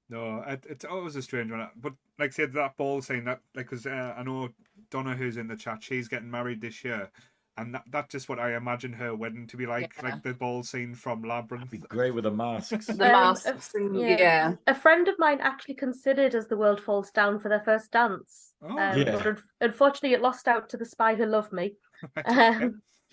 [0.09, 1.69] No, it, it's always a strange one.
[1.77, 4.51] But like I said, that ball saying that, like, because uh, I know
[4.91, 7.11] Donna, who's in the chat, she's getting married this year,
[7.59, 10.11] and that, that's just what I imagine her wedding to be like, Yeah.
[10.11, 11.71] like the ball scene from Labyrinth.
[11.71, 12.87] be great with the masks.
[12.87, 14.17] the Um, masks, and, yeah.
[14.19, 14.53] yeah.
[14.67, 18.53] A friend of mine actually considered as the world falls down for their first dance.
[18.63, 19.13] Oh, um, Yeah.
[19.17, 21.75] but un- unfortunately, it lost out to the spy who loved me.
[22.27, 22.83] Um,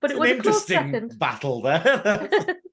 [0.00, 1.18] but it was an a close interesting second.
[1.18, 2.56] battle there.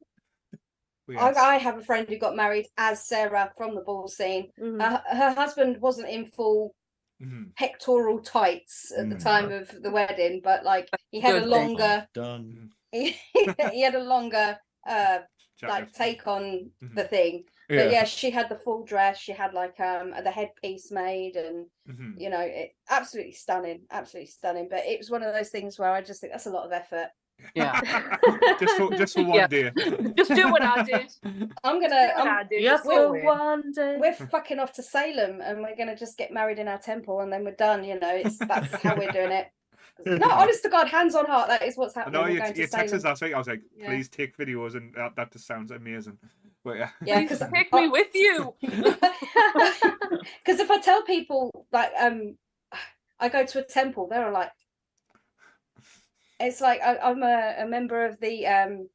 [1.08, 4.50] We I, I have a friend who got married as sarah from the ball scene
[4.60, 4.80] Mhm.
[4.82, 6.74] her, her husband wasn't in full
[7.22, 7.56] Mhm.
[7.56, 9.24] pectoral tights at the Mm.
[9.24, 11.52] time of the wedding but like he had a Good thing.
[11.78, 12.72] longer Done.
[12.92, 15.20] he, had a longer uh
[15.62, 15.94] like Jacket.
[15.94, 16.96] take on Mhm.
[16.96, 17.84] the thing Yeah.
[17.84, 21.68] but yeah she had the full dress she had like um the headpiece made and
[21.88, 22.20] Mhm.
[22.20, 25.92] you know it absolutely stunning absolutely stunning but it was one of those things where
[25.92, 27.10] i just think that's a lot of effort
[27.56, 27.80] Yeah.
[28.60, 29.48] just for just for one Yeah.
[29.48, 29.72] day.
[30.18, 31.12] Just do what I did.
[31.64, 32.62] i'm gonna what I'm, I did.
[32.64, 33.98] Just Just for one day.
[34.00, 37.32] we're fucking off to salem and we're gonna just get married in our temple and
[37.32, 39.48] then we're done you know it's that's how we're doing it
[40.06, 42.56] no honest to god hands on heart that is what's happening No, we're you, going
[42.56, 43.34] you texted us last week.
[43.34, 43.88] I was like, Yeah.
[43.88, 46.18] please take videos, and that, that just sounds amazing.
[46.64, 48.54] But yeah, yeah Please because take me with you.
[48.62, 52.38] because if I tell people like um
[53.20, 54.52] I go to a temple, they're like
[56.42, 58.90] it's like I, I'm a, a member of the um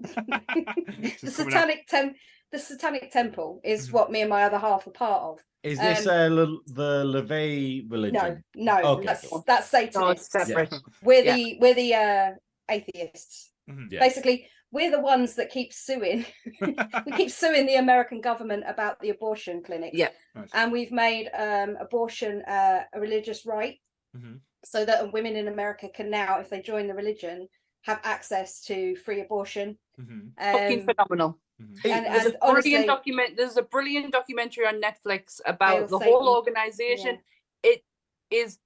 [0.00, 2.14] the Just coming out- satanic tem
[2.50, 3.92] the satanic temple is Mhm.
[3.92, 5.40] what me and my other half are part of.
[5.62, 8.44] Is this Um, uh, Le- the LaVey religion?
[8.54, 9.44] no, Okay, that's cool.
[9.46, 10.34] that's No, Satanists.
[10.34, 10.74] it's separate.
[11.02, 11.36] We're Yeah.
[11.36, 12.30] the we're the uh
[12.68, 13.52] atheists.
[13.70, 13.86] Mhm.
[13.92, 14.00] Yeah.
[14.00, 16.26] Basically, we're the ones that keep suing.
[17.06, 19.96] we keep suing the American government about the abortion clinics.
[19.96, 20.10] Yeah.
[20.34, 20.50] Right.
[20.52, 23.78] And we've made um, abortion uh, a religious right
[24.16, 24.40] Mhm.
[24.64, 27.48] So that women in America can now, if they join the religion,
[27.82, 29.78] have access to free abortion.
[30.00, 30.32] Mhm.
[30.38, 31.40] Fucking Um, phenomenal.
[31.60, 31.68] Mhm.
[31.84, 33.36] and, There's and a brilliant honestly, document.
[33.36, 37.18] There's a brilliant documentary on Netflix about the whole organization.
[37.62, 37.84] It
[38.30, 38.58] is.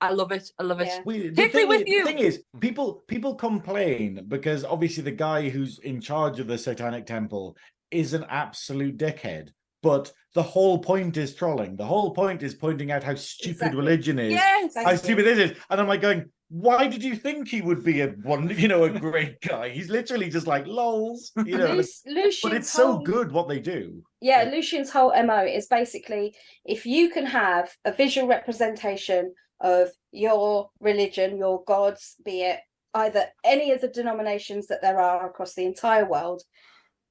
[0.00, 0.50] I love it.
[0.58, 0.86] I love it.
[0.86, 1.02] Yeah.
[1.04, 2.04] We, the Take me with is, you.
[2.04, 6.56] The thing is, people people complain because obviously the guy who's in charge of the
[6.56, 7.56] Satanic Temple
[7.90, 9.50] is an absolute dickhead.
[9.84, 11.76] But the whole point is trolling.
[11.76, 13.78] The whole point is pointing out how stupid Exactly.
[13.78, 14.72] religion is, Yes.
[14.74, 18.00] How stupid this is, and I'm like going, why did you think he would be
[18.00, 19.68] a one, you know, a great guy?
[19.68, 21.74] He's literally just like lols, you know.
[22.06, 24.02] Lucien's but it's so good what they do.
[24.22, 24.50] Yeah, Yeah.
[24.50, 26.34] Lucien's whole MO is basically
[26.64, 32.60] if you can have a visual representation of your religion, your gods, be it
[32.94, 36.42] either any of the denominations that there are across the entire world,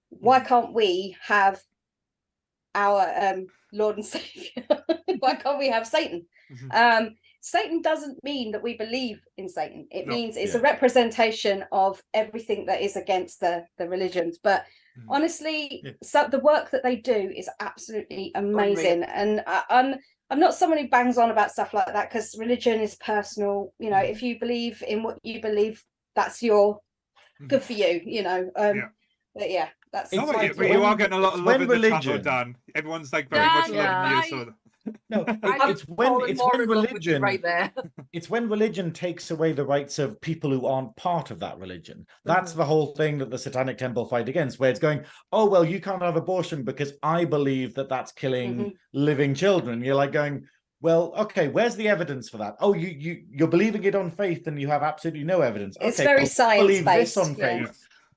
[0.10, 0.48] why mm.
[0.48, 1.62] can't we have
[2.76, 4.64] our um, Lord and Savior?
[5.20, 6.26] why can't we have Satan?
[6.52, 6.74] Mhm.
[6.74, 9.86] Um, Satan doesn't mean that we believe in Satan.
[9.92, 10.60] It No, means it's yeah.
[10.60, 14.40] a representation of everything that is against the the religions.
[14.42, 14.66] But
[14.98, 15.06] Mhm.
[15.10, 15.92] honestly, Yeah.
[16.04, 19.04] so the work that they do is absolutely amazing.
[19.04, 19.96] And I, I'm
[20.30, 23.74] I'm not someone who bangs on about stuff like that because religion is personal.
[23.78, 24.10] You know, Mhm.
[24.10, 25.84] if you believe in what you believe,
[26.16, 26.80] that's your
[27.48, 28.02] good for you.
[28.06, 28.52] You know.
[28.56, 28.90] Um, Yeah.
[29.36, 31.40] But yeah, that's It's No, but you, like but you are getting a lot of
[31.42, 32.58] love when in the chat, though, religion- Dan.
[32.76, 34.04] Everyone's like very Dan, much yeah.
[34.16, 34.46] loving you.
[34.46, 34.54] So
[35.10, 35.40] No, it-
[35.70, 37.72] it's when it's when in love with you religion right there.
[38.14, 42.06] it's when religion takes away the rights of people who aren't part of that religion.
[42.26, 42.58] That's Mhm.
[42.58, 45.80] the whole thing that the Satanic Temple fight against, where it's going, oh, well, you
[45.80, 48.74] can't have abortion because I believe that that's killing Mhm.
[48.94, 49.82] living children.
[49.84, 50.48] You're like going,
[50.82, 52.56] well, okay, where's the evidence for that?
[52.60, 55.78] Oh, you you you're believing it on faith and you have absolutely no evidence.
[55.80, 57.68] It's okay, very well, believe this science-based, on yeah.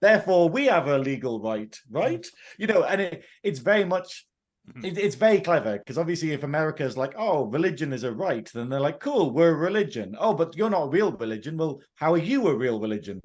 [0.01, 0.11] Faith.
[0.27, 2.27] Therefore, we have a legal right, right?
[2.59, 4.27] You know, and it, it's very much
[4.69, 4.85] Mhm.
[4.85, 8.69] it, it's very clever because obviously if america's like oh religion is a right then
[8.69, 12.13] they're like cool we're a religion oh but you're not a real religion well how
[12.13, 13.21] are you a real religion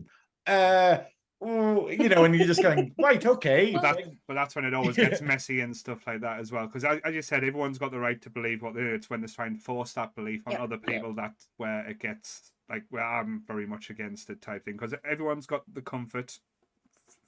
[0.46, 1.00] uh
[1.44, 4.74] ooh, you know and you're just going right okay But, that, but that's when it
[4.74, 5.10] always Yeah.
[5.10, 6.68] gets messy and stuff like that as well.
[6.68, 8.94] Because as you said, everyone's got the right to believe what they do.
[8.94, 10.62] It's when they're trying to force that belief on Yeah.
[10.64, 14.76] other people that where it gets like where I'm very much against it type thing.
[14.76, 16.38] Because everyone's got the comfort,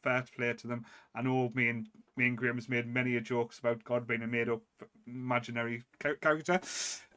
[0.04, 0.86] fair play to them.
[1.16, 4.28] I know me and me and Graham's made many a jokes about God being a
[4.28, 4.62] made up
[5.08, 5.84] imaginary
[6.22, 6.60] character.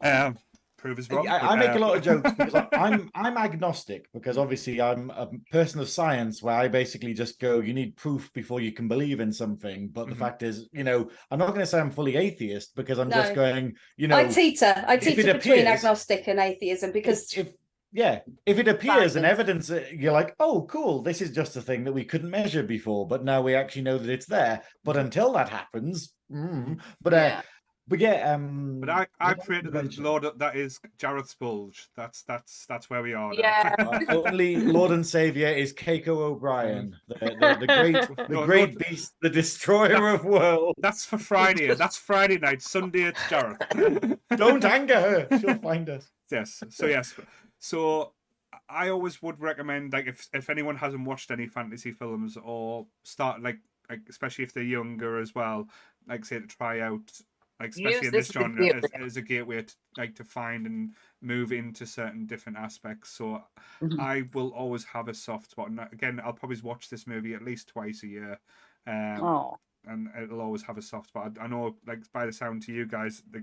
[0.01, 0.39] Um,
[0.79, 1.27] prove us wrong.
[1.29, 4.39] I, but, I make uh, a lot of jokes because I- I'm I'm agnostic because
[4.39, 8.61] obviously I'm a person of science where I basically just go you need proof before
[8.61, 10.19] you can believe in something but the Mhm.
[10.19, 13.35] fact is you know I'm not going to say I'm fully atheist because I'm just
[13.35, 14.85] going you know I teeter.
[14.87, 17.55] I if it teeter between appears- agnostic and atheism because if, if
[17.93, 21.85] yeah if it appears and evidence you're like oh cool this is just a thing
[21.85, 25.33] that we couldn't measure before but now we actually know that it's there but until
[25.33, 27.43] that happens mm, but uh Yeah.
[27.89, 30.03] but yeah um But I, I what pray to the mention?
[30.05, 31.87] Lord that is Jareth Spulge.
[31.97, 33.33] That's that's that's where we are.
[33.33, 33.39] now.
[33.39, 33.75] Yeah.
[33.79, 38.73] Our only Lord and Savior is Keiko O'Brien, the, the, the great, the No, great
[38.75, 40.75] no, beast, the destroyer of worlds.
[40.83, 41.73] That's for Friday.
[41.75, 42.61] That's Friday night.
[42.63, 44.19] Sunday it's Jareth.
[44.37, 46.11] Don't anger her; she'll find us.
[46.31, 46.63] yes.
[46.71, 47.15] So yes.
[47.59, 48.15] So
[48.69, 53.43] I always would recommend like if if anyone hasn't watched any fantasy films or start
[53.43, 53.61] like
[53.91, 55.69] like especially if they're younger as well,
[56.07, 57.21] like say to try out
[57.61, 60.67] like especially Use in this this genre as, as a gateway to like to find
[60.67, 63.11] and move into certain different aspects.
[63.11, 63.45] So
[63.81, 63.99] Mhm.
[63.99, 65.69] I will always have a soft spot.
[65.71, 68.41] And again, I'll probably watch this movie at least twice a year.
[68.87, 71.39] Um, Oh, and it'll always have a soft spot.
[71.39, 73.43] I I know, like by the sound to you guys, the, uh,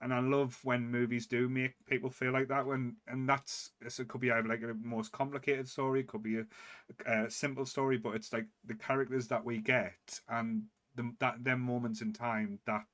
[0.00, 2.66] and I love when movies do make people feel like that.
[2.66, 6.38] When and that's it's- it could be either like a most complicated story, could be
[6.38, 6.46] a,
[7.06, 10.62] a simple story, but it's like the characters that we get and
[10.94, 12.86] the that them moments in time that.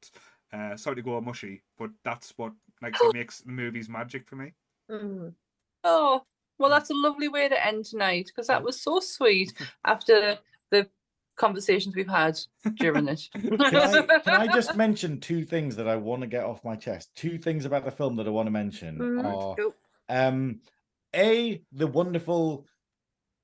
[0.51, 4.55] Uh, sorry to go mushy, but that's what like it makes movies magic for me.
[4.91, 5.35] Mm.
[5.85, 6.23] oh,
[6.59, 9.53] well, that's a lovely way to end tonight because that was so sweet
[9.85, 10.39] after
[10.71, 10.89] the
[11.39, 12.39] conversations we've had
[12.75, 13.23] during it.
[13.35, 16.77] Can I, can I just mention two things that I want to get off my
[16.77, 17.11] chest?
[17.15, 19.25] Two things about the film that I want to mention Mhm.
[19.25, 19.75] are Cool.
[20.09, 20.61] um
[21.15, 22.67] a the wonderful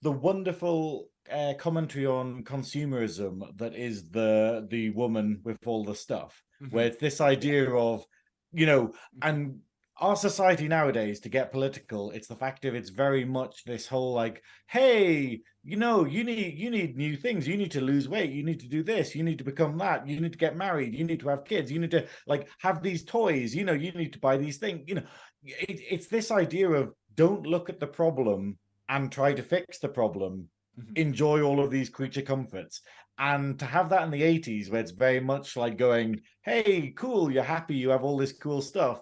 [0.03, 6.43] the wonderful uh, commentary on consumerism that is the the woman with all the stuff
[6.71, 8.05] where it's this idea of
[8.53, 8.93] you know
[9.23, 9.61] and
[9.99, 14.13] our society nowadays to get political it's the fact of it's very much this whole
[14.13, 17.49] like hey you know you need you need new things.
[17.49, 18.31] You need to lose weight.
[18.31, 19.15] You need to do this.
[19.15, 20.07] You need to become that.
[20.07, 20.95] You need to get married.
[20.95, 21.73] You need to have kids.
[21.73, 23.55] You need to like have these toys.
[23.55, 24.85] You know you need to buy these things.
[24.87, 25.07] You know
[25.43, 28.59] it, it's this idea of don't look at the problem
[28.89, 30.49] and try to fix the problem.
[30.79, 30.99] Mhm.
[30.99, 32.83] enjoy all of these creature comforts.
[33.17, 37.31] And to have that in the 80s, where it's very much like going, hey, cool,
[37.31, 39.01] you're happy, you have all this cool stuff,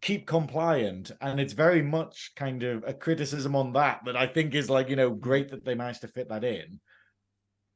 [0.00, 1.10] keep compliant.
[1.20, 4.88] And it's very much kind of a criticism on that that I think is like,
[4.88, 6.80] you know, great that they managed to fit that in.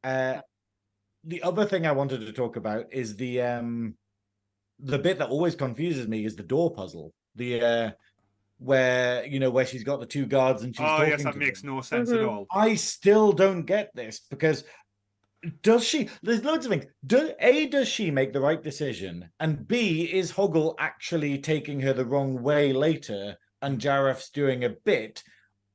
[0.03, 0.41] Uh,
[1.24, 3.95] the other thing I wanted to talk about is the um
[4.81, 7.12] the bit that always confuses me is the door puzzle.
[7.36, 7.91] The uh
[8.59, 11.36] where you know where she's got the two guards and she's oh talking yes, that
[11.36, 11.74] makes them.
[11.74, 12.28] no sense at Mhm.
[12.28, 12.47] all.
[12.53, 14.65] I still don't get this because
[15.62, 16.09] does she?
[16.23, 16.87] There's loads of things.
[17.07, 21.93] Do, a does she make the right decision, and B is Hoggle actually taking her
[21.93, 25.23] the wrong way later, and Jareth's doing a bit,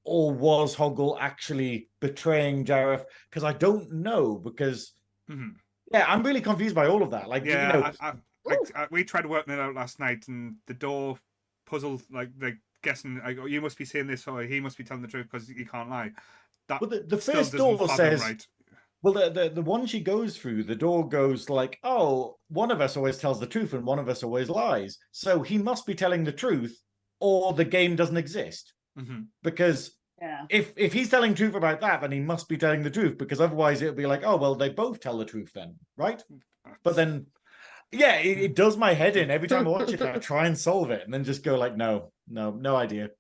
[0.04, 3.06] or was Hoggle actually betraying Jareth?
[3.30, 4.38] Because I don't know.
[4.38, 4.94] Because
[5.30, 5.56] Mhm.
[5.92, 7.30] yeah, I'm really confused by all of that.
[7.30, 10.56] Like Yeah, you know, I, I, I, we tried working it out last night, and
[10.68, 11.18] the door
[11.66, 14.84] puzzle, like, like guessing, like, oh, you must be saying this, or he must be
[14.84, 16.12] telling the truth because he can't lie.
[16.68, 18.48] That well, the, the first door says right.
[19.02, 22.82] Well, the, the the one she goes through, the door goes like, "Oh, one of
[22.82, 25.96] us always tells the truth and one of us always lies." So he must be
[25.96, 26.78] telling the truth,
[27.20, 28.74] or the game doesn't exist.
[28.98, 30.46] hmm Because Yeah.
[30.50, 33.18] if if he's telling truth about that, then he must be telling the truth.
[33.18, 36.22] Because otherwise, it'll be like, "Oh, well, they both tell the truth then, right?"
[36.84, 37.28] But then,
[37.92, 40.02] yeah, it, it does my head in every time I watch it.
[40.02, 43.12] I try and solve it, and then just go like, "No, no, no idea."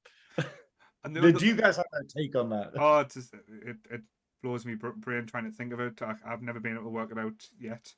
[1.05, 2.71] And the Do other- you guys have a take on that?
[2.77, 4.01] Oh, it's just, it it
[4.41, 6.01] blows me br- brain trying to think of it.
[6.01, 7.91] I, I've never been able to work it out yet.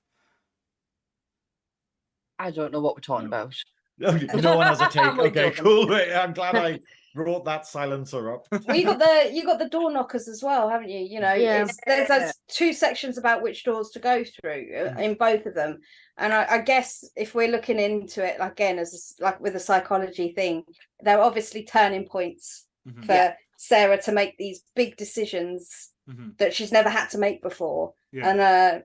[2.39, 3.37] I don't know what we're talking No.
[3.43, 3.55] about.
[4.03, 5.03] Oh, no one has a take.
[5.19, 5.93] Okay, cool.
[5.93, 6.79] I'm glad I
[7.15, 8.47] brought that silencer up.
[8.65, 10.99] Well, you got the you got the door knockers as well, haven't you?
[11.01, 11.63] You know, Yeah.
[11.63, 15.53] it's, there's, there's two sections about which doors to go through uh, in both of
[15.53, 15.79] them,
[16.17, 19.55] and I, I guess if we're looking into it again as a s- like with
[19.55, 20.63] a psychology thing,
[21.01, 23.05] there are obviously turning points Mhm.
[23.05, 26.37] for Sarah to make these big decisions Mhm.
[26.37, 28.29] that she's never had to make before, Yeah.
[28.29, 28.79] and uh,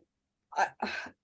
[0.57, 0.67] I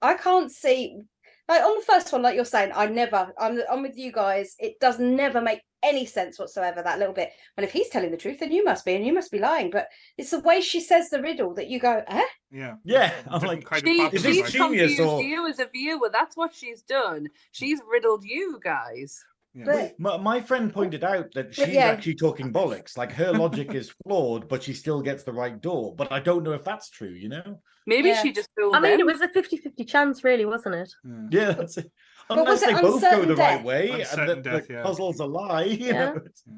[0.03, 1.03] I can't see.
[1.49, 3.33] Like on the first one, like you're saying, I never.
[3.39, 4.55] I'm I'm with you guys.
[4.59, 6.83] It does never make any sense whatsoever.
[6.83, 7.31] That little bit.
[7.57, 9.70] Well, if he's telling the truth, then you must be, and you must be lying.
[9.70, 12.23] But it's the way she says the riddle that you go, eh?
[12.53, 15.59] yeah, Yeah, I'm like, kind She, pattern, Is this she's genius confused or- you as
[15.59, 16.09] a viewer.
[16.12, 17.29] That's what she's done.
[17.51, 19.23] She's riddled you guys.
[19.55, 19.65] Yeah.
[19.66, 21.87] But my, my friend pointed out that she's yeah.
[21.87, 22.97] actually talking bollocks.
[22.97, 25.95] Like her logic is flawed, but she still gets the right door.
[25.95, 27.11] But I don't know if that's true.
[27.11, 27.61] You know?
[27.87, 28.23] Maybe Yeah.
[28.23, 30.93] she just fooled I mean, it was a 50 50 chance, really, wasn't it?
[31.05, 31.29] yeah.
[31.31, 31.91] Yeah, that's it.
[32.29, 33.65] But Unless was it they both go uncertain the right death?
[33.65, 34.83] way, and Uncertain that death, the yeah.
[34.85, 35.65] puzzle's a lie.
[35.65, 36.15] Yeah.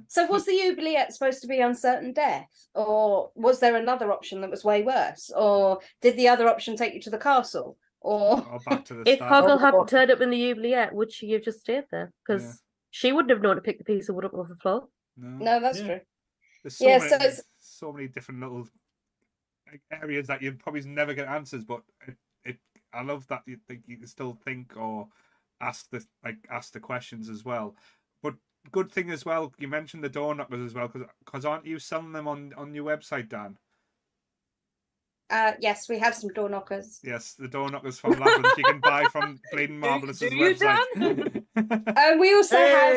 [0.09, 4.51] so was the oubliette supposed to be uncertain death, or was there another option that
[4.51, 8.59] was way worse, or did the other option take you to the castle, or Or
[8.67, 9.47] back to the If start.
[9.47, 12.13] Hoggle hadn't turned up in the oubliette, would she have just stayed there?
[12.27, 12.53] Because Yeah.
[12.97, 14.87] She wouldn't have known to pick the piece of wood up off the floor.
[15.17, 15.29] no.
[15.45, 15.61] no?
[15.61, 15.87] That's Yeah.
[15.87, 16.01] true.
[16.63, 18.69] There's so Yeah, many, so it's- so many different little
[19.67, 22.59] like, areas that you'd probably never get answers, but it, it
[22.93, 25.09] I love that you think you can still think or
[25.61, 27.75] ask the like ask the questions as well.
[28.23, 28.35] But
[28.71, 30.89] good thing as well, you mentioned the door knockers as well,
[31.25, 33.59] because aren't you selling them on on your website, Dan?
[35.31, 37.01] Uh, yes, we have some door knockers.
[37.03, 41.44] Yes, the door knockers from Labyrinth you can buy from Bleeding Do- Marvelous's do website.
[41.57, 42.97] And we also have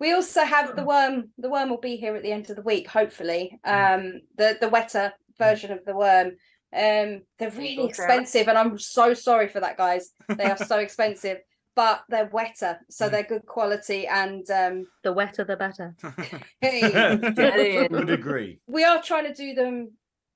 [0.00, 1.30] we also have the worm.
[1.38, 3.58] The worm will be here at the end of the week, hopefully.
[3.64, 6.32] Um, the the wetter version of the worm.
[6.72, 7.90] Um, they're really Go for it.
[7.90, 10.10] expensive, and I'm so sorry for that, guys.
[10.28, 11.38] They are so expensive,
[11.74, 14.06] but they're wetter, so they're good quality.
[14.06, 15.94] And um, The wetter, the better.
[16.60, 17.90] hey, Get.
[17.92, 18.58] Would agree.
[18.66, 19.92] we are trying to do them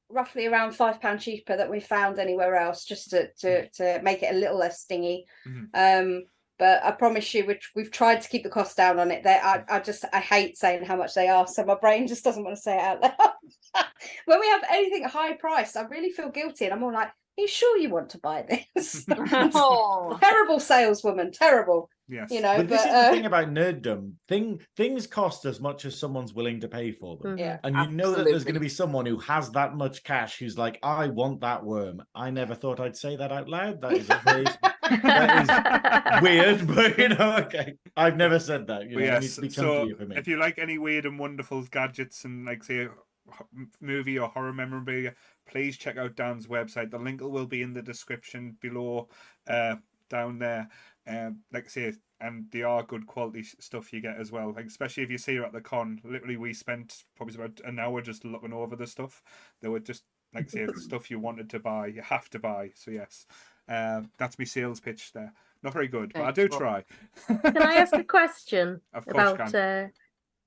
[0.09, 4.22] roughly around five pound cheaper that we found anywhere else, just to to to make
[4.22, 5.27] it a little less stingy.
[5.47, 5.66] Mhm.
[5.74, 6.24] Um,
[6.61, 9.24] but I promise you, which we've tried to keep the cost down on it.
[9.24, 12.23] They, I, I just, I hate saying how much they are, so my brain just
[12.23, 13.85] doesn't want to say it out loud.
[14.27, 17.12] when we have anything high priced, I really feel guilty, and I'm all like, "Are
[17.39, 18.45] you sure you want to buy
[18.77, 20.19] this?" Oh.
[20.20, 21.89] terrible saleswoman, terrible.
[22.09, 22.31] yes.
[22.31, 24.12] You know, But this but, is uh, the thing about nerddom.
[24.28, 27.39] Thing things cost as much as someone's willing to pay for them.
[27.39, 27.59] Yeah.
[27.65, 30.59] And you know that there's going to be someone who has that much cash who's
[30.59, 32.03] like, I want that worm.
[32.15, 33.81] I never thought I'd say that out loud.
[33.81, 34.59] That is a phrase
[36.23, 37.75] weird, but you know, okay.
[37.97, 38.89] I've never said that.
[38.89, 40.17] You know, it needs yes, to be so for me.
[40.17, 44.53] if you like any weird and wonderful gadgets and like say h- movie or horror
[44.53, 45.15] memorabilia,
[45.49, 46.91] please check out Dan's website.
[46.91, 49.09] The link will be in the description below,
[49.47, 49.77] uh,
[50.09, 50.69] down there.
[51.07, 54.53] Um, like I say, and they are good quality stuff you get as well.
[54.53, 56.01] Like especially if you see her at the con.
[56.05, 59.23] Literally, we spent probably about an hour just looking over the stuff.
[59.61, 60.05] There were just
[60.35, 62.71] like I say, stuff you wanted to buy, you have to buy.
[62.75, 63.27] So yes,
[63.70, 65.32] um, that's my sales pitch there.
[65.62, 66.84] Not very good, but I do try.
[67.26, 69.55] Can I ask a question Of about can.
[69.56, 69.88] uh,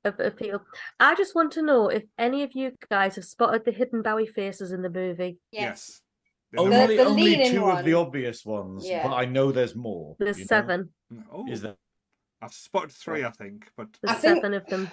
[0.05, 0.59] of, of people.
[0.99, 4.25] I just want to know if any of you guys have spotted the hidden Bowie
[4.25, 5.37] faces in the movie.
[5.51, 6.01] Yes.
[6.51, 9.07] The- Only, the only leaning two of the obvious ones, Yeah.
[9.07, 10.15] but I know there's more.
[10.19, 10.47] There's you know?
[10.47, 10.89] seven.
[11.31, 11.75] Oh, Is there?
[12.41, 14.91] I've spotted three, I think, but There's I think- seven of them.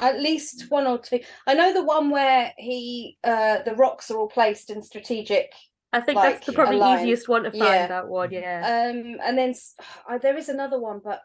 [0.00, 1.20] At least one or two.
[1.46, 5.52] I know the one where he, uh, the rocks are all placed in strategic.
[5.92, 7.00] I think like, that's the probably aligned.
[7.02, 7.62] easiest one to find.
[7.64, 7.86] Yeah.
[7.86, 8.88] That one, yeah.
[8.90, 9.54] Um, and then
[10.10, 11.20] uh, there is another one, but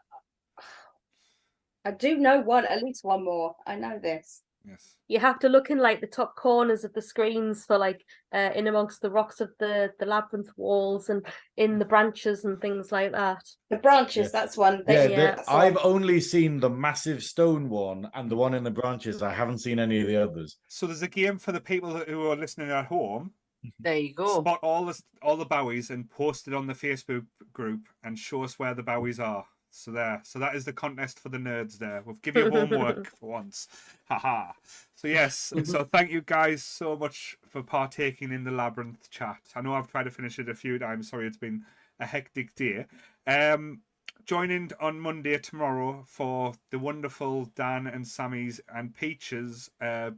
[1.84, 3.56] I do know one, at least one more.
[3.66, 4.42] I know this.
[4.66, 4.94] yes.
[5.08, 8.00] you have to look in like the top corners of the screens for like
[8.32, 11.26] uh, in amongst the rocks of the the labyrinth walls and
[11.56, 13.42] in the branches and things like that.
[13.70, 14.26] The branches.
[14.32, 14.40] Yeah.
[14.40, 14.84] That's one.
[14.86, 15.16] Yeah, that- Yeah.
[15.16, 15.84] the- that's I've one.
[15.84, 19.22] only seen the massive stone one and the one in the branches.
[19.22, 20.56] I haven't seen any of the others.
[20.68, 23.32] So there's a game for the people who are listening at home.
[23.80, 24.40] There you go.
[24.40, 28.42] Spot all the all the Bowies and post it on the Facebook group and show
[28.42, 29.44] us where the Bowies are.
[29.74, 30.20] So there.
[30.22, 32.02] So that is the contest for the nerds there.
[32.04, 33.68] We'll give you homework for once.
[34.04, 34.52] Haha.
[34.94, 35.52] So yes.
[35.64, 39.40] So thank you guys so much for partaking in the labyrinth chat.
[39.56, 41.08] I know I've tried to finish it a few times.
[41.08, 41.64] Sorry, it's been
[42.00, 42.86] a hectic day.
[43.26, 43.80] Um
[44.26, 50.10] join in on Monday tomorrow for the wonderful Dan and Sammy's and Peaches uh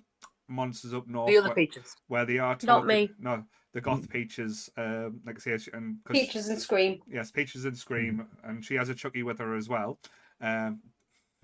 [0.48, 1.28] Monsters Up North.
[1.28, 1.96] The other where- peaches.
[2.08, 3.10] where they are Not me.
[3.18, 4.68] No, the goth peaches.
[4.76, 7.00] Um, like I say, and 'cause- Peaches and Scream.
[7.08, 9.98] Yes, peaches and scream, and she has a Chucky with her as well.
[10.40, 10.80] Um,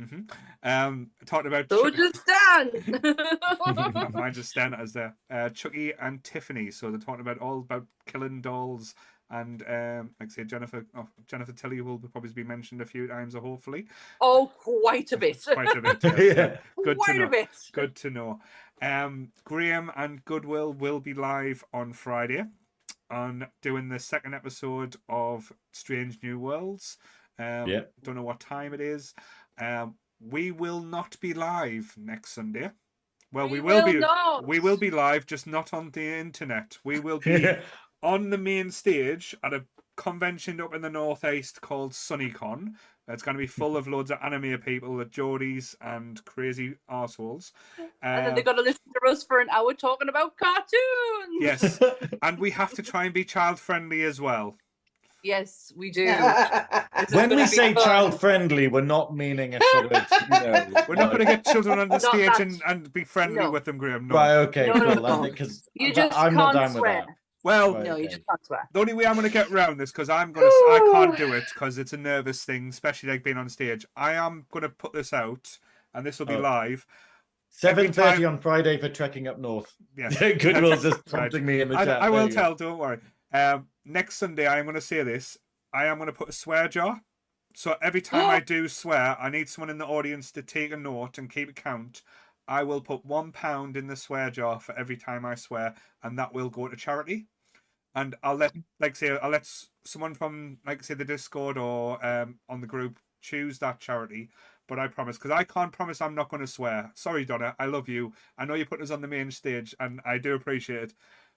[0.00, 0.30] mhm.
[0.62, 2.70] um talking about So Chucky- just Dan.
[4.12, 5.14] Mine just stand as there.
[5.30, 6.70] Uh, Chucky and Tiffany.
[6.70, 8.94] So they're talking about all about killing dolls.
[9.30, 13.06] And um, like I say, Jennifer oh, Jennifer Tilly will probably be mentioned a few
[13.06, 13.86] times, or hopefully
[14.20, 15.44] oh, quite a bit.
[15.52, 15.98] quite a bit.
[16.02, 16.18] yes.
[16.36, 16.56] Yeah.
[16.84, 17.24] Good to quite know.
[17.26, 17.48] a bit.
[17.72, 18.40] Good to know.
[18.82, 22.44] Um, Graham and Goodwill will be live on Friday
[23.10, 26.96] on doing the second episode of Strange New Worlds.
[27.38, 27.82] Um, Yeah.
[28.02, 29.14] Don't know what time it is.
[29.58, 32.70] Um, we will not be live next Sunday.
[33.32, 33.94] Well, we, will, be.
[33.94, 34.46] Not.
[34.46, 36.78] We will be live, just not on the internet.
[36.82, 37.46] We will be
[38.02, 39.64] on the main stage at a
[39.96, 42.74] convention up in the northeast called SunnyCon.
[43.08, 47.52] It's going to be full of loads of anime people, the Geordies and crazy arseholes.
[48.02, 51.38] And then Um, they got to listen to us for an hour talking about cartoons.
[51.40, 51.80] Yes,
[52.22, 54.56] and we have to try and be child friendly as well.
[55.22, 56.06] Yes, we do.
[57.12, 57.84] When we say fun.
[57.84, 60.06] child friendly, we're not meaning a sort of.
[60.10, 63.04] You know, We're not going to get children on the Not stage and, and be
[63.04, 63.50] friendly No.
[63.50, 64.08] with them, Graham.
[64.08, 64.14] No.
[64.14, 65.02] Right, okay, No, no, cool.
[65.02, 65.22] no.
[65.22, 66.96] Because You just I'm not can't down swear.
[66.98, 67.14] with that.
[67.42, 67.84] Well, Right.
[67.84, 68.68] No, you just can't swear.
[68.72, 71.16] the only way I'm going to get around this because I'm going to I can't
[71.16, 73.86] do it because it's a nervous thing, especially like being on stage.
[73.96, 75.58] I am going to put this out,
[75.94, 76.40] and this will be Oh.
[76.40, 76.86] live.
[77.48, 79.74] Seven thirty time- on Friday for trekking up north.
[79.96, 80.18] Yes.
[80.42, 81.06] Goodwill's just Right.
[81.06, 81.98] prompting me in the I, chat.
[82.02, 82.34] I There will you go.
[82.34, 82.54] tell.
[82.54, 82.98] Don't worry.
[83.32, 85.36] Um, next Sunday, I am going to say this.
[85.72, 87.00] I am going to put a swear jar.
[87.54, 90.76] So every time I do swear, I need someone in the audience to take a
[90.76, 92.02] note and keep a count.
[92.50, 96.18] I will put one pound in the swear jar for every time I swear, and
[96.18, 97.28] that will go to charity.
[97.94, 99.48] And I'll let, like, say, I'll let
[99.84, 104.30] someone from, like, say, the Discord or um on the group choose that charity.
[104.68, 106.92] But I promise, because I can't promise I'm not going to swear.
[106.94, 108.12] Sorry, Donna, I love you.
[108.38, 110.94] I know you put us on the main stage, and I do appreciate it.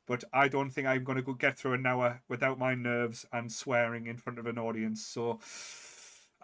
[0.07, 3.25] But I don't think I'm going to go get through an hour without my nerves
[3.31, 5.05] and swearing in front of an audience.
[5.05, 5.39] So,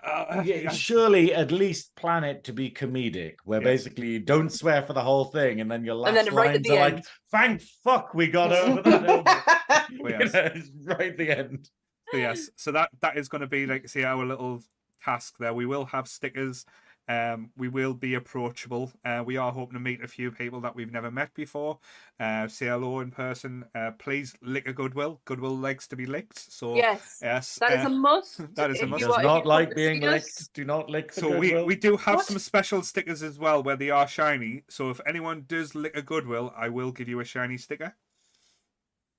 [0.04, 3.66] uh, Yeah, yeah, surely at least plan it to be comedic, where Yes.
[3.84, 6.54] basically you don't swear for the whole thing, and then your last And then right
[6.54, 6.96] lines are end.
[6.96, 9.56] like, "Thank fuck, we got over that."
[10.00, 11.70] Well, You know, it's right at the end.
[12.12, 14.62] So yes, so that that is going to be like see our little
[15.04, 15.54] task there.
[15.54, 16.66] We will have stickers.
[17.10, 18.91] Um, we will be approachable.
[19.03, 21.80] Uh, we are hoping to meet a few people that we've never met before.
[22.19, 23.65] Uh, say hello in person.
[23.73, 25.19] Uh, please lick a Goodwill.
[25.26, 26.38] Goodwill likes to be licked.
[26.52, 28.56] So Yes, yes, that is uh, a must.
[28.56, 29.02] that is a must.
[29.02, 30.14] you Does are- not like being see us.
[30.40, 30.53] licked.
[30.53, 31.11] Do not lick.
[31.14, 32.26] the So we, we do have What?
[32.26, 34.64] some special stickers as well where they are shiny.
[34.69, 37.95] So if anyone does lick a Goodwill, I will give you a shiny sticker.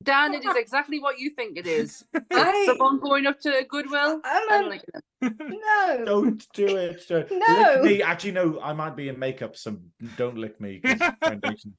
[0.03, 2.05] Dan, it is exactly what you think it is.
[2.33, 4.21] I- Someone going up to Goodwill.
[4.25, 4.85] I'm a- like,
[5.21, 6.05] no.
[6.07, 7.05] Don't do it.
[7.09, 7.75] Don't- No.
[7.77, 8.03] Lick me.
[8.03, 8.61] Actually, no.
[8.63, 9.77] I might be in makeup, so
[10.17, 10.81] don't lick me.
[11.23, 11.75] foundation.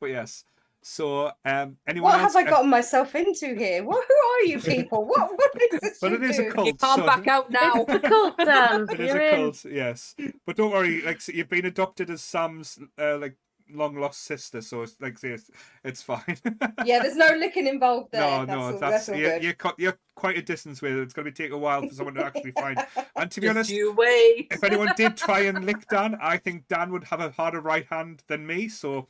[0.00, 0.44] But yes.
[0.82, 2.34] So um, anyone What else?
[2.34, 3.82] have I gotten myself into here?
[3.84, 5.06] What, who are you people?
[5.06, 5.98] What, what is this?
[6.00, 6.50] But you it is a do?
[6.52, 6.66] cult.
[6.66, 7.72] you can't so- back out now.
[7.88, 8.86] It's a cult, Dan.
[8.90, 9.36] It is You're a in.
[9.44, 10.14] cult, yes.
[10.44, 13.36] But don't worry, like so you've been adopted as Sam's uh, like
[13.70, 15.50] long lost sister, so it's like it's,
[15.84, 16.22] it's fine.
[16.84, 18.20] Yeah, there's no licking involved there.
[18.20, 19.56] no, that's no, all, that's, that's all you're, good.
[19.58, 21.00] you're you're quite a distance with it.
[21.00, 22.78] It's going to be take a while for someone to actually find.
[23.16, 24.48] And to be Just honest, you wait.
[24.50, 27.86] if anyone did try and lick Dan, I think Dan would have a harder right
[27.88, 28.68] hand than me.
[28.68, 29.06] So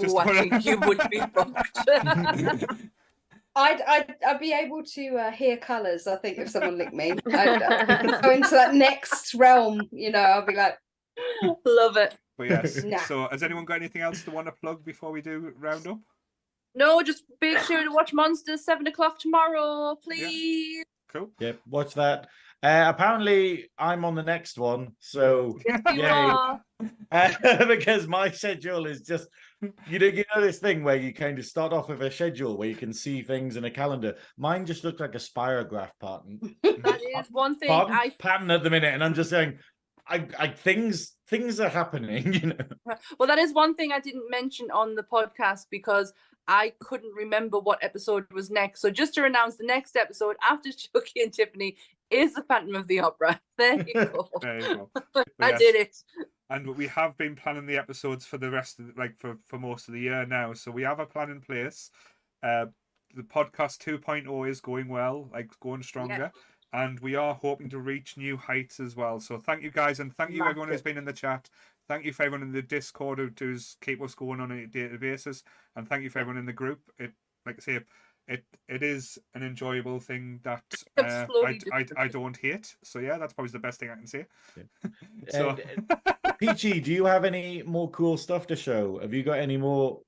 [0.00, 1.88] just Oh, I think you would be fucked.
[3.58, 6.06] I'd, I'd I'd be able to uh, hear colours.
[6.06, 9.80] I think if someone licked me, I'd uh, go into that next realm.
[9.90, 10.78] You know, I'll be like,
[11.64, 12.16] Love it.
[12.36, 12.84] But yes.
[12.84, 12.98] Nah.
[12.98, 15.98] So has anyone got anything else to want to plug before we do round up?
[16.74, 20.84] No, just be sure to watch Monsters seven o'clock tomorrow, please.
[21.10, 21.30] Cool.
[21.40, 22.28] Yep, watch that.
[22.62, 25.58] Uh, apparently, I'm on the next one, so
[25.94, 26.90] yeah, Yay.
[27.12, 29.28] uh, because my schedule is just
[29.88, 32.56] you know you know this thing where you kind of start off with a schedule
[32.56, 34.14] where you can see things in a calendar.
[34.36, 38.62] Mine just looked like a spirograph pattern, That is one thing pattern, I pattern at
[38.62, 39.58] the minute, and I'm just saying,
[40.08, 42.32] I, I things things are happening.
[42.36, 46.12] You know, well that is one thing I didn't mention on the podcast because
[46.48, 48.80] I couldn't remember what episode was next.
[48.80, 51.76] So just to announce the next episode after Chucky and Tiffany
[52.10, 53.40] is the Phantom of the Opera.
[53.58, 54.28] There you go.
[54.42, 54.90] There you go.
[55.40, 55.96] I yes, did it.
[56.50, 59.58] And we have been planning the episodes for the rest of the, like for, for
[59.58, 60.52] most of the year now.
[60.52, 61.90] So we have a plan in place.
[62.42, 62.66] Uh
[63.14, 66.30] the podcast 2.0 is going well, like going stronger.
[66.72, 69.20] And we are hoping to reach new heights as well.
[69.20, 71.48] So thank you guys and thank you everyone who's been in the chat.
[71.88, 74.98] Thank you for everyone in the Discord who does keep us going on a daily
[74.98, 75.42] basis.
[75.76, 76.80] And thank you for everyone in the group.
[76.98, 77.12] It
[77.46, 77.80] like I say
[78.28, 80.64] it it is an enjoyable thing that
[80.98, 82.74] I'm uh, I, I, I don't hate.
[82.82, 84.26] So yeah, that's probably the best thing I can say.
[84.56, 84.90] Yeah.
[85.30, 88.98] so And, uh, Peachy, do you have any more cool stuff to show?
[88.98, 90.00] Have you got any more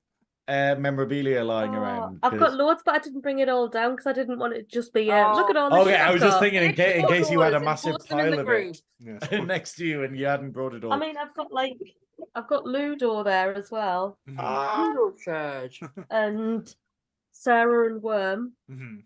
[0.49, 2.19] uh, memorabilia lying Oh, around?
[2.23, 4.69] I've got loads, but I didn't bring it all down because I didn't want it
[4.69, 5.11] to just be.
[5.11, 5.49] Uh, look Oh.
[5.51, 6.39] at all the Oh yeah, I was just got.
[6.41, 8.81] thinking in, ca- in case you had a massive post them in pile of it
[8.99, 10.91] yes, but- next to you and you hadn't brought it all.
[10.93, 11.77] I mean, I've got like,
[12.35, 14.91] I've got Ludo there as well, Mhm, Ah.
[14.93, 15.79] Hello, Serge.
[16.09, 16.75] and
[17.31, 18.53] Sarah and Worm.
[18.69, 19.03] mhm.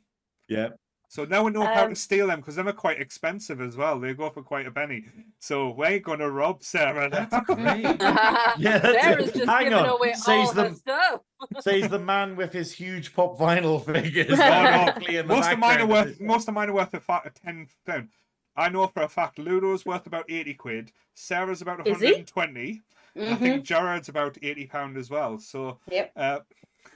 [0.48, 0.70] yeah.
[1.14, 3.78] So now we know how to Um, steal them because them are quite expensive as
[3.78, 4.00] well.
[4.00, 5.06] They go for quite a penny.
[5.38, 7.08] So we're gonna rob Sarah.
[7.30, 7.84] That's great.
[8.58, 9.34] Yeah, that's Sarah's it.
[9.36, 9.90] just Hang giving on.
[9.90, 11.22] away Says all her the- stuff.
[11.60, 14.30] Says the man with his huge pop vinyl figures.
[14.40, 14.94] No, no.
[15.08, 15.90] the most of mine are background.
[15.92, 18.10] worth most of mine are worth a fa- ten pound.
[18.56, 20.92] I know for a fact Ludo's worth about eighty quid.
[21.14, 22.06] Sarah's about Is he?
[22.08, 22.82] 120.
[23.16, 23.38] I Mhm.
[23.40, 25.38] think Jareth's about eighty pound as well.
[25.38, 26.12] So Yep.
[26.16, 26.40] uh,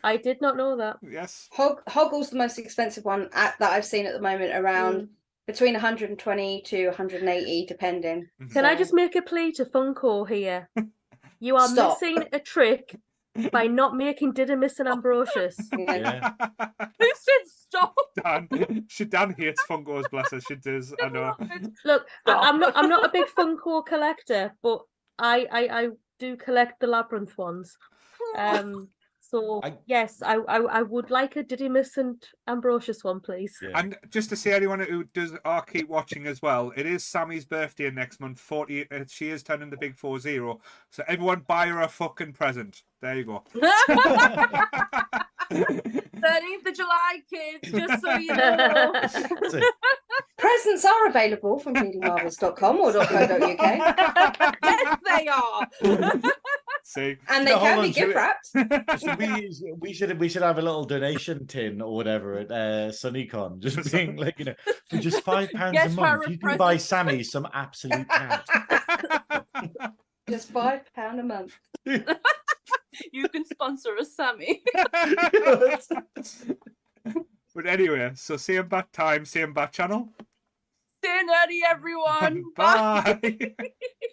[0.03, 0.97] I did not know that.
[1.01, 5.01] yes, Hog Hoggle's the most expensive one at, that I've seen at the moment, around
[5.01, 5.07] Mm.
[5.47, 8.27] between 120 to 180, depending.
[8.51, 10.69] Can I just make a plea to Funko here?
[11.39, 12.01] You are Stop.
[12.01, 12.95] missing a trick
[13.51, 15.55] by not making Didymus and Ambrosius.
[15.77, 15.93] Yeah.
[15.95, 16.31] Yeah.
[16.99, 17.93] Who said stop?
[18.23, 18.85] Dan.
[18.87, 20.09] She Dan hates Funkos.
[20.09, 20.41] Bless her.
[20.41, 20.95] She does.
[20.99, 21.35] I know.
[21.85, 22.43] Look, I, Stop.
[22.43, 22.73] I'm not.
[22.75, 24.79] I'm not a big Funko collector, but
[25.19, 25.87] I, I, I
[26.17, 27.77] do collect the labyrinth ones.
[28.35, 28.87] Um.
[29.29, 33.57] So I- yes, I, I, I would like a Didymus and Ambrosius one, please.
[33.61, 33.69] Yeah.
[33.75, 37.45] And just to see anyone who does are keep watching as well, it is Sammy's
[37.45, 38.39] birthday next month.
[38.39, 40.61] Forty, uh, she is turning the big four zero.
[40.91, 42.83] So everyone buy her a fucking present.
[43.01, 43.43] There you go.
[45.51, 48.91] 13th of July, kids, just so you know.
[50.37, 55.67] Presents are available from readingmarvels.com or .co.uk, yes, they are.
[56.89, 58.47] See, and they No, hold can be gift we- wrapped.
[59.01, 62.91] Should we, we should we should have a little donation tin or whatever at uh,
[62.91, 64.55] SunnyCon, just being like you know
[64.89, 66.77] for just five pounds Get a month you can buy.
[66.77, 68.47] Sammy some absolute cat.
[70.29, 71.53] Just five pound a month.
[73.13, 74.63] You can sponsor us, Sammy.
[77.53, 80.09] but anyway, so same bat time, same bat channel.
[81.03, 82.43] Stay nerdy, everyone.
[82.55, 83.19] Bye.
[83.21, 84.09] Bye.